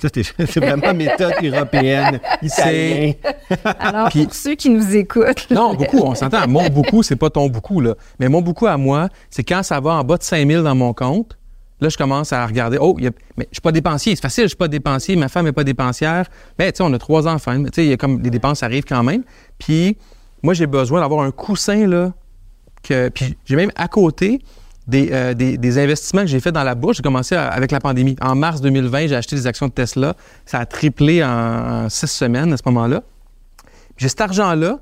Ça, 0.00 0.08
c'est 0.12 0.56
vraiment 0.60 0.94
méthode 0.94 1.34
européenne, 1.42 2.20
italien. 2.42 3.12
Alors, 3.78 4.08
Puis- 4.08 4.24
pour 4.24 4.34
ceux 4.34 4.54
qui 4.54 4.70
nous 4.70 4.96
écoutent, 4.96 5.50
Non, 5.50 5.74
beaucoup, 5.74 5.98
on 5.98 6.14
s'entend. 6.14 6.46
Mon 6.48 6.68
beaucoup, 6.70 7.02
c'est 7.02 7.16
pas 7.16 7.30
ton 7.30 7.48
beaucoup, 7.48 7.80
là. 7.80 7.94
Mais 8.18 8.28
mon 8.28 8.40
beaucoup 8.42 8.66
à 8.66 8.76
moi, 8.76 9.08
c'est 9.28 9.44
quand 9.44 9.62
ça 9.62 9.80
va 9.80 9.94
en 9.94 10.04
bas 10.04 10.16
de 10.16 10.22
5 10.22 10.46
000 10.48 10.62
dans 10.62 10.74
mon 10.74 10.92
compte, 10.94 11.36
là, 11.80 11.88
je 11.88 11.96
commence 11.96 12.32
à 12.32 12.46
regarder. 12.46 12.78
Oh, 12.80 12.96
y 12.98 13.06
a- 13.06 13.10
mais 13.36 13.46
je 13.50 13.56
suis 13.56 13.60
pas 13.62 13.72
dépensier. 13.72 14.14
C'est 14.16 14.22
facile, 14.22 14.44
je 14.44 14.48
suis 14.48 14.56
pas 14.56 14.68
dépensier. 14.68 15.16
Ma 15.16 15.28
femme 15.28 15.44
n'est 15.46 15.52
pas 15.52 15.64
dépensière. 15.64 16.26
Mais, 16.58 16.70
tu 16.72 16.78
sais, 16.78 16.82
on 16.82 16.92
a 16.92 16.98
trois 16.98 17.26
enfants. 17.28 17.58
mais 17.58 17.70
Tu 17.70 17.76
sais, 17.76 17.84
il 17.86 17.90
y 17.90 17.92
a 17.92 17.96
comme 17.96 18.22
les 18.22 18.30
dépenses 18.30 18.62
arrivent 18.62 18.84
quand 18.84 19.02
même. 19.02 19.22
Puis, 19.58 19.96
moi, 20.42 20.54
j'ai 20.54 20.66
besoin 20.66 21.00
d'avoir 21.00 21.22
un 21.22 21.30
coussin, 21.30 21.86
là. 21.86 22.12
Que, 22.82 23.08
puis, 23.10 23.36
j'ai 23.44 23.56
même 23.56 23.70
à 23.76 23.88
côté 23.88 24.40
des, 24.90 25.08
euh, 25.12 25.34
des, 25.34 25.78
investissements 25.78 26.22
que 26.22 26.26
j'ai 26.26 26.40
fait 26.40 26.52
dans 26.52 26.64
la 26.64 26.74
bourse. 26.74 26.96
J'ai 26.96 27.02
commencé 27.02 27.34
avec 27.36 27.70
la 27.70 27.80
pandémie. 27.80 28.16
En 28.20 28.34
mars 28.34 28.60
2020, 28.60 29.06
j'ai 29.06 29.16
acheté 29.16 29.36
des 29.36 29.46
actions 29.46 29.68
de 29.68 29.72
Tesla. 29.72 30.14
Ça 30.44 30.58
a 30.58 30.66
triplé 30.66 31.24
en, 31.24 31.88
six 31.88 32.08
semaines 32.08 32.52
à 32.52 32.56
ce 32.56 32.62
moment-là. 32.66 33.02
J'ai 33.96 34.08
cet 34.08 34.20
argent-là, 34.20 34.80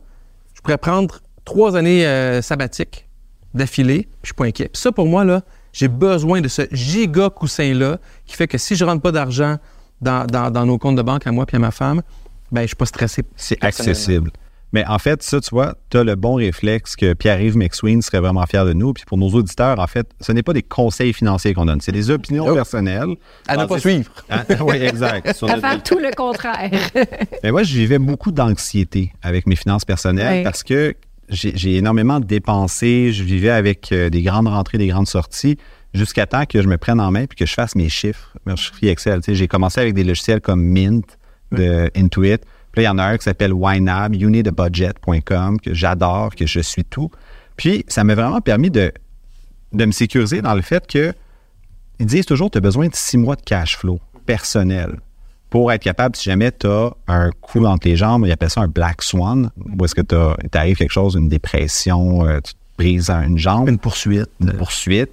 je 0.55 0.61
pourrais 0.61 0.79
prendre 0.79 1.21
trois 1.45 1.77
années 1.77 2.07
euh, 2.07 2.41
sabbatiques 2.41 3.07
d'affilée, 3.55 4.03
puis 4.03 4.19
je 4.23 4.27
suis 4.29 4.35
pas 4.35 4.45
inquiet. 4.45 4.69
Puis 4.73 4.81
ça, 4.81 4.93
pour 4.93 5.07
moi, 5.07 5.25
là, 5.25 5.43
j'ai 5.73 5.89
besoin 5.89 6.41
de 6.41 6.49
ce 6.49 6.63
giga 6.73 7.29
coussin-là 7.31 7.99
qui 8.27 8.35
fait 8.35 8.49
que 8.49 8.59
si 8.59 8.77
je 8.77 8.85
rentre 8.85 9.03
pas 9.03 9.13
d'argent 9.13 9.57
dans, 10.01 10.27
dans- 10.27 10.67
nos 10.67 10.79
comptes 10.79 10.97
de 10.97 11.03
banque 11.03 11.27
à 11.27 11.33
moi 11.33 11.45
puis 11.45 11.57
à 11.57 11.61
ma 11.61 11.71
femme, 11.71 12.03
ben 12.51 12.63
je 12.63 12.69
suis 12.69 12.77
pas 12.77 12.87
stressé. 12.87 13.25
C'est 13.37 13.63
accessible. 13.63 14.31
Mais 14.73 14.85
en 14.87 14.99
fait, 14.99 15.23
ça, 15.23 15.41
tu 15.41 15.49
vois, 15.51 15.77
tu 15.91 15.97
as 15.97 16.05
le 16.05 16.15
bon 16.15 16.35
réflexe 16.35 16.95
que 16.95 17.15
Pierre-Yves 17.15 17.57
McSween 17.57 18.03
serait 18.03 18.21
vraiment 18.21 18.45
fier 18.47 18.67
de 18.67 18.75
nous. 18.75 18.93
Puis 18.93 19.05
pour 19.07 19.17
nos 19.17 19.29
auditeurs, 19.31 19.79
en 19.79 19.87
fait, 19.87 20.07
ce 20.21 20.31
n'est 20.33 20.43
pas 20.43 20.53
des 20.53 20.63
conseils 20.63 21.13
financiers 21.15 21.55
qu'on 21.55 21.65
donne, 21.65 21.81
c'est 21.81 21.93
des 21.93 22.11
opinions 22.11 22.47
Oh. 22.49 22.55
personnelles. 22.55 23.15
À 23.47 23.57
ne 23.57 23.63
Ah, 23.63 23.67
pas 23.67 23.79
suivre. 23.79 24.11
oui, 24.61 24.77
exact. 24.77 25.35
Sur 25.35 25.49
à 25.49 25.55
notre- 25.57 25.69
faire 25.69 25.83
tout 25.85 25.99
le 25.99 26.15
contraire. 26.15 26.71
Mais 27.43 27.51
moi, 27.51 27.63
je 27.63 27.73
vivais 27.75 27.99
beaucoup 27.99 28.31
d'anxiété 28.31 29.13
avec 29.23 29.47
mes 29.47 29.57
finances 29.57 29.85
personnelles 29.87 30.45
parce 30.45 30.63
que 30.63 30.95
j'ai 31.31 31.77
énormément 31.77 32.21
dépensé. 32.21 33.13
Je 33.13 33.23
vivais 33.25 33.51
avec 33.51 33.91
euh, 33.93 34.11
des 34.11 34.23
grandes 34.23 34.49
rentrées, 34.49 34.77
des 34.79 34.89
grandes 34.89 35.09
sorties, 35.09 35.57
jusqu'à 35.95 36.27
temps 36.27 36.45
que 36.45 36.61
je 36.61 36.69
me 36.69 36.77
prenne 36.77 37.01
en 37.01 37.11
main 37.11 37.25
puis 37.27 37.37
que 37.37 37.47
je 37.47 37.55
fasse 37.55 37.75
mes 37.75 37.89
chiffres, 37.89 38.37
mes 38.47 38.57
chiffres 38.57 38.79
Excel. 38.83 39.21
Tu 39.21 39.33
sais, 39.33 39.35
J'ai 39.35 39.49
commencé 39.49 39.81
avec 39.81 39.95
des 39.95 40.05
logiciels 40.05 40.41
comme 40.43 40.63
Mint, 40.63 41.07
de 41.53 41.91
Intuit. 41.97 42.37
Puis 42.79 42.85
il 42.85 42.87
y 42.87 42.91
en 42.91 42.99
a 42.99 43.07
un 43.07 43.19
qui 43.19 43.25
s'appelle 43.25 43.55
YNAB, 43.61 44.15
unitthebudget.com, 44.15 45.59
que 45.59 45.75
j'adore, 45.75 46.37
que 46.37 46.47
je 46.47 46.61
suis 46.61 46.85
tout. 46.85 47.11
Puis, 47.57 47.85
ça 47.89 48.05
m'a 48.05 48.15
vraiment 48.15 48.41
permis 48.41 48.71
de, 48.71 48.93
de 49.73 49.85
me 49.85 49.91
sécuriser 49.91 50.43
dans 50.43 50.55
le 50.55 50.63
fait 50.63 50.87
que 50.87 51.13
ils 51.99 52.07
disent 52.07 52.25
toujours 52.25 52.53
tu 52.53 52.59
as 52.59 52.61
besoin 52.61 52.87
de 52.87 52.95
six 52.95 53.19
mois 53.19 53.35
de 53.35 53.41
cash 53.41 53.77
flow 53.77 53.99
personnel 54.27 55.01
pour 55.51 55.73
être 55.73 55.83
capable, 55.83 56.15
si 56.15 56.31
jamais 56.31 56.53
tu 56.53 56.69
as 56.69 56.93
un 57.09 57.33
coup 57.33 57.65
entre 57.65 57.89
les 57.89 57.97
jambes, 57.97 58.25
ils 58.25 58.31
appellent 58.31 58.49
ça 58.49 58.61
un 58.61 58.69
black 58.69 59.03
swan, 59.03 59.51
où 59.77 59.85
est-ce 59.85 59.97
que 59.97 60.03
t'arrive 60.03 60.77
quelque 60.77 60.93
chose, 60.93 61.17
une 61.17 61.29
dépression, 61.29 62.25
euh, 62.29 62.39
tu 62.45 62.53
te 62.53 62.59
brises 62.77 63.11
une 63.11 63.39
jambe. 63.39 63.69
Une 63.69 63.79
poursuite. 63.79 64.31
Une 64.41 64.53
poursuite. 64.53 65.11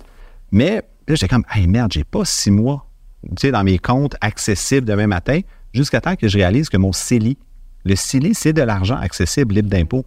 Mais 0.51 0.83
là, 1.07 1.15
j'étais 1.15 1.29
comme, 1.29 1.45
hey 1.51 1.65
merde, 1.65 1.91
j'ai 1.91 2.03
pas 2.03 2.25
six 2.25 2.51
mois 2.51 2.85
tu 3.23 3.47
sais, 3.47 3.51
dans 3.51 3.63
mes 3.63 3.79
comptes 3.79 4.15
accessibles 4.21 4.85
demain 4.85 5.07
matin, 5.07 5.39
jusqu'à 5.73 5.99
temps 5.99 6.15
que 6.15 6.27
je 6.27 6.37
réalise 6.37 6.69
que 6.69 6.77
mon 6.77 6.91
CELI, 6.91 7.39
le 7.85 7.95
CELI, 7.95 8.33
c'est 8.33 8.53
de 8.53 8.63
l'argent 8.63 8.97
accessible, 8.97 9.53
libre 9.53 9.69
d'impôt. 9.69 10.05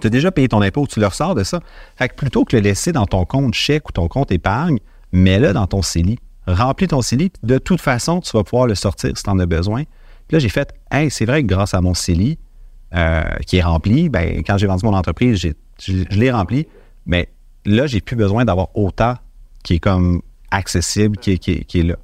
Tu 0.00 0.06
as 0.06 0.10
déjà 0.10 0.30
payé 0.30 0.48
ton 0.48 0.62
impôt, 0.62 0.86
tu 0.86 1.00
le 1.00 1.06
ressors 1.06 1.34
de 1.34 1.44
ça. 1.44 1.60
Fait 1.96 2.08
que 2.08 2.14
plutôt 2.14 2.44
que 2.44 2.56
le 2.56 2.62
laisser 2.62 2.92
dans 2.92 3.06
ton 3.06 3.24
compte 3.24 3.54
chèque 3.54 3.88
ou 3.88 3.92
ton 3.92 4.08
compte 4.08 4.32
épargne, 4.32 4.78
mets-le 5.12 5.52
dans 5.52 5.66
ton 5.66 5.82
CELI. 5.82 6.18
Remplis 6.46 6.88
ton 6.88 7.02
CELI. 7.02 7.30
De 7.42 7.58
toute 7.58 7.80
façon, 7.80 8.20
tu 8.20 8.30
vas 8.32 8.42
pouvoir 8.42 8.66
le 8.66 8.74
sortir 8.74 9.16
si 9.16 9.22
tu 9.22 9.30
en 9.30 9.38
as 9.38 9.46
besoin. 9.46 9.82
Puis 10.28 10.36
là, 10.36 10.38
j'ai 10.38 10.48
fait, 10.48 10.72
hey, 10.90 11.10
c'est 11.10 11.26
vrai 11.26 11.42
que 11.42 11.46
grâce 11.46 11.74
à 11.74 11.80
mon 11.80 11.94
CELI, 11.94 12.38
euh, 12.94 13.22
qui 13.46 13.58
est 13.58 13.62
rempli, 13.62 14.08
ben, 14.08 14.42
quand 14.46 14.56
j'ai 14.56 14.66
vendu 14.66 14.86
mon 14.86 14.94
entreprise, 14.94 15.38
je, 15.38 15.92
l'ai 16.10 16.30
rempli. 16.30 16.66
Mais 17.04 17.28
là, 17.66 17.86
j'ai 17.86 18.00
plus 18.00 18.16
besoin 18.16 18.46
d'avoir 18.46 18.68
autant 18.74 19.14
qui 19.62 19.74
est 19.74 19.78
comme 19.78 20.22
accessible, 20.50 21.18
qui 21.18 21.32
est, 21.32 21.38
qui 21.38 21.82
là. 21.82 21.96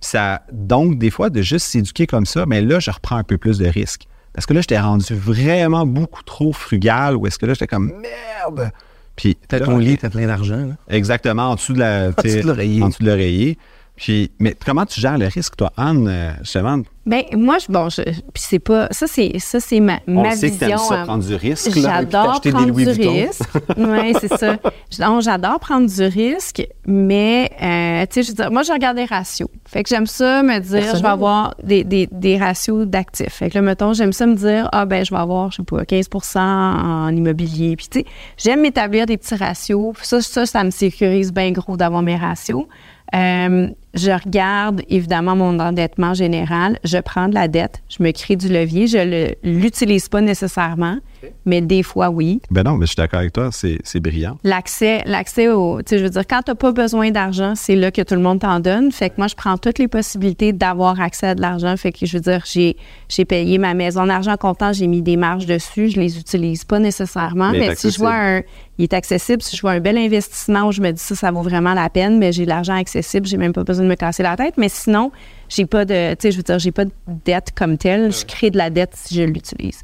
Ça, 0.00 0.42
donc, 0.50 0.98
des 0.98 1.10
fois, 1.10 1.30
de 1.30 1.42
juste 1.42 1.66
s'éduquer 1.66 2.08
comme 2.08 2.26
ça, 2.26 2.44
mais 2.44 2.60
là, 2.60 2.80
je 2.80 2.90
reprends 2.90 3.16
un 3.16 3.22
peu 3.22 3.38
plus 3.38 3.58
de 3.58 3.66
risques. 3.66 4.08
Parce 4.34 4.46
que 4.46 4.54
là, 4.54 4.60
j'étais 4.60 4.78
rendu 4.80 5.14
vraiment 5.14 5.84
beaucoup 5.86 6.22
trop 6.22 6.52
frugal, 6.52 7.16
ou 7.16 7.26
est-ce 7.26 7.38
que 7.38 7.46
là, 7.46 7.52
j'étais 7.54 7.66
comme 7.66 7.92
merde. 8.00 8.70
Puis, 9.14 9.36
T'as 9.46 9.58
là, 9.58 9.66
ton 9.66 9.76
lit, 9.78 9.98
t'as 9.98 10.08
plein 10.08 10.26
d'argent. 10.26 10.56
là. 10.56 10.74
Exactement, 10.88 11.50
en 11.50 11.54
dessous 11.56 11.74
de 11.74 11.80
la- 11.80 12.12
En 12.82 12.88
dessous 12.88 13.02
de 13.02 13.08
l'oreiller. 13.08 13.58
Puis, 14.02 14.32
mais 14.40 14.56
comment 14.66 14.84
tu 14.84 15.00
gères 15.00 15.16
le 15.16 15.28
risque, 15.28 15.54
toi, 15.54 15.72
Anne, 15.76 16.08
euh, 16.08 16.32
justement? 16.40 16.82
Ben 17.06 17.22
moi, 17.34 17.58
je, 17.58 17.70
bon, 17.72 17.88
je, 17.88 18.02
puis 18.02 18.14
c'est 18.34 18.58
pas, 18.58 18.88
ça 18.90 19.06
c'est, 19.06 19.32
ça 19.38 19.60
c'est 19.60 19.78
ma, 19.78 20.00
On 20.08 20.22
ma 20.22 20.30
le 20.30 20.36
sait 20.36 20.48
que 20.48 20.54
vision. 20.54 20.68
t'aimes 20.70 20.78
ça, 20.78 21.02
à- 21.02 21.04
prendre 21.04 21.24
du 21.24 21.34
risque. 21.36 21.66
là, 21.66 21.72
puis 21.72 21.82
J'adore 21.82 22.40
des 22.40 22.50
prendre 22.50 22.66
Louis 22.68 22.84
du 22.84 22.92
Vuitton. 22.94 23.12
risque. 23.12 23.42
oui, 23.76 24.14
c'est 24.20 24.36
ça. 24.36 24.56
Donc, 24.98 25.22
j'adore 25.22 25.60
prendre 25.60 25.88
du 25.88 26.02
risque, 26.02 26.66
mais, 26.84 27.48
euh, 27.62 28.04
tu 28.06 28.14
sais, 28.14 28.22
je 28.24 28.28
veux 28.30 28.34
dire, 28.34 28.50
moi, 28.50 28.64
je 28.64 28.72
regarde 28.72 28.96
les 28.96 29.04
ratios. 29.04 29.48
Fait 29.66 29.84
que 29.84 29.88
j'aime 29.88 30.06
ça 30.08 30.42
me 30.42 30.58
dire, 30.58 30.96
je 30.96 31.00
vais 31.02 31.08
avoir 31.08 31.54
des, 31.62 31.84
des, 31.84 32.08
des 32.10 32.38
ratios 32.38 32.84
d'actifs. 32.86 33.34
Fait 33.34 33.50
que 33.50 33.54
là, 33.58 33.62
mettons, 33.62 33.92
j'aime 33.92 34.12
ça 34.12 34.26
me 34.26 34.34
dire, 34.34 34.68
ah, 34.72 34.84
ben, 34.84 35.04
je 35.04 35.12
vais 35.14 35.20
avoir, 35.20 35.52
je 35.52 35.58
sais 35.58 35.62
pas, 35.62 35.82
15% 35.84 36.38
en 36.40 37.08
immobilier. 37.16 37.76
Puis, 37.76 37.86
tu 37.88 37.98
sais, 38.00 38.06
j'aime 38.36 38.62
m'établir 38.62 39.06
des 39.06 39.16
petits 39.16 39.36
ratios. 39.36 39.94
Ça, 40.02 40.20
ça, 40.20 40.44
ça 40.44 40.64
me 40.64 40.70
sécurise 40.70 41.32
bien 41.32 41.52
gros 41.52 41.76
d'avoir 41.76 42.02
mes 42.02 42.16
ratios. 42.16 42.66
Euh, 43.14 43.68
je 43.94 44.10
regarde 44.10 44.82
évidemment 44.88 45.36
mon 45.36 45.58
endettement 45.58 46.14
général. 46.14 46.78
Je 46.84 46.98
prends 46.98 47.28
de 47.28 47.34
la 47.34 47.48
dette. 47.48 47.82
Je 47.88 48.02
me 48.02 48.10
crée 48.12 48.36
du 48.36 48.48
levier. 48.48 48.86
Je 48.86 48.98
ne 48.98 49.28
l'utilise 49.42 50.08
pas 50.08 50.20
nécessairement, 50.20 50.96
mais 51.44 51.60
des 51.60 51.82
fois, 51.82 52.10
oui. 52.10 52.40
Ben 52.50 52.62
non, 52.62 52.76
mais 52.76 52.86
je 52.86 52.92
suis 52.92 52.96
d'accord 52.96 53.20
avec 53.20 53.32
toi, 53.32 53.50
c'est 53.52 53.78
c'est 53.84 54.00
brillant. 54.00 54.38
L'accès, 54.44 55.02
l'accès 55.06 55.48
au. 55.48 55.82
Tu 55.82 55.90
sais, 55.90 55.98
je 55.98 56.04
veux 56.04 56.10
dire, 56.10 56.26
quand 56.28 56.42
tu 56.42 56.50
n'as 56.50 56.54
pas 56.54 56.72
besoin 56.72 57.10
d'argent, 57.10 57.54
c'est 57.54 57.76
là 57.76 57.90
que 57.90 58.02
tout 58.02 58.14
le 58.14 58.20
monde 58.20 58.40
t'en 58.40 58.60
donne. 58.60 58.92
Fait 58.92 59.10
que 59.10 59.14
moi, 59.18 59.26
je 59.26 59.34
prends 59.34 59.58
toutes 59.58 59.78
les 59.78 59.88
possibilités 59.88 60.52
d'avoir 60.52 61.00
accès 61.00 61.28
à 61.28 61.34
de 61.34 61.40
l'argent. 61.40 61.76
Fait 61.76 61.92
que 61.92 62.06
je 62.06 62.16
veux 62.16 62.22
dire, 62.22 62.44
j'ai, 62.46 62.76
j'ai 63.08 63.24
payé 63.24 63.58
ma 63.58 63.74
maison 63.74 64.02
en 64.02 64.08
argent 64.08 64.36
comptant, 64.36 64.72
j'ai 64.72 64.86
mis 64.86 65.02
des 65.02 65.16
marges 65.16 65.46
dessus. 65.46 65.90
Je 65.90 66.00
les 66.00 66.18
utilise 66.18 66.64
pas 66.64 66.78
nécessairement. 66.78 67.50
Mais 67.52 67.74
si 67.74 67.90
je 67.90 67.98
vois 67.98 68.14
un. 68.14 68.42
Il 68.78 68.84
est 68.84 68.94
accessible. 68.94 69.42
Si 69.42 69.54
je 69.54 69.60
vois 69.60 69.72
un 69.72 69.80
bel 69.80 69.98
investissement 69.98 70.66
où 70.66 70.72
je 70.72 70.80
me 70.80 70.90
dis 70.90 71.00
ça, 71.00 71.14
ça 71.14 71.30
vaut 71.30 71.42
vraiment 71.42 71.74
la 71.74 71.90
peine, 71.90 72.18
mais 72.18 72.32
j'ai 72.32 72.44
de 72.44 72.48
l'argent 72.48 72.74
accessible, 72.74 73.26
j'ai 73.26 73.36
même 73.36 73.52
pas 73.52 73.64
besoin 73.64 73.84
de 73.84 73.90
me 73.90 73.94
casser 73.94 74.22
la 74.22 74.34
tête. 74.34 74.54
Mais 74.56 74.70
sinon, 74.70 75.12
j'ai 75.48 75.66
pas 75.66 75.84
de. 75.84 76.14
Tu 76.14 76.16
sais, 76.20 76.30
je 76.32 76.38
veux 76.38 76.42
dire, 76.42 76.58
j'ai 76.58 76.72
pas 76.72 76.86
de 76.86 76.92
dette 77.06 77.52
comme 77.54 77.76
telle. 77.76 78.12
Je 78.12 78.24
crée 78.24 78.50
de 78.50 78.56
la 78.56 78.70
dette 78.70 78.94
si 78.94 79.14
je 79.14 79.22
l'utilise. 79.22 79.82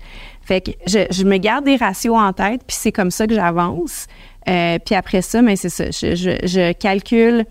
Fait 0.49 0.63
que 0.63 0.71
je, 0.87 1.01
je 1.11 1.25
me 1.25 1.37
garde 1.37 1.67
des 1.67 1.77
ratios 1.77 2.17
en 2.17 2.33
tête, 2.33 2.63
puis 2.67 2.75
c'est 2.81 2.91
comme 2.93 3.11
ça 3.11 3.27
que 3.27 3.35
j'avance. 3.35 4.07
Euh, 4.49 4.79
puis 4.85 4.95
après 4.95 5.21
ça, 5.21 5.43
mais 5.43 5.57
c'est 5.57 5.69
ça, 5.69 5.91
je, 5.91 6.15
je, 6.17 6.31
je 6.47 6.73
calcule. 6.73 7.45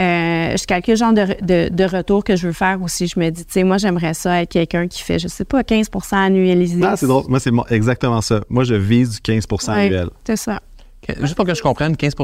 euh, 0.00 0.56
je 0.56 0.64
calcule 0.66 0.94
le 0.94 0.98
genre 0.98 1.12
de, 1.12 1.26
de, 1.40 1.68
de 1.72 1.84
retour 1.84 2.24
que 2.24 2.34
je 2.34 2.48
veux 2.48 2.52
faire 2.52 2.82
aussi. 2.82 3.06
Je 3.06 3.20
me 3.20 3.30
dis, 3.30 3.44
tu 3.44 3.52
sais, 3.52 3.62
moi, 3.62 3.78
j'aimerais 3.78 4.14
ça 4.14 4.42
être 4.42 4.50
quelqu'un 4.50 4.88
qui 4.88 5.02
fait, 5.02 5.20
je 5.20 5.28
sais 5.28 5.44
pas, 5.44 5.62
15 5.62 5.88
annualisé. 6.10 6.80
Ah, 6.82 6.96
c'est 6.96 7.06
drôle. 7.06 7.24
Moi, 7.28 7.38
c'est 7.38 7.52
exactement 7.70 8.20
ça. 8.20 8.40
Moi, 8.48 8.64
je 8.64 8.74
vise 8.74 9.10
du 9.10 9.20
15 9.20 9.44
Ouais, 9.52 9.68
annuel. 9.68 10.08
C'est 10.26 10.36
ça. 10.36 10.60
Juste 11.20 11.36
pour 11.36 11.44
que 11.44 11.54
je 11.54 11.62
comprenne, 11.62 11.96
15 11.96 12.14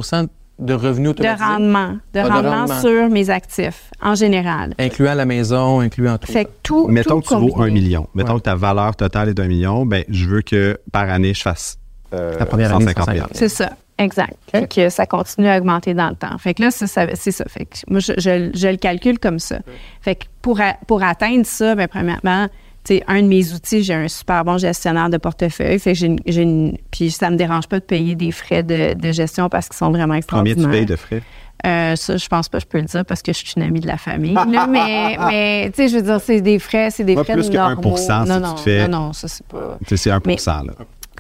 de 0.59 0.75
revenus 0.75 1.14
De 1.14 1.21
automatiques? 1.21 1.44
rendement. 1.47 1.88
De 2.12 2.21
Ah, 2.21 2.23
de 2.25 2.29
rendement 2.29 2.51
rendement. 2.51 2.81
sur 2.81 3.09
mes 3.11 3.31
actifs, 3.31 3.90
en 4.03 4.14
général. 4.14 4.75
Incluant 4.79 5.14
la 5.14 5.25
maison, 5.25 5.81
incluant 5.81 6.18
tout. 6.18 6.31
Fait 6.33 6.44
que 6.47 6.51
tout. 6.62 6.88
Mettons 6.88 7.21
tout 7.21 7.35
que 7.35 7.40
tu 7.47 7.51
vaux 7.53 7.62
un 7.62 7.71
million. 7.71 8.09
Mettons 8.14 8.35
Ouais. 8.35 8.38
que 8.40 8.44
ta 8.44 8.55
valeur 8.55 8.97
totale 8.97 9.29
est 9.31 9.35
d'un 9.35 9.47
million. 9.49 9.87
Ben, 9.87 10.05
je 10.09 10.27
veux 10.27 10.42
que 10.42 10.79
par 10.92 11.09
année, 11.11 11.35
je 11.35 11.42
fasse 11.42 11.79
euh, 12.14 12.38
La 12.38 12.47
première 12.47 12.75
année, 12.75 12.85
150 12.87 13.05
000. 13.07 13.16
150 13.18 13.37
C'est 13.37 13.49
ça, 13.51 13.71
exact. 13.99 14.35
Fait 14.51 14.66
que 14.66 14.88
ça 14.88 15.05
continue 15.07 15.47
à 15.49 15.59
augmenter 15.59 15.92
dans 15.94 16.09
le 16.09 16.14
temps. 16.16 16.37
Fait 16.38 16.55
que 16.55 16.62
là, 16.62 16.71
ça- 16.71 16.87
c'est 16.87 17.31
ça. 17.33 17.44
Fait 17.49 17.66
que 17.66 17.77
moi, 17.88 18.01
je, 18.01 18.14
je- 18.16 18.51
je 18.55 18.68
le 18.68 18.77
calcule 18.79 19.18
comme 19.18 19.38
ça. 19.38 19.59
Fait 20.01 20.14
que 20.14 20.25
pour, 20.40 20.61
a- 20.61 20.77
pour 20.87 21.03
atteindre 21.03 21.44
ça, 21.44 21.75
bien, 21.75 21.87
premièrement, 21.87 22.49
sais, 22.94 23.05
un 23.07 23.22
de 23.22 23.27
mes 23.29 23.53
outils, 23.53 23.83
j'ai 23.83 23.94
un 23.94 24.09
super 24.09 24.44
bon 24.44 24.59
gestionnaire 24.59 25.09
de 25.11 25.16
portefeuille. 25.16 25.79
Fait 25.79 25.92
que 25.92 25.98
j'ai 25.98 26.07
une, 26.07 26.18
j'ai 26.27 26.42
une- 26.42 26.77
puis 26.90 27.11
ça 27.11 27.31
me 27.31 27.37
dérange 27.37 27.66
pas 27.68 27.79
de 27.81 27.85
payer 27.85 28.14
des 28.14 28.31
frais 28.33 28.62
de, 28.62 28.94
de 28.94 29.12
gestion 29.12 29.48
parce 29.48 29.68
qu'ils 29.68 29.77
sont 29.79 29.90
vraiment 29.90 30.18
Combien 30.29 30.53
extraordinaires. 30.53 30.64
tu 30.64 30.70
payes 30.70 30.87
de 30.87 30.96
frais? 30.96 31.22
Euh, 31.66 31.96
ça, 31.96 32.16
je 32.16 32.29
pense 32.29 32.48
pas 32.48 32.61
je 32.61 32.66
peux 32.66 32.79
le 32.79 32.85
dire 32.85 33.05
parce 33.05 33.20
que 33.20 33.33
je 33.33 33.38
suis 33.38 33.53
une 33.57 33.62
amie 33.64 33.81
de 33.81 33.87
la 33.88 33.96
famille. 33.96 34.33
là, 34.53 34.66
mais, 34.68 35.16
mais 35.29 35.70
tu 35.74 35.83
sais, 35.83 35.88
je 35.88 35.96
veux 35.96 36.03
dire, 36.03 36.20
c'est 36.20 36.40
des 36.40 36.59
frais, 36.61 36.90
c'est 36.90 37.03
des 37.05 37.16
Pas 37.16 37.24
frais 37.24 37.33
plus 37.35 37.48
que 37.51 37.55
normaux. 37.57 37.96
1% 37.96 38.24
si 38.24 38.29
non, 38.31 38.37
tu 38.37 38.42
non, 38.42 38.55
te 38.55 38.61
fais- 38.61 38.87
non, 38.88 38.98
non, 39.07 39.12
ça 39.12 39.27
c'est 39.29 39.44
pas. 39.46 39.77
Tu 39.87 39.96
C'est 39.96 40.11
1 40.12 40.20
Mais- 40.24 40.37
là. 40.46 40.62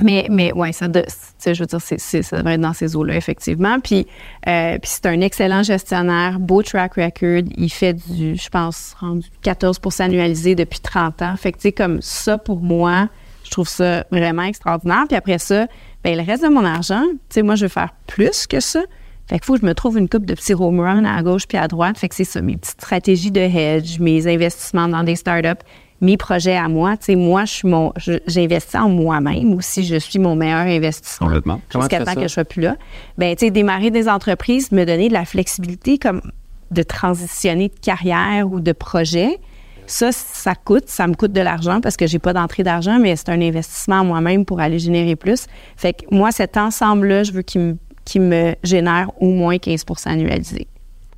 Mais, 0.02 0.26
mais 0.30 0.52
ça, 0.72 0.86
je 0.88 1.60
veux 1.60 1.66
dire, 1.66 1.80
ça 1.80 2.36
devrait 2.36 2.54
être 2.54 2.60
dans 2.60 2.72
ces 2.72 2.96
eaux-là, 2.96 3.16
effectivement. 3.16 3.80
Puis, 3.80 4.06
euh, 4.46 4.78
puis 4.78 4.90
c'est 4.90 5.06
un 5.06 5.20
excellent 5.20 5.62
gestionnaire, 5.62 6.38
beau 6.38 6.62
track 6.62 6.94
record. 6.94 7.42
Il 7.56 7.70
fait 7.70 7.94
du, 7.94 8.36
je 8.36 8.48
pense, 8.48 8.94
rendu 9.00 9.26
14% 9.44 10.02
annualisé 10.02 10.54
depuis 10.54 10.80
30 10.80 11.22
ans. 11.22 11.36
Fait 11.36 11.52
que, 11.52 11.58
tu 11.58 11.62
sais, 11.62 11.72
comme 11.72 12.00
ça, 12.02 12.38
pour 12.38 12.60
moi, 12.60 13.08
je 13.44 13.50
trouve 13.50 13.68
ça 13.68 14.04
vraiment 14.10 14.42
extraordinaire. 14.42 15.04
Puis 15.08 15.16
après 15.16 15.38
ça, 15.38 15.66
ben 16.04 16.16
le 16.16 16.22
reste 16.22 16.44
de 16.44 16.48
mon 16.48 16.64
argent, 16.64 17.02
tu 17.10 17.18
sais, 17.30 17.42
moi, 17.42 17.54
je 17.54 17.64
veux 17.64 17.70
faire 17.70 17.94
plus 18.06 18.46
que 18.46 18.60
ça. 18.60 18.82
Fait 19.28 19.38
qu'il 19.38 19.44
faut 19.44 19.54
que 19.54 19.60
je 19.60 19.66
me 19.66 19.74
trouve 19.74 19.98
une 19.98 20.08
coupe 20.08 20.24
de 20.24 20.34
petits 20.34 20.54
home 20.54 20.80
runs 20.80 21.04
à 21.04 21.22
gauche 21.22 21.46
puis 21.46 21.58
à 21.58 21.68
droite. 21.68 21.98
Fait 21.98 22.08
que 22.08 22.14
c'est 22.14 22.24
ça, 22.24 22.40
mes 22.40 22.56
petites 22.56 22.80
stratégies 22.80 23.30
de 23.30 23.40
hedge, 23.40 23.98
mes 23.98 24.26
investissements 24.26 24.88
dans 24.88 25.02
des 25.02 25.16
startups, 25.16 25.62
mes 26.00 26.16
projets 26.16 26.56
à 26.56 26.68
moi. 26.68 26.96
Tu 26.96 27.06
sais, 27.06 27.14
moi, 27.16 27.44
je 27.44 27.52
suis 27.52 27.68
mon, 27.68 27.92
j'investis 28.26 28.74
en 28.76 28.88
moi-même 28.88 29.54
aussi. 29.54 29.84
Je 29.84 29.96
suis 29.96 30.18
mon 30.18 30.36
meilleur 30.36 30.66
investissement. 30.66 31.26
Complètement. 31.26 31.60
Jusqu'à 31.74 31.98
temps 32.00 32.12
ça? 32.12 32.14
que 32.14 32.22
je 32.22 32.28
sois 32.28 32.44
plus 32.44 32.62
là. 32.62 32.76
Ben, 33.16 33.34
tu 33.34 33.46
sais, 33.46 33.50
démarrer 33.50 33.90
des 33.90 34.08
entreprises, 34.08 34.72
me 34.72 34.84
donner 34.84 35.08
de 35.08 35.12
la 35.12 35.24
flexibilité 35.24 35.98
comme 35.98 36.22
de 36.70 36.82
transitionner 36.82 37.68
de 37.68 37.78
carrière 37.80 38.50
ou 38.50 38.60
de 38.60 38.72
projet. 38.72 39.38
Ça, 39.86 40.12
ça 40.12 40.54
coûte, 40.54 40.88
ça 40.88 41.06
me 41.06 41.14
coûte 41.14 41.32
de 41.32 41.40
l'argent 41.40 41.80
parce 41.80 41.96
que 41.96 42.06
j'ai 42.06 42.18
pas 42.18 42.34
d'entrée 42.34 42.62
d'argent, 42.62 42.98
mais 43.00 43.16
c'est 43.16 43.30
un 43.30 43.40
investissement 43.40 44.00
en 44.00 44.04
moi-même 44.04 44.44
pour 44.44 44.60
aller 44.60 44.78
générer 44.78 45.16
plus. 45.16 45.46
Fait 45.76 45.94
que 45.94 46.04
moi, 46.14 46.30
cet 46.30 46.58
ensemble-là, 46.58 47.22
je 47.22 47.32
veux 47.32 47.40
qu'il 47.40 47.62
me, 47.62 47.76
qu'il 48.04 48.20
me 48.20 48.54
génère 48.62 49.10
au 49.18 49.30
moins 49.30 49.56
15% 49.56 50.08
annualisé. 50.08 50.66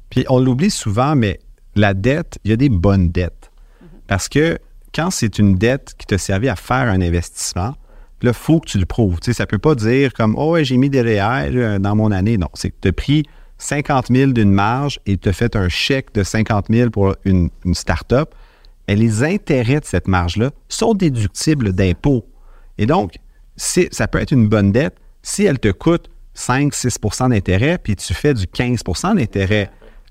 Puis 0.08 0.24
on 0.28 0.38
l'oublie 0.38 0.70
souvent, 0.70 1.16
mais 1.16 1.40
la 1.74 1.94
dette, 1.94 2.38
il 2.44 2.50
y 2.50 2.54
a 2.54 2.56
des 2.56 2.68
bonnes 2.68 3.08
dettes. 3.08 3.50
Parce 4.06 4.28
que 4.28 4.58
quand 4.94 5.10
c'est 5.10 5.38
une 5.38 5.56
dette 5.56 5.94
qui 5.98 6.06
t'a 6.06 6.18
servi 6.18 6.48
à 6.48 6.56
faire 6.56 6.88
un 6.88 7.00
investissement, 7.00 7.74
là, 8.22 8.30
il 8.30 8.32
faut 8.32 8.60
que 8.60 8.68
tu 8.68 8.78
le 8.78 8.86
prouves. 8.86 9.18
Ça 9.22 9.44
ne 9.44 9.46
peut 9.46 9.58
pas 9.58 9.74
dire 9.74 10.12
comme 10.12 10.34
Oh, 10.36 10.52
ouais, 10.52 10.64
j'ai 10.64 10.76
mis 10.76 10.90
des 10.90 11.02
REER 11.02 11.50
euh, 11.54 11.78
dans 11.78 11.94
mon 11.94 12.10
année. 12.10 12.38
Non, 12.38 12.48
c'est 12.54 12.70
que 12.70 12.76
tu 12.80 12.88
as 12.88 12.92
pris 12.92 13.24
50 13.58 14.06
000 14.10 14.32
d'une 14.32 14.52
marge 14.52 15.00
et 15.06 15.16
tu 15.16 15.28
as 15.28 15.32
fait 15.32 15.54
un 15.56 15.68
chèque 15.68 16.12
de 16.14 16.22
50 16.22 16.66
000 16.70 16.90
pour 16.90 17.14
une, 17.24 17.50
une 17.64 17.74
les 18.96 19.22
intérêts 19.22 19.80
de 19.80 19.84
cette 19.84 20.08
marge-là 20.08 20.50
sont 20.68 20.94
déductibles 20.94 21.72
d'impôts. 21.72 22.26
Et 22.78 22.86
donc, 22.86 23.14
ça 23.56 24.08
peut 24.08 24.18
être 24.18 24.32
une 24.32 24.48
bonne 24.48 24.72
dette 24.72 24.96
si 25.22 25.44
elle 25.44 25.58
te 25.58 25.70
coûte 25.70 26.08
5-6% 26.36 27.30
d'intérêt, 27.30 27.78
puis 27.78 27.96
tu 27.96 28.14
fais 28.14 28.34
du 28.34 28.46
15% 28.46 29.16
d'intérêt. 29.16 29.70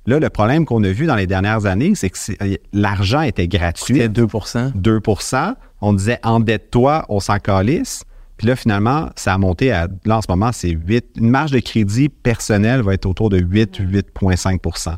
Là, 0.10 0.19
le 0.19 0.30
problème 0.30 0.65
qu'on 0.65 0.84
a 0.84 0.89
vu 0.89 1.06
dans 1.06 1.15
les 1.15 1.28
dernières 1.28 1.65
années, 1.67 1.93
c'est 1.93 2.10
que 2.10 2.17
euh, 2.41 2.56
l'argent 2.74 3.22
était 3.22 3.48
gratuit. 3.48 3.95
C'était 4.00 4.08
2% 4.22 4.74
2% 4.74 5.54
On 5.82 5.93
disait 5.93 6.19
endette-toi, 6.24 7.06
on 7.10 7.19
s'en 7.19 7.38
calisse. 7.38 8.04
Puis 8.38 8.48
là, 8.48 8.56
finalement, 8.56 9.10
ça 9.15 9.34
a 9.34 9.38
monté 9.38 9.72
à. 9.72 9.88
Là, 10.06 10.17
en 10.17 10.22
ce 10.22 10.28
moment, 10.30 10.52
c'est 10.52 10.69
8. 10.72 11.06
Une 11.17 11.30
marge 11.30 11.52
de 11.52 11.60
crédit 11.60 12.10
personnelle 12.10 12.82
va 12.82 12.95
être 12.95 13.06
autour 13.06 13.30
de 13.30 13.38
8, 13.38 13.78
8,5 13.80 14.98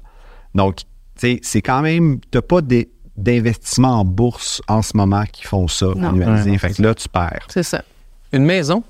Donc, 0.55 0.77
tu 0.77 0.83
sais, 1.17 1.39
c'est 1.43 1.61
quand 1.61 1.81
même. 1.81 2.19
Tu 2.31 2.37
n'as 2.37 2.41
pas 2.41 2.61
des- 2.61 2.89
d'investissement 3.17 3.99
en 3.99 4.05
bourse 4.05 4.61
en 4.69 4.81
ce 4.81 4.95
moment 4.95 5.23
qui 5.31 5.43
font 5.43 5.67
ça, 5.67 5.87
Non. 5.95 6.09
annualisé. 6.09 6.51
Ouais, 6.51 6.57
fait 6.57 6.73
que 6.73 6.81
là, 6.81 6.95
tu 6.95 7.09
perds. 7.09 7.47
C'est 7.49 7.63
ça. 7.63 7.83
Une 8.31 8.45
maison? 8.45 8.83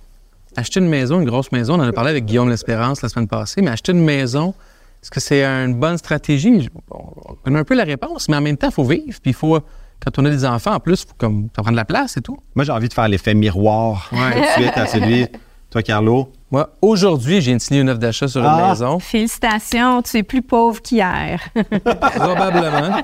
Acheter 0.55 0.79
une 0.81 0.87
maison, 0.89 1.19
une 1.19 1.25
grosse 1.25 1.51
maison, 1.51 1.75
on 1.75 1.79
en 1.79 1.87
a 1.87 1.93
parlé 1.93 2.11
avec 2.11 2.25
Guillaume 2.25 2.49
L'Espérance 2.49 3.01
la 3.01 3.09
semaine 3.09 3.27
passée, 3.27 3.61
mais 3.61 3.71
acheter 3.71 3.93
une 3.93 4.03
maison, 4.03 4.53
est-ce 5.01 5.09
que 5.11 5.19
c'est 5.19 5.43
une 5.43 5.75
bonne 5.75 5.97
stratégie? 5.97 6.69
On 6.91 7.35
connaît 7.43 7.59
un 7.59 7.63
peu 7.63 7.75
la 7.75 7.83
réponse, 7.83 8.29
mais 8.29 8.37
en 8.37 8.41
même 8.41 8.57
temps, 8.57 8.67
il 8.69 8.73
faut 8.73 8.83
vivre, 8.83 9.19
puis 9.21 9.31
il 9.31 9.33
faut, 9.33 9.59
quand 10.03 10.19
on 10.19 10.25
a 10.25 10.29
des 10.29 10.45
enfants, 10.45 10.73
en 10.75 10.79
plus, 10.79 11.03
il 11.03 11.07
faut 11.07 11.15
comme, 11.17 11.49
ça 11.55 11.61
prend 11.63 11.71
de 11.71 11.75
la 11.75 11.85
place 11.85 12.17
et 12.17 12.21
tout. 12.21 12.37
Moi, 12.55 12.65
j'ai 12.65 12.71
envie 12.71 12.87
de 12.89 12.93
faire 12.93 13.07
l'effet 13.07 13.33
miroir 13.33 14.09
tout 14.09 14.15
de 14.17 14.45
suite 14.61 14.77
à 14.77 14.85
celui. 14.85 15.27
Toi, 15.71 15.83
Carlo, 15.83 16.29
Moi, 16.51 16.69
aujourd'hui, 16.81 17.39
j'ai 17.39 17.57
signé 17.59 17.79
une 17.79 17.89
offre 17.89 17.99
d'achat 17.99 18.27
sur 18.27 18.41
une 18.41 18.47
Ah! 18.47 18.67
maison. 18.71 18.99
Félicitations, 18.99 20.01
tu 20.01 20.17
es 20.17 20.23
plus 20.23 20.41
pauvre 20.41 20.81
qu'hier. 20.81 21.39
Probablement. 22.15 22.97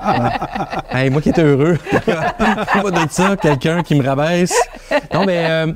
hey, 0.90 1.08
moi 1.10 1.22
qui 1.22 1.30
étais 1.30 1.42
heureux. 1.44 1.78
pas 2.06 2.90
de 2.90 3.10
ça, 3.10 3.36
quelqu'un 3.36 3.82
qui 3.82 3.94
me 3.94 4.04
rabaisse. 4.06 4.54
Non, 5.14 5.24
mais 5.24 5.46
euh, 5.48 5.72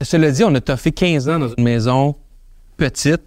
cela 0.00 0.30
dit, 0.30 0.44
on 0.44 0.54
a 0.54 0.60
toffé 0.60 0.92
15 0.92 1.28
ans 1.28 1.38
dans 1.40 1.48
une 1.48 1.64
maison 1.64 2.14
petite, 2.76 3.22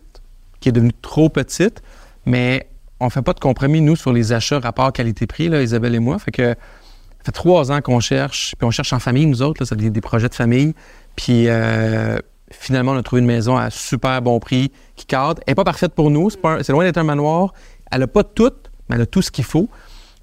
qui 0.62 0.70
est 0.70 0.72
devenue 0.72 0.94
trop 1.02 1.28
petite, 1.30 1.82
mais 2.26 2.68
on 3.00 3.10
fait 3.10 3.22
pas 3.22 3.34
de 3.34 3.40
compromis, 3.40 3.82
nous, 3.82 3.96
sur 3.96 4.14
les 4.14 4.34
achats 4.34 4.60
rapport 4.60 4.92
qualité-prix, 4.94 5.50
là, 5.50 5.62
Isabelle 5.62 5.96
et 5.96 6.00
moi. 6.00 6.18
Fait 6.20 6.32
que 6.32 6.50
ça 6.50 7.26
fait 7.26 7.32
trois 7.32 7.72
ans 7.72 7.82
qu'on 7.82 8.00
cherche, 8.00 8.56
puis 8.58 8.66
on 8.66 8.72
cherche 8.72 8.94
en 8.94 9.00
famille, 9.00 9.26
nous 9.26 9.42
autres, 9.42 9.62
là, 9.62 9.66
ça 9.66 9.76
devient 9.76 9.92
des 9.92 10.02
projets 10.02 10.30
de 10.30 10.36
famille. 10.36 10.74
Puis 11.16 11.48
euh, 11.48 12.18
finalement, 12.52 12.94
on 12.94 12.98
a 12.98 13.04
trouvé 13.04 13.22
une 13.22 13.28
maison 13.28 13.58
à 13.58 13.70
super 13.70 14.22
bon 14.22 14.40
prix 14.40 14.72
qui 14.96 15.06
cadre. 15.06 15.42
Elle 15.46 15.52
n'est 15.52 15.56
pas 15.56 15.64
parfaite 15.64 15.94
pour 15.94 16.10
nous, 16.12 16.30
c'est 16.30 16.70
loin 16.70 16.84
d'être 16.84 16.98
un 16.98 17.04
manoir. 17.04 17.54
Elle 17.92 18.00
n'a 18.00 18.08
pas 18.08 18.24
tout, 18.24 18.52
mais 18.90 18.96
elle 18.96 19.02
a 19.02 19.06
tout 19.06 19.22
ce 19.22 19.32
qu'il 19.32 19.44
faut. 19.44 19.70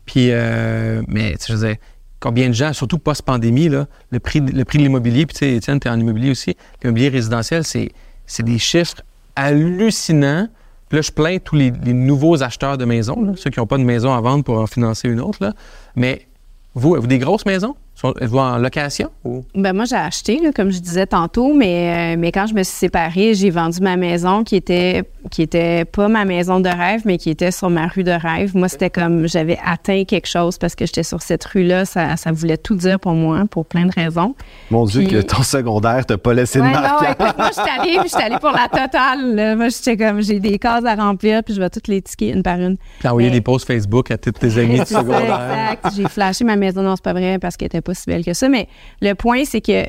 Puis, 0.07 0.29
euh, 0.31 1.03
mais 1.09 1.37
je 1.47 1.55
veux 1.55 1.67
dire, 1.67 1.77
combien 2.21 2.49
de 2.49 2.55
gens, 2.55 2.73
surtout 2.73 2.99
post-pandémie, 2.99 3.69
là, 3.69 3.87
le 4.11 4.21
prix, 4.21 4.41
le 4.41 4.65
prix 4.65 4.79
de 4.79 4.85
l'immobilier, 4.85 5.27
puis 5.27 5.35
tu 5.35 5.41
sais, 5.41 5.55
Étienne, 5.55 5.81
tu 5.81 5.89
es 5.89 5.91
en 5.91 5.99
immobilier 5.99 6.31
aussi, 6.31 6.57
l'immobilier 6.83 7.09
résidentiel, 7.09 7.65
c'est, 7.65 7.91
c'est 8.27 8.45
des 8.45 8.59
chiffres 8.59 9.03
hallucinants. 9.37 10.49
Là, 10.93 11.01
je 11.01 11.11
plains 11.11 11.39
tous 11.39 11.57
les, 11.57 11.71
nouveaux 11.71 12.43
acheteurs 12.43 12.77
de 12.77 12.85
maisons, 12.85 13.35
ceux 13.37 13.51
qui 13.51 13.59
n'ont 13.59 13.67
pas 13.67 13.79
de 13.79 13.83
maison 13.83 14.13
à 14.13 14.21
vendre 14.21 14.45
pour 14.45 14.59
en 14.59 14.67
financer 14.67 15.09
une 15.09 15.21
autre. 15.21 15.55
Mais 15.97 16.29
vous, 16.75 16.93
avez-vous 16.93 17.07
des 17.07 17.19
grosses 17.19 17.47
maisons? 17.47 17.75
Êtes-vous 18.21 18.39
en 18.39 18.59
location? 18.59 19.11
Ou? 19.25 19.45
Ben 19.55 19.73
moi, 19.73 19.85
j'ai 19.85 19.95
acheté, 19.95 20.41
là, 20.43 20.51
comme 20.53 20.71
je 20.73 20.81
disais 20.81 21.07
tantôt, 21.07 21.55
mais, 21.55 22.15
euh, 22.15 22.19
mais 22.19 22.33
quand 22.33 22.47
je 22.49 22.55
me 22.55 22.65
suis 22.65 22.75
séparée, 22.75 23.35
j'ai 23.35 23.51
vendu 23.51 23.79
ma 23.81 23.97
maison 23.97 24.43
qui 24.43 24.57
était, 24.57 25.05
qui 25.31 25.43
était 25.43 25.85
pas 25.85 26.09
ma 26.09 26.25
maison 26.25 26.59
de 26.59 26.69
rêve, 26.69 27.03
mais 27.05 27.17
qui 27.17 27.31
était 27.31 27.53
sur 27.53 27.71
ma 27.71 27.87
rue 27.87 28.03
de 28.03 28.11
rêve. 28.11 28.57
Moi, 28.57 28.69
c'était 28.69 28.91
comme 28.91 29.29
j'avais 29.29 29.57
atteint 29.65 30.03
quelque 30.05 30.27
chose 30.27 30.59
parce 30.59 30.75
que 30.75 30.85
j'étais 30.85 31.05
sur 31.05 31.23
cette 31.23 31.45
rue-là. 31.45 31.85
Ça, 31.85 32.17
ça 32.17 32.33
voulait 32.33 32.57
tout 32.57 32.75
dire 32.75 32.99
pour 32.99 33.13
moi, 33.13 33.45
pour 33.49 33.67
plein 33.67 33.87
de 33.87 33.93
raisons. 33.95 34.35
mon 34.73 34.85
Dieu, 34.85 35.03
Puis- 35.03 35.11
que 35.13 35.21
ton 35.23 35.43
secondaire 35.45 36.05
t'a 36.05 36.19
pas 36.19 36.35
laissé 36.35 36.59
de 36.59 36.65
Ouais, 36.65 36.73
non, 36.73 36.81
marque. 36.81 37.03
écoute, 37.21 37.39
moi, 37.39 37.49
je 37.49 37.53
suis 37.61 37.71
allée, 37.81 37.99
puis 38.01 38.09
je 38.09 38.15
suis 38.17 38.23
allée 38.25 38.39
pour 38.41 38.51
la 38.51 38.69
totale. 38.69 39.35
là. 39.37 39.55
Moi, 39.55 39.69
j'étais 39.69 39.97
comme, 39.97 40.21
j'ai 40.23 40.41
des 40.41 40.59
cases 40.59 40.85
à 40.85 40.97
remplir, 40.97 41.45
puis 41.45 41.55
je 41.55 41.61
vais 41.61 41.71
toutes 41.71 41.87
les 41.87 42.03
ticker 42.03 42.31
une 42.33 42.43
par 42.43 42.59
une. 42.59 42.79
Puis 42.99 43.09
envoyer 43.09 43.29
Mais- 43.29 43.37
des 43.37 43.41
posts 43.43 43.67
Facebook 43.69 44.11
à 44.11 44.19
tous 44.19 44.33
tes 44.33 44.49
amis 44.59 44.73
du 44.73 44.79
C'est 44.79 44.95
ça, 44.95 45.01
secondaire. 45.03 45.77
exact. 45.81 45.95
J'ai 45.95 46.09
flashé 46.09 46.43
ma 46.45 46.57
maison. 46.57 46.83
Non, 46.83 46.97
c'est 46.97 47.05
pas 47.05 47.13
vrai 47.13 47.39
parce 47.39 47.57
qu'elle 47.57 47.67
était 47.67 47.81
pas 47.81 47.92
si 47.95 48.23
que 48.23 48.33
ça. 48.33 48.49
Mais 48.49 48.69
le 49.01 49.15
point, 49.15 49.45
c'est 49.45 49.61
que 49.61 49.85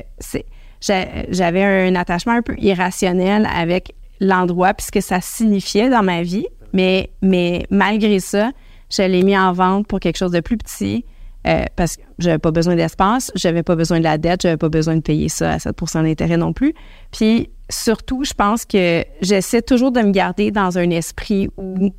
j'avais 0.80 1.64
un 1.64 1.94
attachement 1.94 2.34
un 2.34 2.42
peu 2.42 2.54
irrationnel 2.58 3.48
avec 3.52 3.94
l'endroit 4.20 4.74
puisque 4.74 5.02
ça 5.02 5.20
signifiait 5.20 5.90
dans 5.90 6.02
ma 6.02 6.22
vie. 6.22 6.46
Mais, 6.72 7.10
malgré 7.70 8.18
ça, 8.18 8.50
je 8.90 9.02
l'ai 9.02 9.22
mis 9.22 9.38
en 9.38 9.52
vente 9.52 9.86
pour 9.86 10.00
quelque 10.00 10.16
chose 10.16 10.32
de 10.32 10.40
plus 10.40 10.56
petit. 10.56 11.04
euh, 11.46 11.64
parce 11.76 11.96
que 11.96 12.02
j'avais 12.18 12.38
pas 12.38 12.50
besoin 12.50 12.74
d'espace, 12.74 13.30
j'avais 13.34 13.62
pas 13.62 13.76
besoin 13.76 13.98
de 13.98 14.04
la 14.04 14.16
dette, 14.16 14.42
j'avais 14.42 14.56
pas 14.56 14.70
besoin 14.70 14.96
de 14.96 15.02
payer 15.02 15.28
ça 15.28 15.52
à 15.52 15.56
7% 15.58 16.02
d'intérêt 16.02 16.38
non 16.38 16.52
plus. 16.54 16.74
Puis 17.12 17.50
surtout, 17.68 18.24
je 18.24 18.32
pense 18.32 18.64
que 18.64 19.04
j'essaie 19.20 19.60
toujours 19.60 19.92
de 19.92 20.00
me 20.00 20.10
garder 20.10 20.50
dans 20.50 20.78
un 20.78 20.88
esprit 20.90 21.48
où 21.58 21.94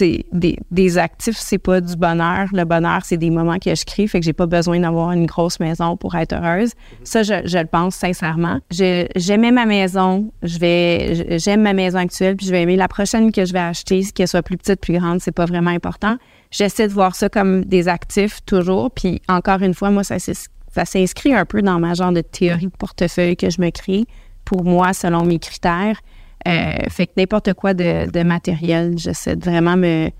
des, 0.00 0.58
des 0.70 0.98
actifs, 0.98 1.36
c'est 1.36 1.58
pas 1.58 1.80
du 1.80 1.96
bonheur. 1.96 2.48
Le 2.52 2.64
bonheur, 2.64 3.04
c'est 3.04 3.16
des 3.16 3.30
moments 3.30 3.58
que 3.58 3.74
je 3.74 3.84
crée, 3.84 4.06
fait 4.06 4.20
que 4.20 4.24
j'ai 4.24 4.32
pas 4.32 4.46
besoin 4.46 4.80
d'avoir 4.80 5.12
une 5.12 5.26
grosse 5.26 5.60
maison 5.60 5.96
pour 5.96 6.14
être 6.14 6.32
heureuse. 6.32 6.72
Ça, 7.04 7.22
je, 7.22 7.42
je 7.44 7.58
le 7.58 7.66
pense 7.66 7.94
sincèrement. 7.94 8.60
J'aimais 8.70 9.50
ma 9.50 9.66
maison, 9.66 10.32
je 10.42 10.58
vais, 10.58 11.38
j'aime 11.38 11.62
ma 11.62 11.72
maison 11.72 11.98
actuelle, 11.98 12.36
puis 12.36 12.46
je 12.46 12.52
vais 12.52 12.62
aimer 12.62 12.76
la 12.76 12.88
prochaine 12.88 13.30
que 13.32 13.44
je 13.44 13.52
vais 13.52 13.58
acheter, 13.58 14.04
qu'elle 14.14 14.28
soit 14.28 14.42
plus 14.42 14.56
petite, 14.56 14.80
plus 14.80 14.98
grande, 14.98 15.20
c'est 15.20 15.32
pas 15.32 15.46
vraiment 15.46 15.70
important. 15.70 16.16
J'essaie 16.50 16.88
de 16.88 16.92
voir 16.92 17.14
ça 17.14 17.28
comme 17.28 17.64
des 17.64 17.88
actifs 17.88 18.40
toujours, 18.46 18.90
puis 18.90 19.20
encore 19.28 19.62
une 19.62 19.74
fois, 19.74 19.90
moi, 19.90 20.02
ça, 20.02 20.18
ça 20.18 20.84
s'inscrit 20.84 21.34
un 21.34 21.44
peu 21.44 21.60
dans 21.60 21.78
ma 21.78 21.94
genre 21.94 22.12
de 22.12 22.22
théorie 22.22 22.66
de 22.66 22.76
portefeuille 22.76 23.36
que 23.36 23.50
je 23.50 23.60
me 23.60 23.70
crée 23.70 24.06
pour 24.44 24.64
moi, 24.64 24.94
selon 24.94 25.24
mes 25.24 25.38
critères. 25.38 26.00
Euh, 26.46 26.72
fait 26.88 27.06
que 27.06 27.12
n'importe 27.16 27.52
quoi 27.54 27.74
de, 27.74 28.10
de 28.10 28.22
matériel, 28.22 28.94
j'essaie 28.96 29.36
de 29.36 29.44
vraiment 29.44 29.76
me, 29.76 30.10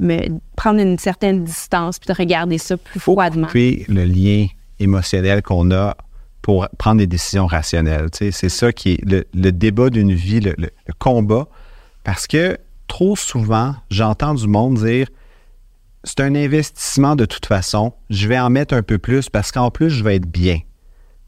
me 0.00 0.38
prendre 0.56 0.80
une 0.80 0.98
certaine 0.98 1.44
distance 1.44 1.98
puis 1.98 2.08
de 2.08 2.18
regarder 2.18 2.58
ça 2.58 2.76
plus 2.76 3.00
froidement. 3.00 3.46
Puis 3.46 3.84
le 3.88 4.04
lien 4.04 4.46
émotionnel 4.80 5.42
qu'on 5.42 5.70
a 5.70 5.96
pour 6.42 6.68
prendre 6.78 6.98
des 6.98 7.06
décisions 7.06 7.46
rationnelles. 7.46 8.10
Tu 8.10 8.18
sais, 8.18 8.30
c'est 8.32 8.48
ça 8.48 8.72
qui 8.72 8.92
est 8.92 9.04
le, 9.04 9.26
le 9.34 9.52
débat 9.52 9.90
d'une 9.90 10.12
vie, 10.14 10.40
le, 10.40 10.54
le- 10.58 10.70
le 10.86 10.94
combat. 10.98 11.46
Parce 12.04 12.26
que 12.26 12.56
trop 12.86 13.16
souvent, 13.16 13.74
j'entends 13.90 14.34
du 14.34 14.46
monde 14.48 14.82
dire 14.82 15.08
c'est 16.04 16.20
un 16.20 16.34
investissement 16.34 17.16
de 17.16 17.24
toute 17.24 17.46
façon, 17.46 17.92
je 18.08 18.28
vais 18.28 18.38
en 18.38 18.50
mettre 18.50 18.72
un 18.74 18.82
peu 18.82 18.98
plus 18.98 19.28
parce 19.28 19.52
qu'en 19.52 19.70
plus, 19.70 19.90
je 19.90 20.02
vais 20.04 20.16
être 20.16 20.30
bien. 20.30 20.58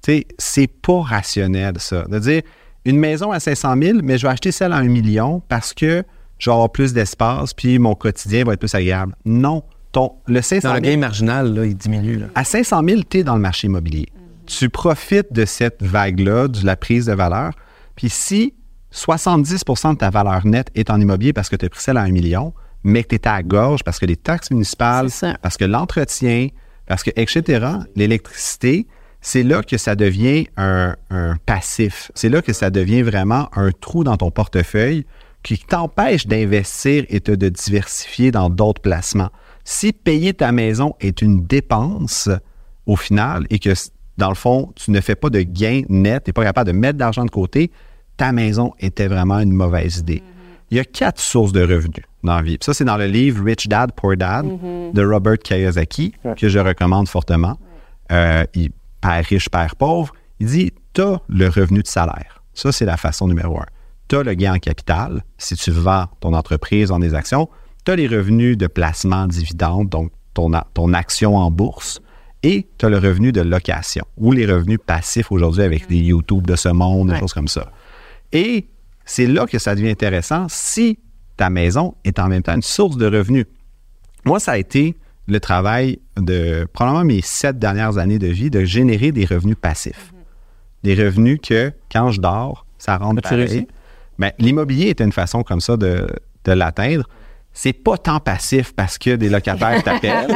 Tu 0.03 0.13
sais, 0.13 0.27
c'est 0.39 0.69
pas 0.69 1.03
rationnel, 1.03 1.75
ça. 1.79 2.05
De 2.05 2.19
dire 2.19 2.43
une 2.85 2.99
maison 2.99 3.31
à 3.31 3.41
500 3.41 3.75
000, 3.81 3.99
mais 4.03 4.19
je 4.19 4.27
vais 4.27 4.33
acheter 4.33 4.53
celle 4.53 4.73
à 4.73 4.77
1 4.77 4.85
million 4.85 5.43
parce 5.49 5.75
que 5.75 6.03
je 6.39 6.51
vais 6.51 6.55
avoir 6.55 6.71
plus 6.71 6.93
d'espace 6.93 7.53
puis 7.53 7.79
mon 7.79 7.95
quotidien 7.95 8.45
va 8.45 8.55
être 8.55 8.61
plus 8.61 8.75
agréable. 8.75 9.15
Non. 9.25 9.63
Ton, 9.93 10.13
le 10.27 10.41
500 10.41 10.69
Dans 10.69 10.75
le 10.75 10.81
000 10.81 10.93
gain 10.93 11.01
marginal, 11.01 11.53
là, 11.53 11.67
il 11.67 11.77
diminue. 11.77 12.17
Là. 12.17 12.27
à 12.35 12.45
500 12.45 12.83
000, 12.89 13.01
tu 13.09 13.19
es 13.19 13.25
dans 13.25 13.35
le 13.35 13.41
marché 13.41 13.67
immobilier. 13.67 14.09
Tu 14.47 14.69
profites 14.69 15.33
de 15.33 15.45
cette 15.45 15.83
vague-là, 15.83 16.49
de 16.49 16.65
la 16.65 16.77
prise 16.77 17.07
de 17.07 17.13
valeur. 17.13 17.53
Puis 17.97 18.09
si 18.09 18.55
70% 18.93 19.93
de 19.93 19.99
ta 19.99 20.11
valeur 20.11 20.47
nette 20.47 20.71
est 20.75 20.91
en 20.91 21.01
immobilier 21.01 21.33
parce 21.33 21.49
que 21.49 21.57
tu 21.57 21.67
as 21.67 21.69
pris 21.69 21.81
celle 21.81 21.97
à 21.97 22.03
1 22.03 22.11
million, 22.11 22.55
mais 22.83 23.03
que 23.03 23.09
tu 23.09 23.15
étais 23.17 23.29
à 23.29 23.43
gorge 23.43 23.85
parce 23.85 23.99
que 23.99 24.07
les 24.07 24.17
taxes 24.17 24.51
municipales, 24.51 25.09
parce 25.43 25.57
que 25.57 25.65
l'entretien, 25.65 26.49
parce 26.87 27.03
que, 27.03 27.11
etc., 27.17 27.67
l'électricité, 27.95 28.87
c'est 29.21 29.43
là 29.43 29.63
que 29.63 29.77
ça 29.77 29.95
devient 29.97 30.47
un, 30.57 30.97
un 31.11 31.37
passif. 31.47 32.11
C'est 32.15 32.29
là 32.29 32.43
que 32.43 32.53
ça 32.53 32.71
devient 32.71 33.03
vraiment 33.03 33.49
un 33.57 33.71
trou 33.73 34.05
dans 34.05 34.17
ton 34.17 34.31
portefeuille 34.31 35.05
qui 35.43 35.59
t'empêche 35.59 36.27
d'investir 36.27 37.05
et 37.09 37.21
te- 37.21 37.33
de 37.33 37.49
diversifier 37.49 38.31
dans 38.31 38.51
d'autres 38.51 38.83
placements. 38.83 39.31
Si 39.65 39.93
payer 39.93 40.35
ta 40.35 40.53
maison 40.53 40.95
est 41.01 41.23
une 41.23 41.45
dépense 41.45 42.29
au 42.87 42.97
final 42.97 43.47
et 43.51 43.59
que, 43.59 43.71
dans 44.19 44.31
le 44.31 44.35
fond, 44.35 44.73
tu 44.75 44.91
ne 44.91 45.01
fais 45.01 45.15
pas 45.15 45.31
de 45.31 45.41
gain 45.43 45.83
net, 45.89 46.25
tu 46.25 46.29
n'es 46.29 46.33
pas 46.33 46.45
capable 46.45 46.71
de 46.73 46.77
mettre 46.77 46.99
d'argent 46.99 47.25
de 47.25 47.31
côté, 47.31 47.71
ta 48.17 48.33
maison 48.33 48.73
était 48.81 49.07
vraiment 49.09 49.39
une 49.39 49.53
mauvaise 49.53 49.99
idée. 49.99 50.23
Il 50.71 50.77
y 50.77 50.81
a 50.81 50.85
quatre 50.85 51.21
sources 51.21 51.53
de 51.53 51.63
revenus 51.63 52.05
dans 52.23 52.37
la 52.37 52.43
vie. 52.43 52.59
Puis 52.59 52.67
ça, 52.67 52.75
c'est 52.75 52.85
dans 52.85 52.97
le 52.97 53.07
livre 53.07 53.45
Rich 53.45 53.67
Dad, 53.69 53.93
Poor 53.93 54.17
Dad 54.17 54.47
de 54.93 55.05
Robert 55.05 55.39
Kiyosaki, 55.39 56.13
que 56.37 56.49
je 56.49 56.59
recommande 56.59 57.09
fortement. 57.09 57.59
Euh, 58.13 58.45
il, 58.55 58.71
père 59.01 59.25
riche, 59.25 59.49
père 59.49 59.77
pauvre. 59.77 60.13
Il 60.39 60.47
dit, 60.47 60.73
tu 60.95 61.03
as 61.03 61.21
le 61.29 61.49
revenu 61.49 61.83
de 61.83 61.87
salaire. 61.87 62.43
Ça, 62.55 62.73
c'est 62.73 62.85
la 62.85 62.97
façon 62.97 63.29
numéro 63.29 63.59
un. 63.59 63.67
Tu 64.09 64.17
as 64.17 64.23
le 64.23 64.35
gain 64.35 64.55
en 64.55 64.59
capital, 64.59 65.23
si 65.39 65.55
tu 65.55 65.71
vends 65.71 66.07
ton 66.21 66.35
entreprise 66.35 66.91
en 66.91 66.99
des 66.99 67.15
actions. 67.15 67.49
Tu 67.85 67.93
as 67.93 67.97
les 67.97 68.09
revenus 68.09 68.59
de 68.59 68.67
placement, 68.67 69.27
dividendes, 69.27 69.89
donc 69.89 70.13
ton, 70.35 70.93
action 70.93 71.37
en 71.37 71.51
bourse. 71.51 72.01
Et 72.43 72.69
tu 72.79 72.87
as 72.87 72.89
le 72.89 72.99
revenu 72.99 73.33
de 73.33 73.43
location 73.43 74.05
ou 74.17 74.33
les 74.33 74.47
revenus 74.47 74.79
passifs 74.85 75.31
aujourd'hui 75.31 75.63
avec 75.63 75.89
les 75.91 75.99
YouTube 75.99 76.47
de 76.47 76.57
ce 76.57 76.71
monde, 76.71 77.11
des 77.11 77.19
choses 77.19 77.35
comme 77.35 77.49
ça. 77.49 77.71
Et 78.33 78.69
c'est 79.05 79.27
là 79.27 79.47
que 79.47 79.59
ça 79.59 79.75
devient 79.75 79.91
intéressant 79.91 80.47
si 80.49 80.99
ta 81.37 81.51
maison 81.51 81.95
est 82.05 82.19
en 82.19 82.29
même 82.29 82.43
temps 82.43 82.55
une 82.55 82.63
source 82.63 82.97
de 82.97 83.07
revenus. 83.07 83.47
Moi, 84.25 84.41
ça 84.41 84.53
a 84.53 84.59
été 84.59 84.97
le 85.31 85.41
travail 85.41 86.01
de 86.17 86.67
probablement 86.73 87.05
mes 87.05 87.23
sept 87.23 87.59
dernières 87.59 87.99
années 87.99 88.19
de 88.19 88.27
vie 88.27 88.51
de 88.51 88.65
générer 88.65 89.13
des 89.13 89.25
revenus 89.25 89.57
passifs. 89.61 90.13
Des 90.83 90.95
revenus 90.95 91.39
que, 91.43 91.73
quand 91.91 92.11
je 92.11 92.21
dors, 92.21 92.67
ça 92.79 92.97
rentre 92.97 93.23
pareil. 93.23 93.39
réussi? 93.39 93.69
Ben, 94.19 94.33
L'immobilier 94.39 94.89
était 94.89 95.05
une 95.05 95.13
façon 95.13 95.43
comme 95.43 95.61
ça 95.61 95.77
de, 95.77 96.07
de 96.45 96.53
l'atteindre. 96.53 97.05
C'est 97.53 97.73
pas 97.73 97.97
tant 97.97 98.21
passif 98.21 98.73
parce 98.75 98.97
que 98.97 99.17
des 99.17 99.29
locataires 99.29 99.83
t'appellent. 99.83 100.35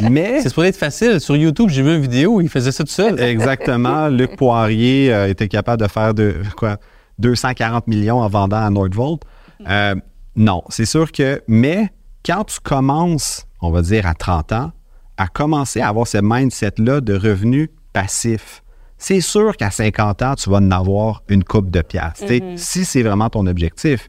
mais 0.00 0.40
C'est 0.40 0.48
supposé 0.48 0.68
être 0.68 0.76
facile. 0.76 1.20
Sur 1.20 1.36
YouTube, 1.36 1.68
j'ai 1.68 1.82
vu 1.82 1.94
une 1.94 2.00
vidéo 2.00 2.36
où 2.36 2.40
il 2.40 2.48
faisait 2.48 2.72
ça 2.72 2.84
tout 2.84 2.90
seul. 2.90 3.20
Exactement. 3.20 4.08
Luc 4.08 4.36
Poirier 4.36 5.12
euh, 5.12 5.28
était 5.28 5.48
capable 5.48 5.82
de 5.82 5.88
faire 5.88 6.14
de, 6.14 6.36
quoi, 6.56 6.78
240 7.18 7.86
millions 7.86 8.20
en 8.20 8.28
vendant 8.28 8.64
à 8.64 8.70
Nordvolt. 8.70 9.20
Euh, 9.68 9.94
non, 10.36 10.62
c'est 10.70 10.86
sûr 10.86 11.12
que. 11.12 11.42
Mais 11.46 11.90
quand 12.24 12.44
tu 12.44 12.60
commences, 12.60 13.46
on 13.60 13.70
va 13.70 13.82
dire 13.82 14.06
à 14.06 14.14
30 14.14 14.52
ans, 14.52 14.72
à 15.16 15.26
commencer 15.28 15.80
à 15.80 15.88
avoir 15.88 16.06
ce 16.06 16.18
mindset-là 16.22 17.00
de 17.00 17.14
revenus 17.14 17.68
passifs, 17.92 18.62
c'est 18.98 19.20
sûr 19.20 19.56
qu'à 19.56 19.70
50 19.70 20.22
ans, 20.22 20.34
tu 20.36 20.48
vas 20.50 20.58
en 20.58 20.70
avoir 20.70 21.22
une 21.28 21.42
coupe 21.44 21.70
de 21.70 21.82
piastres. 21.82 22.26
sais, 22.26 22.40
Si 22.56 22.84
c'est 22.84 23.02
vraiment 23.02 23.28
ton 23.30 23.46
objectif. 23.46 24.08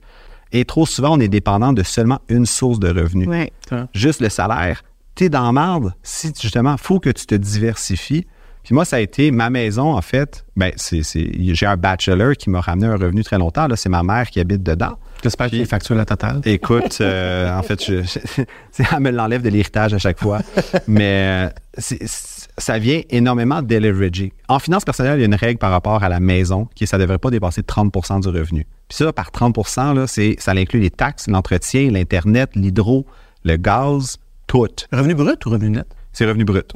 Et 0.51 0.65
trop 0.65 0.85
souvent, 0.85 1.17
on 1.17 1.19
est 1.19 1.27
dépendant 1.27 1.73
de 1.73 1.81
seulement 1.81 2.19
une 2.29 2.45
source 2.45 2.79
de 2.79 2.87
revenus 2.89 3.27
Ouais. 3.27 3.51
juste 3.93 4.21
le 4.21 4.29
salaire, 4.29 4.83
tu 5.15 5.25
es 5.25 5.29
dans 5.29 5.51
marde 5.51 5.93
si 6.03 6.31
tu- 6.31 6.43
justement, 6.43 6.73
il 6.73 6.77
faut 6.79 6.99
que 6.99 7.09
tu 7.09 7.25
te 7.25 7.33
diversifies. 7.35 8.27
Puis 8.63 8.73
moi, 8.75 8.85
ça 8.85 8.97
a 8.97 8.99
été 8.99 9.31
ma 9.31 9.49
maison, 9.49 9.93
en 9.95 10.01
fait. 10.01 10.45
Ben, 10.55 10.71
c'est, 10.77 11.01
c'est- 11.03 11.31
j'ai 11.53 11.65
un 11.65 11.75
bachelor 11.75 12.33
qui 12.37 12.49
m'a 12.51 12.61
ramené 12.61 12.87
un 12.87 12.95
revenu 12.97 13.23
très 13.23 13.37
longtemps. 13.39 13.67
Là, 13.67 13.75
c'est 13.75 13.89
ma 13.89 14.03
mère 14.03 14.29
qui 14.29 14.39
habite 14.39 14.61
dedans. 14.63 14.97
J'espère 15.23 15.49
qu'il 15.49 15.65
facture 15.65 15.95
la 15.95 16.05
totale. 16.05 16.41
Écoute, 16.45 16.97
euh, 17.01 17.57
en 17.57 17.63
fait, 17.63 17.83
je, 17.83 18.03
je- 18.03 18.19
c'est- 18.71 18.85
elle 18.91 18.99
me 18.99 19.09
l'enlève 19.09 19.41
de 19.41 19.49
l'héritage 19.49 19.93
à 19.93 19.97
chaque 19.97 20.19
fois. 20.19 20.39
Mais 20.87 21.47
euh, 21.47 21.49
c'est- 21.77 22.05
c'est- 22.05 22.49
ça 22.57 22.77
vient 22.77 23.01
énormément 23.09 23.61
déleverager. 23.61 24.33
En 24.47 24.59
finance 24.59 24.83
personnelle, 24.85 25.17
il 25.17 25.21
y 25.21 25.23
a 25.23 25.27
une 25.27 25.35
règle 25.35 25.57
par 25.59 25.71
rapport 25.71 26.03
à 26.03 26.09
la 26.09 26.19
maison 26.19 26.67
qui 26.75 26.83
est 26.83 26.87
ça 26.87 26.97
ne 26.97 27.03
devrait 27.03 27.17
pas 27.17 27.31
dépasser 27.31 27.61
30% 27.63 28.19
du 28.21 28.27
revenu. 28.27 28.67
Puis 28.89 28.97
ça, 28.97 29.11
par 29.13 29.31
30 29.31 29.57
là, 29.95 30.05
c'est, 30.07 30.35
ça 30.39 30.51
inclut 30.51 30.79
les 30.81 30.91
taxes, 30.91 31.27
l'entretien, 31.27 31.89
l'Internet, 31.89 32.51
l'hydro, 32.55 33.05
le 33.43 33.55
gaz, 33.57 34.17
tout. 34.45 34.67
Revenu 34.91 35.15
brut 35.15 35.43
ou 35.45 35.49
revenu 35.49 35.69
net? 35.71 35.87
C'est 36.11 36.25
revenu 36.25 36.43
brut. 36.43 36.71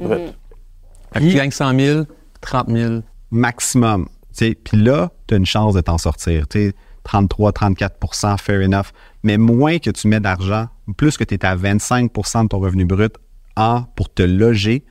Fait 1.12 1.20
que 1.20 1.28
tu 1.28 1.34
gagnes 1.34 1.50
100 1.50 1.78
000, 1.78 2.02
30 2.40 2.68
000. 2.70 2.94
Maximum. 3.30 4.08
Tu 4.36 4.54
Puis 4.62 4.76
là, 4.82 5.10
tu 5.26 5.34
as 5.34 5.36
une 5.36 5.46
chance 5.46 5.74
de 5.74 5.80
t'en 5.80 5.98
sortir. 5.98 6.48
Tu 6.48 6.58
sais, 6.70 6.74
33, 7.04 7.52
34% 7.52 8.38
fair 8.38 8.62
enough. 8.62 8.92
Mais 9.22 9.36
moins 9.36 9.78
que 9.78 9.90
tu 9.90 10.08
mets 10.08 10.20
d'argent, 10.20 10.68
plus 10.96 11.16
que 11.16 11.24
tu 11.24 11.34
es 11.34 11.44
à 11.44 11.56
25% 11.56 12.44
de 12.44 12.48
ton 12.48 12.58
revenu 12.58 12.84
brut 12.84 13.16
en, 13.56 13.82
pour 13.82 14.12
te 14.12 14.22
loger, 14.22 14.84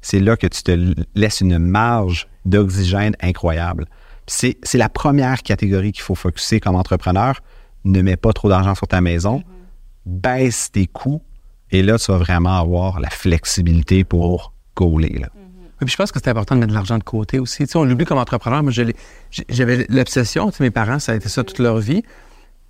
c'est 0.00 0.20
là 0.20 0.36
que 0.36 0.46
tu 0.46 0.62
te 0.62 0.94
laisses 1.14 1.40
une 1.40 1.58
marge 1.58 2.28
d'oxygène 2.44 3.16
incroyable. 3.20 3.86
C'est 4.26 4.56
la 4.74 4.88
première 4.88 5.42
catégorie 5.42 5.92
qu'il 5.92 6.02
faut 6.02 6.14
focuser 6.14 6.60
comme 6.60 6.76
entrepreneur. 6.76 7.40
Ne 7.84 8.00
mets 8.00 8.16
pas 8.16 8.32
trop 8.32 8.48
d'argent 8.48 8.74
sur 8.74 8.88
ta 8.88 9.00
maison. 9.00 9.42
Baisse 10.06 10.70
tes 10.72 10.86
coûts. 10.86 11.22
Et 11.70 11.82
là, 11.82 11.98
tu 11.98 12.10
vas 12.12 12.18
vraiment 12.18 12.58
avoir 12.58 13.00
la 13.00 13.10
flexibilité 13.10 14.04
pour 14.04 14.52
gauler. 14.76 15.18
Là. 15.18 15.28
Oui, 15.80 15.86
puis 15.86 15.90
je 15.92 15.96
pense 15.96 16.12
que 16.12 16.18
c'est 16.22 16.30
important 16.30 16.54
de 16.54 16.60
mettre 16.60 16.70
de 16.70 16.74
l'argent 16.76 16.98
de 16.98 17.02
côté 17.04 17.38
aussi. 17.38 17.58
Tu 17.66 17.72
sais, 17.72 17.76
on 17.76 17.84
l'oublie 17.84 18.04
comme 18.04 18.18
entrepreneur. 18.18 18.62
Moi, 18.62 18.72
j'avais 19.48 19.86
l'obsession. 19.88 20.50
Mes 20.60 20.70
parents, 20.70 20.98
ça 20.98 21.12
a 21.12 21.14
été 21.16 21.28
ça 21.28 21.42
toute 21.44 21.58
leur 21.58 21.78
vie. 21.78 22.02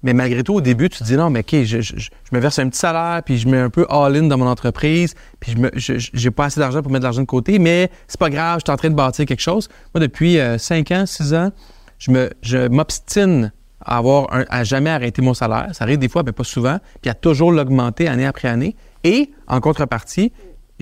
Mais 0.02 0.12
malgré 0.12 0.42
tout, 0.42 0.54
au 0.54 0.60
début, 0.60 0.90
tu 0.90 0.98
te 0.98 1.04
dis 1.04 1.16
non, 1.16 1.30
mais 1.30 1.40
OK, 1.40 1.62
je, 1.64 1.80
je- 1.80 2.10
me 2.32 2.38
verse 2.38 2.58
un 2.58 2.68
petit 2.68 2.78
salaire, 2.78 3.22
puis 3.24 3.38
je 3.38 3.48
mets 3.48 3.58
un 3.58 3.70
peu 3.70 3.86
all-in 3.88 4.24
dans 4.24 4.36
mon 4.36 4.46
entreprise, 4.46 5.14
puis 5.40 5.54
je 5.76 5.94
j'ai 6.12 6.30
pas 6.30 6.44
assez 6.46 6.60
d'argent 6.60 6.82
pour 6.82 6.92
mettre 6.92 7.00
de 7.00 7.04
l'argent 7.06 7.22
de 7.22 7.26
côté, 7.26 7.58
mais 7.58 7.90
c'est 8.06 8.20
pas 8.20 8.28
grave, 8.28 8.58
je 8.60 8.64
suis 8.70 8.72
en 8.72 8.76
train 8.76 8.90
de 8.90 8.94
bâtir 8.94 9.24
quelque 9.24 9.40
chose. 9.40 9.68
Moi, 9.94 10.00
depuis 10.02 10.36
5 10.58 10.90
ans, 10.90 11.06
6 11.06 11.32
ans, 11.32 11.52
je 11.98 12.68
m'obstine 12.68 13.50
à 13.80 13.96
avoir 13.98 14.28
à 14.50 14.64
jamais 14.64 14.90
arrêter 14.90 15.22
mon 15.22 15.32
salaire. 15.32 15.68
Ça 15.72 15.84
arrive 15.84 15.98
des 15.98 16.08
fois, 16.10 16.22
mais 16.22 16.32
pas 16.32 16.44
souvent, 16.44 16.78
puis 17.00 17.10
à 17.10 17.14
toujours 17.14 17.50
l'augmenter 17.52 18.06
année 18.06 18.26
après 18.26 18.48
année. 18.48 18.76
Et 19.04 19.30
en 19.46 19.60
contrepartie, 19.60 20.32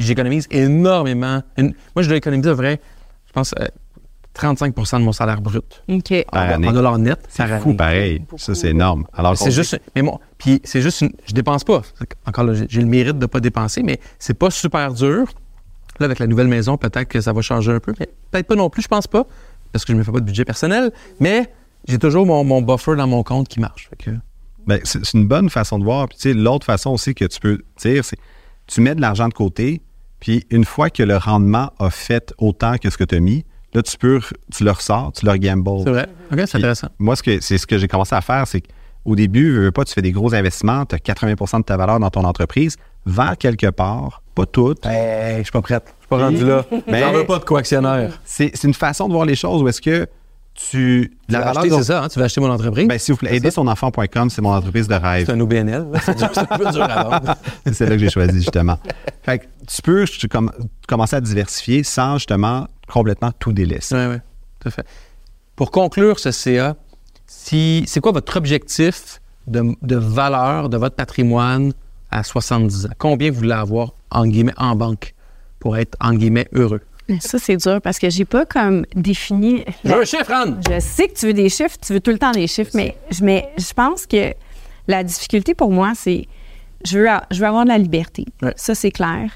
j'économise 0.02 0.46
énormément. 0.50 1.42
Une- 1.56 1.74
moi, 1.94 2.02
je 2.02 2.08
dois 2.08 2.16
économiser 2.16 2.50
à 2.50 2.54
vrai, 2.54 2.80
je 3.26 3.32
pense, 3.32 3.54
euh, 3.58 3.66
35% 4.34 4.98
de 5.00 5.04
mon 5.04 5.12
salaire 5.12 5.40
brut. 5.42 5.82
OK. 5.88 6.24
Par 6.30 6.42
En, 6.44 6.52
année. 6.54 6.68
en 6.68 6.72
dollars 6.72 6.98
net. 6.98 7.18
C'est 7.28 7.46
fou, 7.60 7.68
année. 7.70 7.76
pareil. 7.76 8.24
Ça, 8.36 8.54
c'est 8.54 8.68
énorme. 8.70 9.04
Alors 9.12 9.36
C'est 9.36 9.50
juste, 9.50 9.78
mais 9.94 10.02
bon, 10.02 10.18
puis 10.38 10.60
c'est 10.64 10.80
juste, 10.80 11.02
une, 11.02 11.12
je 11.26 11.32
dépense 11.34 11.64
pas. 11.64 11.82
Encore 12.26 12.44
là, 12.44 12.54
j'ai- 12.54 12.80
le 12.80 12.86
mérite 12.86 13.18
de 13.18 13.26
pas 13.26 13.40
dépenser, 13.40 13.82
mais 13.82 14.00
c'est 14.18 14.34
pas 14.34 14.50
super 14.50 14.94
dur. 14.94 15.26
Là, 16.00 16.06
avec 16.06 16.18
la 16.18 16.26
nouvelle 16.26 16.48
maison, 16.48 16.78
peut-être 16.78 17.08
que 17.08 17.20
ça 17.20 17.32
va 17.34 17.42
changer 17.42 17.72
un 17.72 17.80
peu, 17.80 17.92
mais 18.00 18.08
peut-être 18.30 18.46
pas 18.46 18.54
non 18.54 18.70
plus, 18.70 18.80
je 18.82 18.88
pense 18.88 19.06
pas, 19.06 19.26
parce 19.70 19.84
que 19.84 19.92
je 19.92 19.98
me 19.98 20.02
fais 20.02 20.12
pas 20.12 20.20
de 20.20 20.24
budget 20.24 20.46
personnel. 20.46 20.90
Mais 21.20 21.52
j'ai 21.86 21.98
toujours 21.98 22.24
mon, 22.24 22.42
mon 22.44 22.62
buffer 22.62 22.96
dans 22.96 23.06
mon 23.06 23.22
compte 23.22 23.48
qui 23.48 23.60
marche. 23.60 23.88
Fait 23.90 23.96
que 23.96 24.10
Ben, 24.66 24.80
c'est 24.84 25.04
c'est 25.04 25.18
une 25.18 25.26
bonne 25.28 25.50
façon 25.50 25.78
de 25.78 25.84
voir. 25.84 26.08
Puis, 26.08 26.16
tu 26.16 26.22
sais, 26.30 26.34
l'autre 26.34 26.64
façon 26.64 26.90
aussi 26.90 27.14
que 27.14 27.26
tu 27.26 27.38
peux 27.38 27.58
dire, 27.82 28.02
c'est 28.04 28.16
tu 28.66 28.80
mets 28.80 28.94
de 28.94 29.00
l'argent 29.02 29.28
de 29.28 29.34
côté, 29.34 29.82
puis 30.22 30.46
une 30.50 30.64
fois 30.64 30.88
que 30.88 31.02
le 31.02 31.16
rendement 31.16 31.72
a 31.80 31.90
fait 31.90 32.32
autant 32.38 32.78
que 32.78 32.90
ce 32.90 32.96
que 32.96 33.02
tu 33.02 33.16
as 33.16 33.20
mis, 33.20 33.44
là, 33.74 33.82
tu 33.82 33.98
peux, 33.98 34.20
tu 34.54 34.62
le 34.62 34.70
ressors, 34.70 35.10
tu 35.10 35.26
le 35.26 35.36
gambles. 35.36 35.82
C'est 35.82 35.90
vrai. 35.90 36.06
OK, 36.32 36.40
c'est 36.46 36.58
intéressant. 36.58 36.86
Moi, 37.00 37.16
ce 37.16 37.24
que, 37.24 37.40
c'est 37.40 37.58
ce 37.58 37.66
que 37.66 37.76
j'ai 37.76 37.88
commencé 37.88 38.14
à 38.14 38.20
faire, 38.20 38.46
c'est 38.46 38.60
qu'au 38.60 39.16
début, 39.16 39.52
veux, 39.52 39.64
veux 39.64 39.72
pas, 39.72 39.84
tu 39.84 39.92
fais 39.92 40.00
des 40.00 40.12
gros 40.12 40.32
investissements, 40.32 40.86
tu 40.86 40.94
as 40.94 40.98
80% 40.98 41.58
de 41.58 41.64
ta 41.64 41.76
valeur 41.76 41.98
dans 41.98 42.08
ton 42.08 42.22
entreprise, 42.22 42.76
vends 43.04 43.34
quelque 43.34 43.66
part, 43.66 44.22
pas 44.36 44.46
toutes. 44.46 44.86
Hey, 44.86 45.38
je 45.38 45.42
suis 45.42 45.50
pas 45.50 45.60
prête. 45.60 45.92
Je 45.98 46.02
suis 46.02 46.08
pas 46.08 46.18
rendu 46.18 46.46
là. 46.46 46.66
Ben, 46.86 47.00
J'en 47.00 47.12
veux 47.12 47.26
pas 47.26 47.40
de 47.40 47.44
coactionnaire. 47.44 48.12
C'est 48.24 48.52
c'est 48.54 48.68
une 48.68 48.74
façon 48.74 49.08
de 49.08 49.12
voir 49.14 49.24
les 49.26 49.34
choses 49.34 49.60
où 49.60 49.66
est-ce 49.66 49.80
que 49.80 50.06
tu. 50.54 51.16
Vas 51.28 51.50
acheter, 51.50 51.70
c'est 51.70 51.82
ça, 51.84 52.04
hein? 52.04 52.08
Tu 52.08 52.18
vas 52.18 52.26
acheter 52.26 52.40
mon 52.40 52.50
entreprise? 52.50 52.86
Ben, 52.86 52.98
s'il 52.98 53.14
vous 53.14 53.18
plaît, 53.18 53.34
aider 53.36 53.50
son 53.50 53.66
enfant.com, 53.66 54.30
c'est 54.30 54.42
mon 54.42 54.52
entreprise 54.52 54.86
de 54.88 54.94
rêve. 54.94 55.26
c'est 55.26 55.32
un 55.32 55.40
OBNL. 55.40 55.86
C'est 56.04 56.38
un 56.38 56.58
peu 56.58 56.70
dur 56.70 56.82
à 56.82 57.04
vendre. 57.04 57.36
c'est 57.72 57.86
là 57.86 57.92
que 57.92 57.98
j'ai 57.98 58.10
choisi, 58.10 58.38
justement. 58.38 58.78
Fait 59.22 59.38
que 59.38 59.44
tu 59.66 59.82
peux 59.82 60.04
tu 60.04 60.28
com- 60.28 60.50
commencer 60.86 61.16
à 61.16 61.20
diversifier 61.20 61.82
sans, 61.84 62.18
justement, 62.18 62.66
complètement 62.88 63.32
tout 63.38 63.52
délaisser. 63.52 63.94
Oui, 63.94 64.06
oui, 64.14 64.16
tout 64.60 64.68
à 64.68 64.70
fait. 64.70 64.86
Pour 65.56 65.70
conclure 65.70 66.18
ce 66.18 66.30
CA, 66.30 66.76
si, 67.26 67.84
c'est 67.86 68.00
quoi 68.00 68.12
votre 68.12 68.36
objectif 68.36 69.20
de, 69.46 69.74
de 69.82 69.96
valeur 69.96 70.68
de 70.68 70.76
votre 70.76 70.96
patrimoine 70.96 71.72
à 72.10 72.22
70 72.24 72.86
ans? 72.86 72.90
Combien 72.98 73.30
vous 73.30 73.38
voulez 73.38 73.52
avoir, 73.52 73.92
en 74.10 74.26
guillemets, 74.26 74.54
en 74.58 74.76
banque 74.76 75.14
pour 75.60 75.76
être, 75.76 75.96
en 76.00 76.12
guillemets, 76.14 76.48
heureux? 76.52 76.80
Ça, 77.20 77.38
c'est 77.38 77.56
dur 77.56 77.80
parce 77.82 77.98
que 77.98 78.10
j'ai 78.10 78.24
pas 78.24 78.46
comme 78.46 78.86
défini. 78.94 79.64
Je 79.84 79.88
veux 79.90 80.00
un 80.00 80.04
chiffre, 80.04 80.32
Anne! 80.32 80.60
Je 80.68 80.80
sais 80.80 81.08
que 81.08 81.14
tu 81.14 81.26
veux 81.26 81.32
des 81.34 81.48
chiffres, 81.48 81.76
tu 81.84 81.92
veux 81.92 82.00
tout 82.00 82.10
le 82.10 82.18
temps 82.18 82.32
des 82.32 82.46
chiffres, 82.46 82.70
mais 82.74 82.96
je, 83.10 83.24
mais 83.24 83.48
je 83.58 83.72
pense 83.72 84.06
que 84.06 84.34
la 84.88 85.04
difficulté 85.04 85.54
pour 85.54 85.70
moi, 85.70 85.92
c'est 85.94 86.26
je 86.84 86.98
veux, 86.98 87.08
je 87.30 87.40
veux 87.40 87.46
avoir 87.46 87.64
de 87.64 87.68
la 87.68 87.78
liberté. 87.78 88.26
Ouais. 88.42 88.52
Ça, 88.56 88.74
c'est 88.74 88.90
clair. 88.90 89.30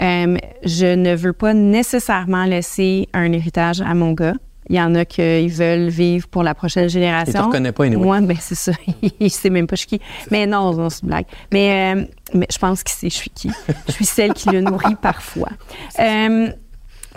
Euh, 0.00 0.36
je 0.64 0.86
ne 0.86 1.14
veux 1.14 1.32
pas 1.32 1.54
nécessairement 1.54 2.44
laisser 2.44 3.08
un 3.12 3.32
héritage 3.32 3.80
à 3.80 3.94
mon 3.94 4.12
gars. 4.12 4.34
Il 4.68 4.76
y 4.76 4.80
en 4.80 4.94
a 4.94 5.04
qui 5.04 5.48
veulent 5.48 5.88
vivre 5.88 6.28
pour 6.28 6.42
la 6.42 6.54
prochaine 6.54 6.88
génération. 6.88 7.32
Il 7.34 7.40
te 7.40 7.46
reconnaît 7.46 7.72
pas, 7.72 7.84
anyway. 7.84 8.04
Moi, 8.04 8.20
ben, 8.20 8.36
c'est 8.40 8.54
ça. 8.54 8.72
il 9.20 9.30
sait 9.30 9.50
même 9.50 9.66
pas 9.66 9.76
je 9.76 9.80
suis 9.80 9.88
qui. 9.88 10.00
Mais 10.30 10.46
non, 10.46 10.72
non, 10.72 10.88
c'est 10.88 11.02
une 11.02 11.08
blague. 11.08 11.26
Mais, 11.52 11.94
euh, 11.94 12.04
mais 12.32 12.46
je 12.50 12.58
pense 12.58 12.82
qu'il 12.82 12.94
sait 12.94 13.10
je 13.10 13.14
suis 13.14 13.30
qui. 13.30 13.50
Je 13.88 13.92
suis 13.92 14.04
celle 14.04 14.32
qui 14.32 14.50
le 14.50 14.60
nourrit 14.60 14.94
parfois. 15.02 15.50
Euh, 15.98 16.48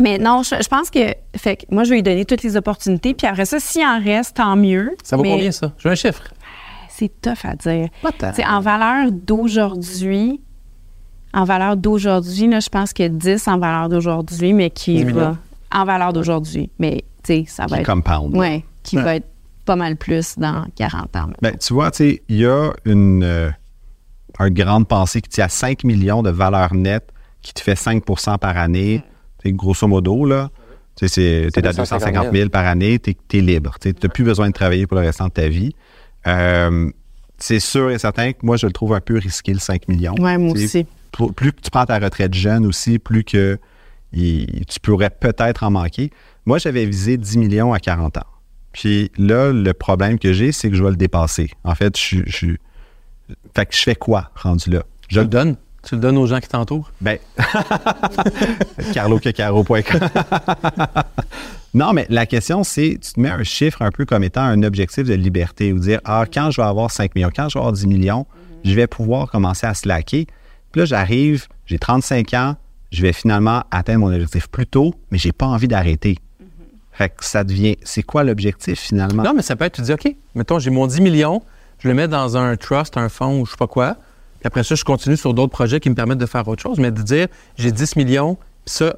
mais 0.01 0.17
non, 0.17 0.43
je, 0.43 0.55
je 0.61 0.67
pense 0.67 0.89
que, 0.89 1.13
fait 1.37 1.57
que 1.57 1.63
moi, 1.71 1.83
je 1.83 1.89
vais 1.89 1.95
lui 1.97 2.03
donner 2.03 2.25
toutes 2.25 2.43
les 2.43 2.57
opportunités. 2.57 3.13
Puis 3.13 3.27
après 3.27 3.45
ça, 3.45 3.59
s'il 3.59 3.85
en 3.85 3.99
reste, 4.03 4.37
tant 4.37 4.55
mieux. 4.55 4.95
Ça 5.03 5.15
vaut 5.15 5.23
Mais 5.23 5.31
combien, 5.31 5.51
ça? 5.51 5.71
Je 5.77 5.87
veux 5.87 5.91
un 5.93 5.95
chiffre. 5.95 6.23
C'est 6.89 7.11
tough 7.21 7.43
à 7.45 7.55
dire. 7.55 7.89
Pas 8.01 8.11
tant. 8.11 8.29
Tu 8.31 8.37
sais, 8.37 8.45
en 8.45 8.59
valeur 8.61 9.11
d'aujourd'hui, 9.11 10.41
en 11.33 11.43
valeur 11.43 11.75
d'aujourd'hui, 11.77 12.47
là, 12.47 12.59
je 12.59 12.69
pense 12.69 12.93
que 12.93 13.07
10 13.07 13.47
en 13.47 13.57
valeur 13.57 13.89
d'aujourd'hui, 13.89 14.53
mais 14.53 14.69
qui 14.69 14.95
10 14.97 15.05
millions. 15.05 15.17
va 15.19 15.37
en 15.73 15.85
valeur 15.85 16.13
d'aujourd'hui. 16.13 16.69
Mais 16.79 17.03
tu 17.23 17.33
sais, 17.33 17.45
ça 17.47 17.63
va 17.65 17.75
Qui 17.77 17.81
être. 17.81 17.85
compound. 17.87 18.35
Ouais, 18.37 18.63
qui 18.83 18.95
va 18.95 19.15
être 19.15 19.27
pas 19.65 19.75
mal 19.75 19.95
plus 19.97 20.37
dans 20.37 20.65
40 20.75 21.15
ans. 21.15 21.29
Ben, 21.41 21.57
tu 21.57 21.73
vois, 21.73 21.91
tu 21.91 21.97
sais, 21.97 22.21
il 22.29 22.37
y 22.37 22.45
a 22.45 22.71
une, 22.85 23.23
euh, 23.23 23.49
une 24.39 24.49
grande 24.53 24.87
pensée 24.87 25.21
qui 25.21 25.41
à 25.41 25.49
5 25.49 25.83
millions 25.83 26.21
de 26.23 26.29
valeur 26.29 26.73
nette 26.73 27.09
qui 27.41 27.53
te 27.53 27.59
fait 27.61 27.73
5% 27.73 28.37
par 28.37 28.57
année. 28.57 29.03
Grosso 29.51 29.87
modo, 29.87 30.25
là. 30.25 30.49
Tu 30.95 31.05
es 31.05 31.47
à 31.57 31.73
250 31.73 32.33
000 32.33 32.49
par 32.49 32.65
année, 32.65 32.99
tu 32.99 33.15
es, 33.37 33.41
libre. 33.41 33.75
Tu 33.81 33.89
n'as 34.01 34.09
plus 34.09 34.23
besoin 34.23 34.47
de 34.47 34.53
travailler 34.53 34.87
pour 34.87 34.97
le 34.97 35.05
restant 35.05 35.27
de 35.27 35.31
ta 35.33 35.49
vie. 35.49 35.75
Euh, 36.25 36.89
c'est 37.37 37.59
sûr 37.59 37.91
et 37.91 37.99
certain 37.99 38.31
que 38.31 38.39
moi, 38.43 38.55
je 38.55 38.65
le 38.65 38.71
trouve 38.71 38.93
un 38.93 39.01
peu 39.01 39.17
risqué, 39.17 39.51
le 39.53 39.59
5 39.59 39.89
millions. 39.89 40.15
Ouais, 40.17 40.37
moi 40.37 40.53
aussi. 40.53 40.85
Plus, 41.11 41.31
plus 41.33 41.51
que 41.51 41.61
tu 41.61 41.69
prends 41.69 41.85
ta 41.85 41.99
retraite 41.99 42.33
jeune 42.33 42.65
aussi, 42.65 42.97
plus 42.97 43.23
que 43.25 43.57
il- 44.13 44.65
tu 44.67 44.79
pourrais 44.79 45.09
peut-être 45.09 45.63
en 45.63 45.71
manquer. 45.71 46.11
Moi, 46.45 46.59
j'avais 46.59 46.85
visé 46.85 47.17
10 47.17 47.37
millions 47.37 47.73
à 47.73 47.79
40 47.79 48.17
ans. 48.17 48.25
Puis 48.71 49.11
là, 49.17 49.51
le 49.51 49.73
problème 49.73 50.17
que 50.19 50.31
j'ai, 50.33 50.51
c'est 50.53 50.69
que 50.69 50.75
je 50.75 50.83
vais 50.83 50.89
le 50.91 50.95
dépasser. 50.97 51.49
En 51.65 51.75
fait, 51.75 51.97
je 51.97 52.55
Fait 53.55 53.65
que 53.65 53.75
je 53.75 53.81
fais 53.81 53.95
quoi 53.95 54.31
rendu 54.35 54.69
là? 54.69 54.83
Je 55.09 55.19
le 55.21 55.27
donne. 55.27 55.55
Tu 55.85 55.95
le 55.95 56.01
donnes 56.01 56.17
aux 56.17 56.25
gens 56.25 56.39
qui 56.39 56.49
t'entourent? 56.49 56.91
Ben. 56.99 57.19
carlocacaro.com. 58.93 59.99
non, 61.75 61.93
mais 61.93 62.07
la 62.09 62.25
question, 62.25 62.63
c'est 62.63 62.97
tu 62.99 63.13
te 63.13 63.19
mets 63.19 63.29
un 63.29 63.43
chiffre 63.43 63.83
un 63.83 63.91
peu 63.91 64.05
comme 64.05 64.23
étant 64.23 64.41
un 64.41 64.63
objectif 64.63 65.03
de 65.03 65.13
liberté 65.13 65.73
ou 65.73 65.79
dire 65.79 65.99
Ah, 66.03 66.25
quand 66.31 66.49
je 66.49 66.59
vais 66.59 66.67
avoir 66.67 66.89
5 66.89 67.13
millions, 67.13 67.29
quand 67.33 67.49
je 67.49 67.53
vais 67.53 67.59
avoir 67.59 67.73
10 67.73 67.85
millions, 67.85 68.25
je 68.63 68.73
vais 68.73 68.87
pouvoir 68.87 69.29
commencer 69.29 69.67
à 69.67 69.75
slacker. 69.75 70.25
Puis 70.71 70.79
là, 70.79 70.85
j'arrive, 70.85 71.47
j'ai 71.67 71.77
35 71.77 72.33
ans, 72.33 72.55
je 72.91 73.03
vais 73.03 73.13
finalement 73.13 73.63
atteindre 73.69 73.99
mon 73.99 74.13
objectif 74.13 74.47
plus 74.47 74.65
tôt, 74.65 74.95
mais 75.11 75.19
j'ai 75.19 75.31
pas 75.31 75.45
envie 75.45 75.67
d'arrêter. 75.67 76.17
Fait 76.93 77.09
que 77.09 77.23
ça 77.23 77.43
devient. 77.43 77.77
C'est 77.83 78.03
quoi 78.03 78.23
l'objectif 78.23 78.79
finalement? 78.79 79.21
Non, 79.21 79.33
mais 79.35 79.41
ça 79.41 79.55
peut 79.55 79.65
être, 79.65 79.75
tu 79.75 79.81
dis, 79.81 79.93
OK, 79.93 80.15
mettons, 80.33 80.57
j'ai 80.57 80.71
mon 80.71 80.87
10 80.87 81.01
millions, 81.01 81.43
je 81.79 81.89
le 81.89 81.93
mets 81.93 82.07
dans 82.07 82.37
un 82.37 82.55
trust, 82.55 82.97
un 82.97 83.09
fonds 83.09 83.41
ou 83.41 83.45
je 83.45 83.51
sais 83.51 83.57
pas 83.57 83.67
quoi. 83.67 83.97
Puis 84.45 84.49
après 84.49 84.63
ça, 84.63 84.75
je 84.75 84.83
continue 84.83 85.17
sur 85.17 85.33
d'autres 85.33 85.51
projets 85.51 85.79
qui 85.79 85.89
me 85.89 85.95
permettent 85.95 86.19
de 86.19 86.25
faire 86.27 86.47
autre 86.47 86.61
chose. 86.61 86.77
Mais 86.77 86.91
de 86.91 87.01
dire, 87.01 87.25
j'ai 87.57 87.71
10 87.71 87.95
millions, 87.95 88.35
puis 88.35 88.45
ça, 88.67 88.95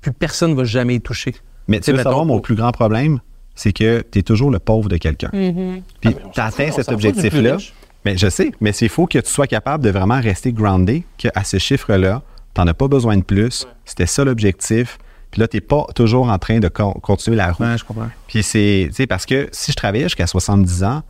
plus 0.00 0.12
personne 0.12 0.50
ne 0.50 0.56
va 0.56 0.64
jamais 0.64 0.96
y 0.96 1.00
toucher. 1.00 1.36
Mais 1.68 1.78
tu 1.78 1.84
sais, 1.84 1.92
mettons, 1.92 2.24
mon 2.24 2.40
plus 2.40 2.56
grand 2.56 2.72
problème, 2.72 3.20
c'est 3.54 3.72
que 3.72 4.02
tu 4.10 4.18
es 4.18 4.22
toujours 4.22 4.50
le 4.50 4.58
pauvre 4.58 4.88
de 4.88 4.96
quelqu'un. 4.96 5.30
Puis 5.30 6.16
tu 6.32 6.40
atteins 6.40 6.72
cet 6.72 6.90
objectif-là. 6.90 7.58
Mais 8.04 8.16
je 8.18 8.28
sais, 8.28 8.50
mais 8.60 8.72
c'est 8.72 8.88
faut 8.88 9.06
que 9.06 9.20
tu 9.20 9.30
sois 9.30 9.46
capable 9.46 9.84
de 9.84 9.90
vraiment 9.90 10.20
rester 10.20 10.52
groundé, 10.52 11.04
qu'à 11.16 11.44
ce 11.44 11.58
chiffre-là, 11.58 12.22
tu 12.56 12.60
n'en 12.60 12.66
as 12.66 12.74
pas 12.74 12.88
besoin 12.88 13.16
de 13.18 13.22
plus. 13.22 13.68
C'était 13.84 14.06
ça 14.06 14.24
l'objectif. 14.24 14.98
Puis 15.30 15.40
là, 15.40 15.46
tu 15.46 15.58
n'es 15.58 15.60
pas 15.60 15.86
toujours 15.94 16.28
en 16.28 16.38
train 16.38 16.58
de 16.58 16.66
con- 16.66 16.94
continuer 16.94 17.36
la 17.36 17.52
route. 17.52 17.60
Ouais, 17.64 17.78
je 17.78 17.84
comprends. 17.84 18.08
Puis 18.26 18.42
c'est, 18.42 18.86
tu 18.88 18.94
sais, 18.94 19.06
parce 19.06 19.26
que 19.26 19.48
si 19.52 19.70
je 19.70 19.76
travaillais 19.76 20.06
jusqu'à 20.06 20.26
70 20.26 20.82
ans, 20.82 21.02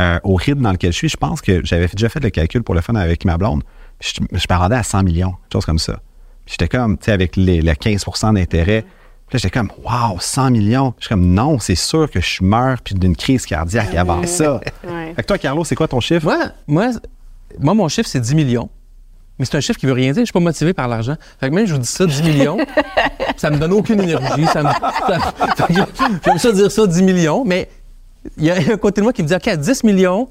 euh, 0.00 0.18
au 0.24 0.34
rythme 0.34 0.62
dans 0.62 0.72
lequel 0.72 0.92
je 0.92 0.96
suis, 0.96 1.08
je 1.08 1.16
pense 1.16 1.40
que 1.40 1.60
j'avais 1.64 1.86
déjà 1.88 2.08
fait 2.08 2.20
le 2.20 2.30
calcul 2.30 2.62
pour 2.62 2.74
le 2.74 2.80
fun 2.80 2.94
avec 2.94 3.24
ma 3.24 3.36
blonde. 3.36 3.62
Je, 4.00 4.12
je 4.32 4.46
me 4.50 4.56
rendais 4.56 4.76
à 4.76 4.82
100 4.82 5.02
millions, 5.02 5.32
quelque 5.32 5.52
chose 5.52 5.66
comme 5.66 5.78
ça. 5.78 6.00
J'étais 6.46 6.68
comme, 6.68 6.96
tu 6.98 7.04
sais, 7.06 7.12
avec 7.12 7.36
les, 7.36 7.60
le 7.60 7.72
15% 7.72 8.34
d'intérêt. 8.34 8.82
Puis 9.28 9.36
là, 9.36 9.38
j'étais 9.42 9.50
comme, 9.58 9.70
waouh, 9.84 10.18
100 10.18 10.50
millions. 10.50 10.94
Je 10.98 11.04
suis 11.04 11.08
comme, 11.14 11.26
non, 11.34 11.58
c'est 11.60 11.74
sûr 11.76 12.10
que 12.10 12.20
je 12.20 12.42
meurs 12.42 12.80
puis 12.82 12.94
d'une 12.94 13.14
crise 13.14 13.46
cardiaque 13.46 13.94
avant 13.94 14.26
ça. 14.26 14.60
Ouais. 14.84 15.12
Fait 15.14 15.22
que 15.22 15.26
toi, 15.28 15.38
Carlo, 15.38 15.62
c'est 15.64 15.74
quoi 15.76 15.86
ton 15.86 16.00
chiffre? 16.00 16.24
Moi, 16.24 16.38
moi, 16.66 16.90
moi, 17.58 17.74
mon 17.74 17.88
chiffre, 17.88 18.08
c'est 18.08 18.20
10 18.20 18.34
millions. 18.34 18.68
Mais 19.38 19.44
c'est 19.44 19.56
un 19.56 19.60
chiffre 19.60 19.78
qui 19.78 19.86
veut 19.86 19.92
rien 19.92 20.12
dire. 20.12 20.22
Je 20.22 20.26
suis 20.26 20.32
pas 20.32 20.40
motivé 20.40 20.72
par 20.72 20.88
l'argent. 20.88 21.16
Fait 21.38 21.48
que 21.50 21.54
même, 21.54 21.66
je 21.66 21.72
vous 21.74 21.78
dis 21.80 21.86
ça, 21.86 22.06
10 22.06 22.22
millions, 22.22 22.58
ça 23.36 23.50
me 23.50 23.58
donne 23.58 23.72
aucune 23.72 24.00
énergie. 24.00 24.44
Ça 24.46 24.62
me, 24.62 24.68
ça- 24.68 25.32
fait 25.66 25.74
que 25.74 25.80
J'aime 26.24 26.38
ça 26.38 26.52
dire 26.52 26.70
ça, 26.72 26.86
10 26.86 27.02
millions, 27.02 27.44
mais 27.44 27.68
il 28.36 28.44
y 28.44 28.50
a 28.50 28.56
un 28.56 28.76
côté 28.76 29.00
de 29.00 29.04
moi 29.04 29.12
qui 29.12 29.22
me 29.22 29.28
dit, 29.28 29.34
OK, 29.34 29.48
à 29.48 29.56
10 29.56 29.84
millions, 29.84 30.28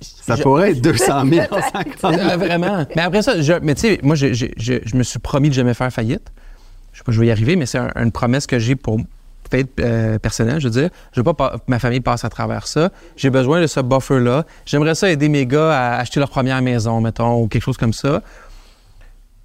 Ça 0.00 0.36
je- 0.36 0.42
pourrait 0.42 0.70
être 0.72 0.80
200 0.80 1.24
000, 1.26 1.46
150 1.48 2.04
Euh, 2.18 2.36
vraiment. 2.36 2.86
Mais 2.96 3.02
après 3.02 3.22
ça, 3.22 3.40
je, 3.40 3.52
mais 3.62 3.74
tu 3.74 3.82
sais, 3.82 4.00
moi, 4.02 4.14
je, 4.16 4.32
je- 4.32 4.46
je- 4.56 4.80
je 4.84 4.96
me 4.96 5.02
suis 5.02 5.18
promis 5.18 5.48
de 5.48 5.54
jamais 5.54 5.74
faire 5.74 5.92
faillite. 5.92 6.32
Je 6.92 6.98
sais 6.98 7.04
pas, 7.04 7.12
je 7.12 7.20
vais 7.20 7.26
y 7.26 7.30
arriver, 7.30 7.56
mais 7.56 7.66
c'est 7.66 7.78
un- 7.78 7.90
une 7.96 8.12
promesse 8.12 8.46
que 8.46 8.58
j'ai 8.58 8.76
pour 8.76 8.98
faillite 9.50 9.70
euh, 9.80 10.18
personnelle, 10.20 10.60
je 10.60 10.68
veux 10.68 10.80
dire. 10.80 10.90
Je 11.12 11.20
veux 11.20 11.24
pas 11.24 11.34
pa- 11.34 11.50
que 11.58 11.62
ma 11.66 11.78
famille 11.80 12.00
passe 12.00 12.24
à 12.24 12.28
travers 12.28 12.66
ça. 12.68 12.90
J'ai 13.16 13.30
besoin 13.30 13.60
de 13.60 13.66
ce 13.66 13.80
buffer-là. 13.80 14.44
J'aimerais 14.64 14.94
ça 14.94 15.10
aider 15.10 15.28
mes 15.28 15.44
gars 15.44 15.72
à 15.72 15.96
acheter 15.98 16.20
leur 16.20 16.30
première 16.30 16.62
maison, 16.62 17.00
mettons, 17.00 17.42
ou 17.42 17.48
quelque 17.48 17.62
chose 17.64 17.76
comme 17.76 17.92
ça. 17.92 18.22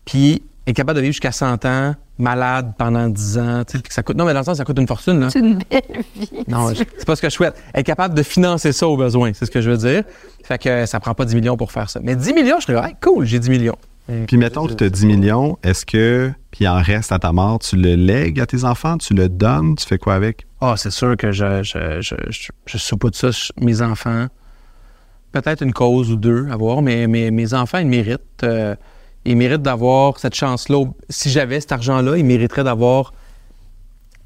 Puis, 0.06 0.44
être 0.68 0.76
capable 0.76 0.98
de 0.98 1.02
vivre 1.02 1.14
jusqu'à 1.14 1.32
100 1.32 1.66
ans, 1.66 1.96
malade 2.18 2.74
pendant 2.78 3.08
10 3.08 3.38
ans, 3.38 3.64
tu 3.66 3.74
sais, 3.74 3.80
puis 3.80 3.90
que 3.90 3.94
ça 3.94 4.02
coûte... 4.04 4.18
Non, 4.18 4.26
mais 4.26 4.34
dans 4.34 4.40
le 4.40 4.46
sens, 4.46 4.58
ça 4.58 4.66
coûte 4.66 4.80
une 4.80 4.88
fortune, 4.88 5.20
là. 5.20 5.30
C'est 5.30 5.40
une 5.40 5.60
belle 5.70 6.04
vie. 6.16 6.30
Non, 6.48 6.70
c'est 6.74 7.06
pas 7.06 7.16
ce 7.16 7.22
que 7.22 7.30
je 7.30 7.36
souhaite. 7.36 7.56
Être 7.74 7.86
capable 7.86 8.16
de 8.16 8.24
financer 8.24 8.72
ça 8.72 8.88
au 8.88 8.98
besoin, 8.98 9.32
c'est 9.34 9.46
ce 9.46 9.52
que 9.52 9.62
je 9.62 9.70
veux 9.70 9.78
dire. 9.78 10.04
Fait 10.44 10.58
que 10.58 10.86
ça 10.86 11.00
prend 11.00 11.14
pas 11.14 11.26
10 11.26 11.36
millions 11.36 11.58
pour 11.58 11.72
faire 11.72 11.90
ça. 11.90 12.00
Mais 12.02 12.16
10 12.16 12.34
millions, 12.34 12.60
je 12.60 12.66
serais, 12.66 12.90
hey, 12.90 12.96
cool, 13.02 13.26
j'ai 13.26 13.40
10 13.40 13.50
millions. 13.50 13.76
Puis 14.28 14.38
mettons 14.38 14.68
que 14.68 14.74
tu 14.74 14.84
as 14.84 14.90
10 14.90 15.06
millions, 15.08 15.58
est-ce 15.64 15.84
que, 15.84 16.32
puis 16.52 16.66
il 16.66 16.68
en 16.68 16.80
reste 16.80 17.12
à 17.12 17.18
ta 17.18 17.32
mort, 17.32 17.58
tu 17.60 17.76
le 17.76 17.96
lègues 17.96 18.40
à 18.40 18.46
tes 18.46 18.64
enfants, 18.64 18.98
tu 19.00 19.16
le 19.16 19.30
donnes, 19.30 19.76
tu 19.76 19.86
fais 19.86 19.98
quoi 19.98 20.14
avec? 20.14 20.46
Ah, 20.62 20.76
c'est 20.78 20.92
sûr 20.92 21.18
que 21.18 21.32
je, 21.32 21.64
je, 21.64 22.02
je, 22.02 22.16
je, 22.66 22.78
ça 22.78 22.96
mes 23.60 23.82
enfants. 23.82 24.28
Peut-être 25.32 25.64
une 25.64 25.74
cause 25.74 26.12
ou 26.12 26.18
deux 26.18 26.48
à 26.52 26.56
voir, 26.56 26.82
mais, 26.84 27.08
mais 27.08 27.32
mes 27.32 27.54
enfants, 27.56 27.80
ils 27.80 27.88
méritent. 27.88 28.44
euh, 28.44 28.76
ils 29.26 29.36
méritent 29.36 29.62
d'avoir 29.62 30.20
cette 30.20 30.36
chance-là. 30.36 30.86
Si 31.10 31.30
j'avais 31.30 31.60
cet 31.60 31.72
argent-là, 31.72 32.18
ils 32.18 32.26
mériteraient 32.26 32.64
d'avoir 32.64 33.14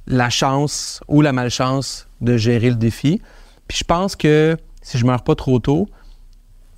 la 0.07 0.29
chance 0.29 1.01
ou 1.07 1.21
la 1.21 1.31
malchance 1.31 2.07
de 2.21 2.37
gérer 2.37 2.69
le 2.69 2.75
défi. 2.75 3.21
Puis 3.67 3.77
je 3.79 3.83
pense 3.83 4.15
que 4.15 4.57
si 4.81 4.97
je 4.97 5.05
meurs 5.05 5.23
pas 5.23 5.35
trop 5.35 5.59
tôt, 5.59 5.87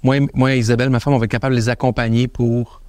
moi, 0.03 0.17
et- 0.17 0.27
moi 0.33 0.53
et 0.53 0.59
Isabelle, 0.59 0.89
ma 0.89 0.99
femme, 0.99 1.13
on 1.13 1.17
va 1.17 1.25
être 1.25 1.31
capable 1.31 1.55
de 1.55 1.59
les 1.59 1.69
accompagner 1.69 2.27
pour 2.27 2.81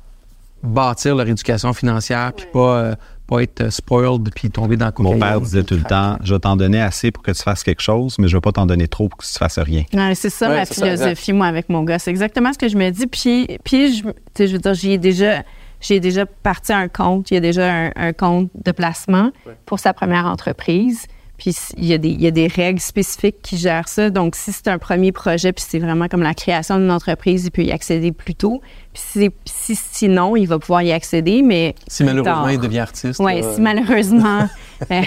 bâtir 0.62 1.14
leur 1.16 1.26
éducation 1.28 1.72
financière, 1.72 2.32
puis 2.34 2.46
pas, 2.52 2.76
euh, 2.78 2.94
pas 3.26 3.42
être 3.42 3.62
euh, 3.62 3.70
spoiled 3.70 4.28
puis 4.34 4.50
tomber 4.50 4.76
dans 4.76 4.86
le 4.86 4.92
Mon 4.98 5.12
cocaïne, 5.12 5.20
père 5.20 5.40
disait 5.40 5.62
tout 5.62 5.74
le 5.74 5.82
temps, 5.82 6.18
je 6.22 6.34
vais 6.34 6.40
t'en 6.40 6.56
donner 6.56 6.80
assez 6.80 7.10
pour 7.10 7.22
que 7.22 7.30
tu 7.30 7.42
fasses 7.42 7.62
quelque 7.62 7.82
chose, 7.82 8.16
mais 8.18 8.28
je 8.28 8.36
vais 8.36 8.40
pas 8.40 8.52
t'en 8.52 8.66
donner 8.66 8.88
trop 8.88 9.08
pour 9.08 9.18
que 9.18 9.24
tu 9.24 9.32
fasses 9.32 9.58
rien. 9.58 9.84
C'est 10.14 10.30
ça 10.30 10.48
Ouais, 10.48 10.56
ma 10.56 10.64
ça, 10.64 10.74
philosophie, 10.74 11.32
moi, 11.32 11.46
avec 11.46 11.68
mon 11.68 11.82
gars. 11.84 11.98
C'est 11.98 12.10
exactement 12.10 12.52
ce 12.52 12.58
que 12.58 12.68
je 12.68 12.76
me 12.76 12.90
dis. 12.90 13.06
Puis, 13.06 13.46
puis 13.64 13.96
je, 13.96 14.02
tu 14.02 14.12
sais, 14.34 14.46
je 14.48 14.52
veux 14.52 14.58
dire, 14.58 14.74
j'y 14.74 14.92
ai 14.92 14.98
déjà, 14.98 15.42
j'ai 15.80 16.00
déjà 16.00 16.26
parti 16.26 16.72
un 16.72 16.88
compte. 16.88 17.30
Il 17.30 17.34
y 17.34 17.36
a 17.36 17.40
déjà 17.40 17.72
un, 17.72 17.90
un 17.96 18.12
compte 18.12 18.50
de 18.64 18.72
placement 18.72 19.30
pour 19.66 19.78
sa 19.78 19.92
première 19.92 20.26
entreprise. 20.26 21.06
Puis 21.38 21.56
il 21.76 21.86
y, 21.86 21.92
a 21.92 21.98
des, 21.98 22.10
il 22.10 22.20
y 22.20 22.26
a 22.26 22.30
des 22.30 22.46
règles 22.46 22.78
spécifiques 22.80 23.42
qui 23.42 23.56
gèrent 23.56 23.88
ça. 23.88 24.10
Donc, 24.10 24.36
si 24.36 24.52
c'est 24.52 24.68
un 24.68 24.78
premier 24.78 25.10
projet, 25.10 25.52
puis 25.52 25.64
c'est 25.66 25.80
vraiment 25.80 26.06
comme 26.06 26.22
la 26.22 26.34
création 26.34 26.78
d'une 26.78 26.90
entreprise, 26.90 27.46
il 27.46 27.50
peut 27.50 27.64
y 27.64 27.72
accéder 27.72 28.12
plus 28.12 28.34
tôt. 28.36 28.60
Puis 28.92 29.02
si, 29.04 29.30
si 29.44 29.74
sinon, 29.74 30.36
il 30.36 30.46
va 30.46 30.58
pouvoir 30.58 30.82
y 30.82 30.92
accéder, 30.92 31.42
mais 31.42 31.74
Si 31.88 32.04
malheureusement 32.04 32.42
tard. 32.42 32.52
il 32.52 32.60
devient 32.60 32.80
artiste. 32.80 33.18
Oui, 33.18 33.40
là, 33.40 33.54
si 33.54 33.60
malheureusement 33.60 34.48
euh, 34.90 35.02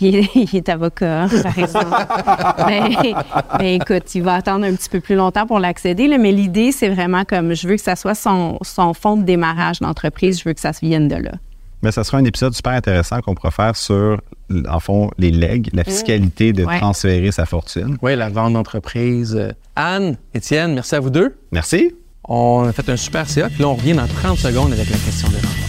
il, 0.00 0.16
est, 0.16 0.34
il 0.34 0.56
est 0.56 0.68
avocat, 0.68 1.28
par 1.42 1.58
exemple. 1.58 2.06
mais, 2.66 3.14
mais 3.58 3.76
écoute, 3.76 4.14
il 4.14 4.22
va 4.22 4.34
attendre 4.34 4.64
un 4.64 4.74
petit 4.74 4.88
peu 4.88 5.00
plus 5.00 5.14
longtemps 5.14 5.46
pour 5.46 5.60
l'accéder. 5.60 6.08
là, 6.08 6.18
Mais 6.18 6.32
l'idée, 6.32 6.72
c'est 6.72 6.88
vraiment 6.88 7.24
comme 7.24 7.54
je 7.54 7.68
veux 7.68 7.76
que 7.76 7.82
ça 7.82 7.94
soit 7.94 8.14
son, 8.14 8.58
son 8.62 8.92
fond 8.94 9.16
de 9.16 9.22
démarrage 9.22 9.80
d'entreprise, 9.80 10.40
je 10.40 10.48
veux 10.48 10.54
que 10.54 10.60
ça 10.60 10.72
se 10.72 10.80
vienne 10.80 11.06
de 11.06 11.16
là. 11.16 11.32
Mais 11.82 11.92
ça 11.92 12.04
sera 12.04 12.18
un 12.18 12.24
épisode 12.24 12.54
super 12.54 12.72
intéressant 12.72 13.20
qu'on 13.20 13.34
pourra 13.34 13.50
faire 13.50 13.76
sur, 13.76 14.20
en 14.68 14.80
fond, 14.80 15.10
les 15.18 15.30
legs, 15.30 15.68
la 15.72 15.84
fiscalité 15.84 16.52
de 16.52 16.64
Ouais. 16.64 16.78
transférer 16.78 17.30
sa 17.32 17.44
fortune. 17.46 17.96
Oui, 18.02 18.16
la 18.16 18.28
vente 18.30 18.54
d'entreprise. 18.54 19.36
Euh, 19.36 19.52
Anne, 19.76 20.16
Étienne, 20.34 20.74
merci 20.74 20.94
à 20.94 21.00
vous 21.00 21.10
deux. 21.10 21.36
Merci. 21.52 21.92
On 22.28 22.64
a 22.66 22.72
fait 22.72 22.88
un 22.88 22.96
super 22.96 23.28
CA, 23.28 23.48
puis 23.48 23.60
là, 23.60 23.68
on 23.68 23.74
revient 23.74 23.92
dans 23.94 24.06
30 24.08 24.38
secondes 24.38 24.72
avec 24.72 24.88
la 24.90 24.96
question 24.96 25.28
de 25.28 25.34
l'enfant. 25.34 25.65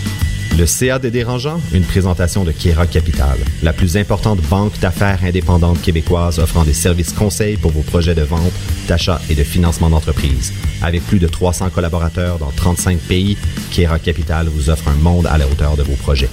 Le 0.58 0.66
CA 0.66 0.98
des 0.98 1.12
dérangeants, 1.12 1.62
une 1.72 1.84
présentation 1.84 2.44
de 2.44 2.52
Kera 2.52 2.88
Capital, 2.88 3.38
la 3.62 3.74
plus 3.74 3.96
importante 3.96 4.40
banque 4.50 4.80
d'affaires 4.80 5.20
indépendante 5.24 5.80
québécoise 5.80 6.40
offrant 6.40 6.64
des 6.64 6.74
services 6.74 7.14
conseils 7.14 7.58
pour 7.58 7.70
vos 7.70 7.84
projets 7.84 8.16
de 8.16 8.24
vente, 8.24 8.52
d'achat 8.88 9.22
et 9.30 9.36
de 9.36 9.44
financement 9.44 9.92
d'entreprise. 9.92 10.54
Avec 10.82 11.04
plus 11.04 11.20
de 11.20 11.28
300 11.28 11.70
collaborateurs 11.70 12.40
dans 12.40 12.50
35 12.50 12.98
pays, 12.98 13.38
Kera 13.72 14.00
Capital 14.00 14.48
vous 14.48 14.72
offre 14.72 14.88
un 14.88 14.96
monde 14.96 15.28
à 15.28 15.38
la 15.38 15.46
hauteur 15.48 15.78
de 15.78 15.84
vos 15.84 15.96
projets. 15.96 16.30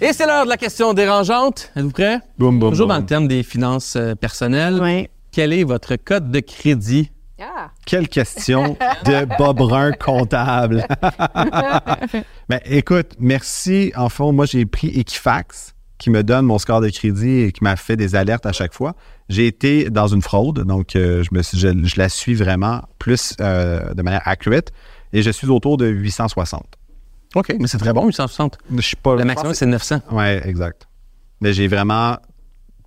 Et 0.00 0.12
c'est 0.12 0.26
l'heure 0.26 0.44
de 0.44 0.50
la 0.50 0.56
question 0.56 0.94
dérangeante. 0.94 1.72
Êtes-vous 1.74 1.90
prêts? 1.90 2.20
Boum, 2.38 2.60
boum, 2.60 2.70
Toujours 2.70 2.86
boum. 2.86 2.94
dans 2.96 3.00
le 3.00 3.06
thème 3.06 3.26
des 3.26 3.42
finances 3.42 3.94
euh, 3.96 4.14
personnelles. 4.14 4.78
Oui. 4.80 5.08
Quel 5.32 5.52
est 5.52 5.64
votre 5.64 5.96
code 5.96 6.30
de 6.30 6.38
crédit? 6.38 7.10
Quelle 7.86 8.08
question 8.08 8.76
de 9.04 9.24
Bob 9.38 9.58
Brun 9.58 9.92
comptable. 9.92 10.86
ben, 12.48 12.60
écoute, 12.64 13.12
merci. 13.18 13.92
En 13.96 14.08
fond, 14.08 14.32
moi, 14.32 14.46
j'ai 14.46 14.66
pris 14.66 14.88
Equifax 14.88 15.74
qui 15.98 16.10
me 16.10 16.22
donne 16.22 16.46
mon 16.46 16.58
score 16.58 16.80
de 16.80 16.88
crédit 16.88 17.40
et 17.40 17.52
qui 17.52 17.62
m'a 17.62 17.76
fait 17.76 17.96
des 17.96 18.14
alertes 18.16 18.46
à 18.46 18.52
chaque 18.52 18.72
fois. 18.72 18.94
J'ai 19.28 19.46
été 19.46 19.90
dans 19.90 20.06
une 20.08 20.22
fraude, 20.22 20.60
donc 20.64 20.96
euh, 20.96 21.22
je, 21.22 21.28
me 21.32 21.42
suis- 21.42 21.58
je, 21.58 21.68
je 21.84 21.94
la 21.98 22.08
suis 22.08 22.34
vraiment 22.34 22.82
plus 22.98 23.34
euh, 23.40 23.92
de 23.92 24.02
manière 24.02 24.22
accurate 24.24 24.72
et 25.12 25.22
je 25.22 25.30
suis 25.30 25.48
autour 25.48 25.76
de 25.76 25.86
860. 25.86 26.64
OK, 27.36 27.54
mais 27.60 27.66
c'est 27.68 27.78
très 27.78 27.92
bon, 27.92 28.06
860. 28.06 28.58
Je 28.74 28.80
suis 28.80 28.96
pas 28.96 29.14
Le 29.14 29.24
maximum, 29.24 29.54
c'est 29.54 29.66
900. 29.66 30.00
Oui, 30.10 30.24
exact. 30.44 30.88
Mais 31.40 31.52
j'ai 31.52 31.68
vraiment. 31.68 32.16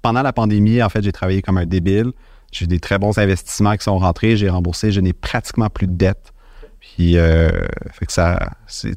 Pendant 0.01 0.21
la 0.21 0.33
pandémie, 0.33 0.83
en 0.83 0.89
fait, 0.89 1.01
j'ai 1.01 1.13
travaillé 1.13 1.41
comme 1.41 1.57
un 1.57 1.65
débile. 1.65 2.11
J'ai 2.53 2.67
des 2.67 2.79
très 2.79 2.99
bons 2.99 3.17
investissements 3.17 3.75
qui 3.75 3.83
sont 3.83 3.97
rentrés. 3.97 4.37
J'ai 4.37 4.49
remboursé. 4.49 4.91
Je 4.91 5.01
n'ai 5.01 5.13
pratiquement 5.13 5.69
plus 5.69 5.87
de 5.87 5.93
dettes. 5.93 6.33
Puis, 6.79 7.17
euh, 7.17 7.49
fait 7.91 8.05
que 8.05 8.13
ça. 8.13 8.39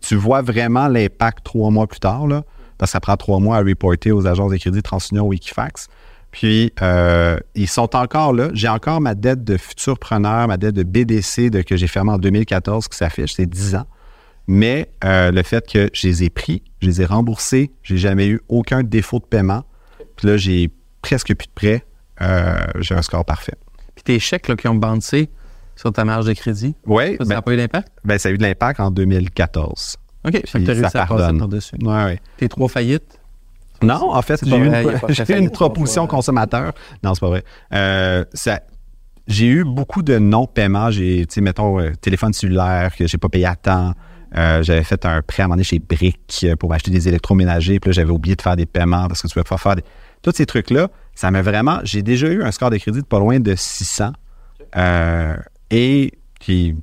Tu 0.03 0.17
vois 0.17 0.43
vraiment 0.43 0.89
l'impact 0.89 1.45
trois 1.45 1.71
mois 1.71 1.87
plus 1.87 2.01
tard, 2.01 2.27
là, 2.27 2.45
parce 2.79 2.91
que 2.91 2.93
ça 2.93 3.01
prend 3.01 3.17
trois 3.17 3.39
mois 3.39 3.57
à 3.57 3.61
reporter 3.61 4.13
aux 4.13 4.27
agences 4.27 4.51
de 4.51 4.57
crédit 4.57 4.83
TransUnion 4.83 5.27
ou 5.27 5.33
Equifax. 5.33 5.89
Puis, 6.31 6.73
euh, 6.83 7.39
ils 7.55 7.69
sont 7.69 7.97
encore 7.97 8.35
là. 8.35 8.51
J'ai 8.53 8.69
encore 8.69 9.01
ma 9.01 9.15
dette 9.15 9.45
de 9.45 9.57
futur 9.57 9.99
preneur, 9.99 10.49
ma 10.49 10.59
dette 10.59 10.75
de 10.75 10.83
BDC 10.83 11.49
de, 11.49 11.63
que 11.63 11.77
j'ai 11.77 11.87
fermée 11.87 12.13
en 12.13 12.19
2014 12.19 12.89
qui 12.89 12.97
s'affiche. 12.97 13.35
C'est 13.35 13.47
10 13.47 13.77
ans. 13.77 13.87
Mais 14.47 14.91
euh, 15.05 15.31
le 15.31 15.43
fait 15.43 15.67
que 15.67 15.89
je 15.93 16.07
les 16.07 16.25
ai 16.25 16.31
pris, 16.31 16.63
je 16.81 16.89
les 16.89 17.03
ai 17.03 17.05
remboursés, 17.05 17.73
j'ai 17.83 17.97
jamais 17.97 18.29
eu 18.29 18.41
aucun 18.49 18.83
défaut 18.83 19.19
de 19.19 19.25
paiement. 19.25 19.65
Puis 20.17 20.29
là, 20.29 20.37
j'ai 20.37 20.71
presque 21.03 21.35
plus 21.35 21.47
de 21.47 21.53
prêts. 21.55 21.85
Euh, 22.23 22.57
j'ai 22.81 22.95
un 22.95 23.03
score 23.03 23.25
parfait. 23.25 23.55
Puis 23.95 24.05
tes 24.05 24.19
chèques 24.19 24.49
là, 24.49 24.57
qui 24.57 24.69
ont 24.69 24.75
bouncé 24.75 25.31
sur 25.75 25.93
ta 25.93 26.05
marge 26.05 26.25
de 26.27 26.33
crédit, 26.33 26.75
Oui, 26.87 27.17
ça 27.19 27.25
n'a 27.25 27.35
ben, 27.37 27.43
pas 27.43 27.53
eu 27.53 27.57
d'impact? 27.57 27.89
ben, 28.05 28.19
ça 28.19 28.29
a 28.29 28.33
eu 28.33 28.39
de 28.39 28.43
l'impact 28.43 28.81
en 28.81 28.91
2014. 28.91 29.97
OK, 30.25 30.33
Puis 30.33 30.65
t'as 30.65 30.73
réussi 30.73 30.97
à 30.97 31.07
passer 31.07 31.39
par-dessus. 31.39 31.77
Ouais, 31.83 32.05
ouais. 32.05 32.21
Tes 32.37 32.49
trois 32.49 32.69
faillites? 32.69 33.21
Non, 33.83 34.13
en 34.15 34.23
fait, 34.23 34.41
j'ai 34.45 34.57
eu, 34.57 34.67
une, 34.67 34.99
j'ai 35.11 35.49
proposition 35.51 36.07
consommateur. 36.07 36.73
Non, 37.03 37.15
c'est 37.15 37.21
pas 37.21 37.29
vrai. 37.29 37.45
Euh, 37.75 38.25
ça- 38.33 38.61
j'ai 39.29 39.47
eu 39.47 39.65
beaucoup 39.65 40.03
de 40.03 40.19
non-paiements. 40.19 40.91
J'ai, 40.91 41.27
tu 41.27 41.35
sais, 41.35 41.41
mettons, 41.41 41.79
euh, 41.81 41.93
téléphone 42.01 42.33
cellulaire 42.33 42.95
que 42.97 43.07
j'ai 43.07 43.19
pas 43.19 43.29
payé 43.29 43.45
à 43.47 43.57
temps. 43.57 43.93
Euh, 44.37 44.63
j'avais 44.63 44.85
fait 44.85 45.05
un 45.05 45.21
prêt 45.23 45.43
à 45.43 45.45
un 45.45 45.49
moment 45.49 45.57
donné 45.57 45.65
chez 45.65 45.79
Brick 45.79 46.47
pour 46.59 46.71
m'acheter 46.71 46.91
des 46.91 47.09
électroménagers. 47.09 47.81
Puis 47.81 47.91
là, 47.91 47.93
j'avais 47.93 48.11
oublié 48.11 48.35
de 48.37 48.43
faire 48.43 48.57
des 48.57 48.67
paiements 48.67 49.09
parce 49.09 49.23
que 49.23 49.29
tu 49.29 49.35
pouvais 49.35 49.45
pas 49.45 49.59
faire 49.59 49.77
des... 49.77 49.83
Tous 50.27 50.33
ces 50.35 50.45
trucs-là, 50.47 50.89
ça 51.15 51.31
m'a 51.31 51.41
vraiment... 51.41 51.79
J'ai 51.85 52.03
déjà 52.03 52.27
eu 52.27 52.43
un 52.43 52.51
score 52.51 52.71
de 52.71 52.79
crédit 52.79 53.01
de 53.01 53.07
pas 53.07 53.21
loin 53.21 53.39
de 53.39 53.55
600. 53.55 54.11
Euh, 54.77 55.37
et 55.71 56.15
qui... 56.41 56.75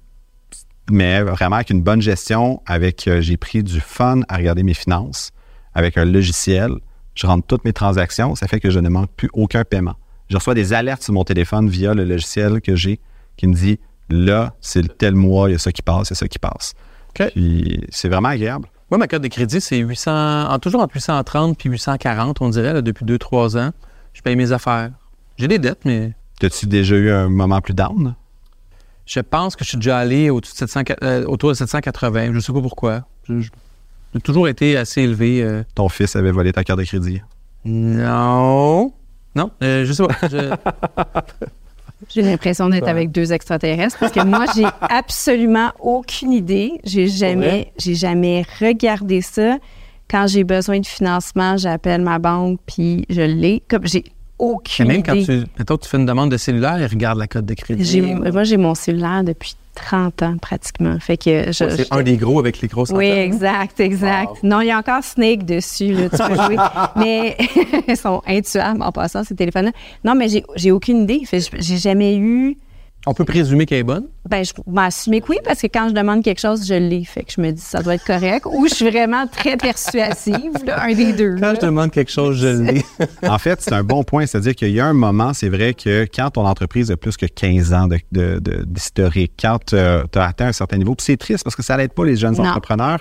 Mais 0.90 1.22
vraiment 1.22 1.58
avec 1.58 1.70
une 1.70 1.82
bonne 1.82 2.02
gestion, 2.02 2.62
avec 2.66 3.06
euh, 3.10 3.20
j'ai 3.20 3.36
pris 3.36 3.62
du 3.62 3.82
fun 3.82 4.22
à 4.30 4.38
regarder 4.38 4.64
mes 4.64 4.74
finances, 4.74 5.32
avec 5.74 5.98
un 5.98 6.06
logiciel, 6.06 6.72
je 7.16 7.28
rentre 7.28 7.46
toutes 7.46 7.66
mes 7.66 7.74
transactions, 7.74 8.34
ça 8.36 8.48
fait 8.48 8.62
que 8.62 8.70
je 8.70 8.80
ne 8.80 8.88
manque 8.88 9.12
plus 9.12 9.30
aucun 9.34 9.66
paiement. 9.66 9.96
Je 10.30 10.38
reçois 10.38 10.54
des 10.54 10.72
alertes 10.72 11.04
sur 11.04 11.14
mon 11.14 11.26
téléphone 11.26 11.68
via 11.68 11.94
le 11.94 12.06
logiciel 12.06 12.62
que 12.62 12.78
j'ai 12.78 13.02
qui 13.36 13.48
me 13.48 13.54
dit 13.54 13.78
là, 14.10 14.56
c'est 14.62 14.82
le 14.82 14.88
tel 14.88 15.16
mois, 15.16 15.50
il 15.50 15.54
y 15.54 15.56
a 15.56 15.60
ça 15.60 15.74
qui 15.74 15.82
passe, 15.82 16.10
il 16.10 16.14
y 16.14 16.14
a 16.14 16.16
ça 16.16 16.28
qui 16.30 16.40
passe. 16.40 16.76
OK. 17.10 17.30
Puis 17.34 17.82
c'est 17.90 18.08
vraiment 18.08 18.30
agréable. 18.30 18.70
Moi, 18.94 19.00
ma 19.00 19.08
cote 19.08 19.24
de 19.24 19.28
crédit, 19.28 19.60
c'est 19.60 19.80
800, 19.80 20.52
en- 20.52 20.60
toujours 20.60 20.80
entre 20.82 20.94
830 20.94 21.58
puis 21.58 21.68
840, 21.68 22.42
on 22.42 22.50
dirait, 22.50 22.74
là, 22.74 22.84
depuis 22.84 23.06
2-3 23.06 23.58
ans. 23.58 23.72
Je 24.14 24.22
paye 24.22 24.36
mes 24.36 24.52
affaires. 24.52 24.92
J'ai 25.40 25.48
des 25.48 25.58
dettes, 25.58 25.80
mais 25.84 26.14
T'as-tu 26.40 26.68
déjà 26.68 26.96
eu 26.96 27.10
un 27.10 27.28
moment 27.28 27.60
plus 27.60 27.74
down? 27.74 28.14
je 29.08 29.20
pense 29.20 29.56
que 29.56 29.64
je 29.64 29.70
suis 29.70 29.78
déjà 29.80 29.98
allé 29.98 30.30
au-dessus 30.30 30.54
de 30.54 30.58
700 30.60 30.82
euh, 31.02 31.26
autour 31.26 31.50
de 31.50 31.56
780. 31.56 32.26
Je 32.28 32.32
ne 32.34 32.40
sais 32.40 32.54
pas 32.54 32.62
pourquoi. 32.62 33.02
J'ai 33.28 33.50
toujours 34.24 34.48
été 34.48 34.78
assez 34.78 35.02
élevé. 35.02 35.42
euh. 35.42 35.64
Ton 35.74 35.90
fils 35.90 36.16
avait 36.16 36.32
volé 36.32 36.54
ta 36.54 36.64
carte 36.64 36.78
de 36.78 36.86
crédit? 36.86 37.20
Non. 37.66 38.94
Non, 39.36 39.50
euh, 39.64 39.86
je 39.86 39.92
sais 39.92 40.06
pas. 40.06 40.16
Je- 40.30 40.54
J'ai 42.10 42.22
l'impression 42.22 42.70
d'être 42.70 42.88
avec 42.88 43.12
deux 43.12 43.32
extraterrestres 43.34 43.98
parce 44.00 44.12
que 44.12 44.24
moi, 44.24 44.46
j'ai 44.56 44.66
absolument 44.82 45.72
aucune 45.80 46.32
idée. 46.32 46.80
J'ai 46.84 47.08
jamais, 47.08 47.72
j'ai 47.78 47.96
jamais 47.96 48.46
regardé 48.60 49.22
ça. 49.22 49.58
Quand 50.10 50.28
j'ai 50.28 50.44
besoin 50.44 50.80
de 50.80 50.86
financement, 50.86 51.58
j'appelle 51.58 52.02
ma 52.02 52.20
banque 52.20 52.60
puis 52.66 53.06
je 53.10 53.22
l'ai. 53.22 53.64
Comme 53.68 53.88
j'ai 53.88 54.04
Mais 54.04 54.12
aucune 54.38 54.88
même 54.88 55.04
quand 55.04 55.14
idée. 55.14 55.44
tu, 55.44 55.48
mettons, 55.58 55.78
tu 55.78 55.88
fais 55.90 55.98
une 55.98 56.06
demande 56.06 56.32
de 56.32 56.38
cellulaire, 56.38 56.80
ils 56.80 56.86
regardent 56.88 57.20
la 57.20 57.28
cote 57.28 57.46
de 57.46 57.54
crédit. 57.54 58.02
Moi, 58.02 58.44
j'ai 58.44 58.58
mon 58.58 58.76
cellulaire 58.76 59.24
depuis 59.24 59.56
30 59.76 60.22
ans 60.24 60.38
pratiquement. 60.42 60.98
Fait 61.00 61.18
que 61.18 61.48
je, 61.48 61.52
C'est 61.52 61.78
je- 61.78 61.88
un 61.92 62.04
des 62.04 62.18
gros 62.18 62.40
avec 62.40 62.62
les 62.62 62.68
grosses 62.68 62.90
Oui, 62.92 63.06
exact, 63.10 63.80
exact. 63.80 64.44
Non, 64.44 64.62
il 64.62 64.68
y 64.68 64.72
a 64.72 64.78
encore 64.78 65.04
Snake 65.04 65.46
dessus, 65.46 65.94
là, 65.94 66.10
tu 66.10 66.18
peux 66.18 66.36
jouer. 66.44 66.58
mais 66.96 67.38
ils 67.88 67.98
sont 67.98 68.22
intuables 68.28 68.82
en 68.84 68.92
passant, 68.92 69.24
ces 69.24 69.36
téléphones-là. 69.36 69.72
Non, 70.04 70.16
mais 70.16 70.30
j'ai, 70.30 70.44
j'ai 70.56 70.72
aucune 70.72 71.04
idée. 71.04 71.24
Fait, 71.26 71.40
j'ai 71.60 71.78
jamais 71.78 72.16
eu. 72.18 72.58
On 73.06 73.14
peut 73.14 73.26
présumer 73.26 73.66
qu'elle 73.66 73.80
est 73.80 73.84
bonne? 73.84 74.06
Ben, 74.30 74.46
je 74.46 74.54
m'assumer 74.66 75.20
que 75.20 75.28
oui, 75.30 75.38
parce 75.44 75.60
que 75.62 75.68
quand 75.68 75.90
je 75.90 75.94
demande 75.94 76.24
quelque 76.24 76.40
chose, 76.40 76.66
je 76.66 76.74
l'ai. 76.74 77.04
Fait 77.04 77.24
que 77.24 77.34
je 77.36 77.42
me 77.42 77.52
dis, 77.52 77.60
ça 77.62 77.82
doit 77.84 77.96
être 77.96 78.06
correct. 78.06 78.46
Ou 78.46 78.66
je 78.70 78.74
suis 78.76 78.90
vraiment 78.90 79.28
très 79.28 79.58
persuasive, 79.58 80.54
là, 80.66 80.84
un 80.84 80.94
des 80.94 81.12
deux. 81.12 81.36
Quand 81.36 81.48
là. 81.52 81.56
je 81.56 81.66
demande 81.66 81.92
quelque 81.92 82.12
chose, 82.12 82.38
je 82.40 82.48
l'ai. 82.62 82.82
En 83.30 83.38
fait, 83.40 83.62
c'est 83.62 83.74
un 83.74 83.84
bon 83.84 84.04
point. 84.04 84.26
C'est-à-dire 84.26 84.56
qu'il 84.56 84.70
y 84.72 84.80
a 84.80 84.86
un 84.86 84.94
moment, 84.94 85.34
c'est 85.34 85.50
vrai 85.50 85.74
que 85.74 86.06
quand 86.16 86.30
ton 86.32 86.46
entreprise 86.46 86.92
a 86.92 86.98
plus 86.98 87.18
que 87.18 87.26
15 87.26 87.74
ans 87.74 87.88
de- 87.88 88.00
de- 88.14 88.40
de- 88.40 88.64
d'historique, 88.66 89.34
quand 89.40 89.60
tu 89.66 89.76
as 89.78 90.06
atteint 90.16 90.48
un 90.48 90.52
certain 90.54 90.78
niveau, 90.78 90.96
puis 90.96 91.04
c'est 91.06 91.18
triste 91.18 91.44
parce 91.44 91.56
que 91.58 91.64
ça 91.64 91.76
n'aide 91.78 91.92
pas 91.94 92.06
les 92.06 92.16
jeunes 92.16 92.36
Non. 92.38 92.46
entrepreneurs, 92.46 93.00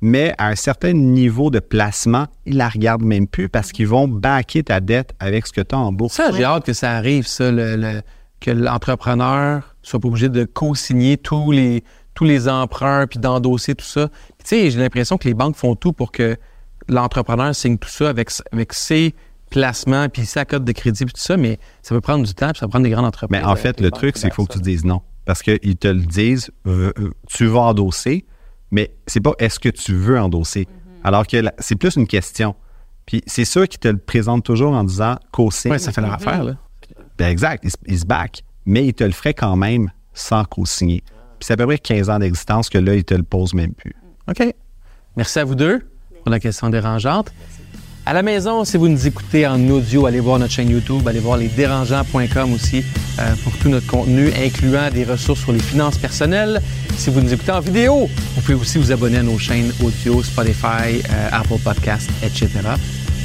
mais 0.00 0.34
à 0.38 0.48
un 0.48 0.56
certain 0.56 0.92
niveau 0.94 1.50
de 1.50 1.58
placement, 1.60 2.26
ils 2.46 2.56
la 2.56 2.68
regardent 2.70 3.04
même 3.04 3.26
plus 3.26 3.48
parce 3.50 3.70
qu'ils 3.70 3.86
vont 3.86 4.08
backer 4.08 4.62
ta 4.64 4.80
dette 4.80 5.12
avec 5.20 5.46
ce 5.46 5.52
que 5.52 5.60
tu 5.60 5.74
as 5.74 5.78
en 5.78 5.92
bourse. 5.92 6.14
Ça, 6.14 6.30
j'ai 6.34 6.44
hâte 6.44 6.64
que 6.64 6.72
ça 6.72 6.92
arrive, 6.92 7.26
ça, 7.26 7.50
le- 7.52 7.76
le- 7.76 8.00
que 8.42 8.50
l'entrepreneur 8.50 9.74
soit 9.82 10.00
pas 10.00 10.08
obligé 10.08 10.28
de 10.28 10.44
co-signer 10.44 11.16
tous 11.16 11.52
les, 11.52 11.84
tous 12.14 12.24
les 12.24 12.48
emprunts 12.48 13.06
puis 13.06 13.18
d'endosser 13.18 13.74
tout 13.74 13.86
ça. 13.86 14.08
Tu 14.08 14.44
sais, 14.44 14.70
j'ai 14.70 14.78
l'impression 14.78 15.16
que 15.16 15.26
les 15.28 15.34
banques 15.34 15.56
font 15.56 15.76
tout 15.76 15.92
pour 15.92 16.12
que 16.12 16.36
l'entrepreneur 16.88 17.54
signe 17.54 17.78
tout 17.78 17.88
ça 17.88 18.08
avec, 18.08 18.30
avec 18.52 18.72
ses 18.72 19.14
placements 19.50 20.08
puis 20.08 20.26
sa 20.26 20.44
cote 20.44 20.64
de 20.64 20.72
crédit 20.72 21.04
puis 21.04 21.14
tout 21.14 21.20
ça, 21.20 21.36
mais 21.36 21.58
ça 21.82 21.94
peut 21.94 22.00
prendre 22.00 22.26
du 22.26 22.34
temps 22.34 22.50
puis 22.50 22.58
ça 22.58 22.66
peut 22.66 22.70
prendre 22.70 22.84
des 22.84 22.90
grandes 22.90 23.06
entreprises. 23.06 23.38
Mais 23.40 23.46
en 23.46 23.56
fait, 23.56 23.80
le 23.80 23.90
truc, 23.90 24.16
c'est 24.16 24.28
qu'il 24.28 24.34
faut 24.34 24.46
que 24.46 24.54
tu 24.54 24.60
dises 24.60 24.84
non. 24.84 25.02
Parce 25.24 25.42
qu'ils 25.42 25.76
te 25.76 25.88
le 25.88 26.00
disent, 26.00 26.50
euh, 26.66 26.92
tu 27.28 27.46
vas 27.46 27.60
endosser, 27.60 28.26
mais 28.72 28.92
c'est 29.06 29.20
pas 29.20 29.34
est-ce 29.38 29.60
que 29.60 29.68
tu 29.68 29.94
veux 29.94 30.18
endosser. 30.18 30.66
Alors 31.04 31.26
que 31.28 31.36
c'est 31.58 31.76
plus 31.76 31.94
une 31.94 32.08
question. 32.08 32.56
Puis 33.06 33.22
c'est 33.26 33.44
sûr 33.44 33.68
qu'ils 33.68 33.80
te 33.80 33.88
le 33.88 33.98
présentent 33.98 34.44
toujours 34.44 34.72
en 34.72 34.82
disant 34.82 35.16
co-signe. 35.30 35.70
Ouais, 35.70 35.78
ça 35.78 35.92
fait 35.92 36.00
leur 36.00 36.12
affaire, 36.12 36.42
là. 36.42 36.56
Ben 37.18 37.28
exact, 37.28 37.64
il, 37.86 37.98
se- 37.98 38.06
back, 38.06 38.42
mais 38.66 38.86
il 38.86 38.94
te 38.94 39.04
le 39.04 39.12
ferait 39.12 39.34
quand 39.34 39.56
même 39.56 39.90
sans 40.14 40.44
co-signer. 40.44 41.02
Puis 41.38 41.46
c'est 41.46 41.54
à 41.54 41.56
peu 41.56 41.66
près 41.66 41.78
15 41.78 42.10
ans 42.10 42.18
d'existence 42.18 42.68
que 42.68 42.78
là, 42.78 42.94
il 42.94 43.04
te 43.04 43.14
le 43.14 43.22
pose 43.22 43.54
même 43.54 43.72
plus. 43.74 43.94
OK. 44.28 44.54
Merci 45.16 45.38
à 45.40 45.44
vous 45.44 45.54
deux 45.54 45.80
pour 46.22 46.30
la 46.30 46.38
question 46.40 46.70
dérangeante. 46.70 47.32
À 48.04 48.12
la 48.12 48.22
maison, 48.22 48.64
si 48.64 48.76
vous 48.76 48.88
nous 48.88 49.06
écoutez 49.06 49.46
en 49.46 49.68
audio, 49.68 50.06
allez 50.06 50.18
voir 50.18 50.38
notre 50.40 50.52
chaîne 50.52 50.68
YouTube, 50.70 51.06
allez 51.06 51.20
voir 51.20 51.36
lesdérangeants.com 51.36 52.52
aussi 52.52 52.84
euh, 53.20 53.34
pour 53.44 53.56
tout 53.58 53.68
notre 53.68 53.86
contenu, 53.86 54.28
incluant 54.44 54.90
des 54.90 55.04
ressources 55.04 55.40
sur 55.40 55.52
les 55.52 55.60
finances 55.60 55.98
personnelles. 55.98 56.60
Si 56.96 57.10
vous 57.10 57.20
nous 57.20 57.32
écoutez 57.32 57.52
en 57.52 57.60
vidéo, 57.60 58.08
vous 58.34 58.40
pouvez 58.40 58.54
aussi 58.54 58.78
vous 58.78 58.90
abonner 58.90 59.18
à 59.18 59.22
nos 59.22 59.38
chaînes 59.38 59.72
audio, 59.84 60.20
Spotify, 60.22 61.00
euh, 61.10 61.28
Apple 61.30 61.58
Podcasts, 61.62 62.10
etc. 62.24 62.48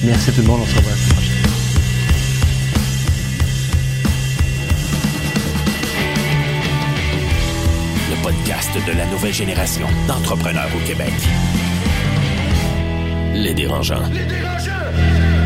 Merci 0.04 0.32
tout 0.32 0.42
le 0.42 0.48
monde. 0.48 0.60
On 0.62 0.66
se 0.68 0.76
revoit 0.78 0.92
la 0.92 1.14
prochaine. 1.16 1.47
Podcast 8.24 8.72
de 8.88 8.98
la 8.98 9.06
nouvelle 9.08 9.34
génération 9.34 9.88
d'entrepreneurs 10.08 10.70
au 10.76 10.88
Québec. 10.88 11.14
Les 13.34 13.54
dérangeants. 13.54 14.08
Les 14.12 14.26
dérangeants! 14.26 15.37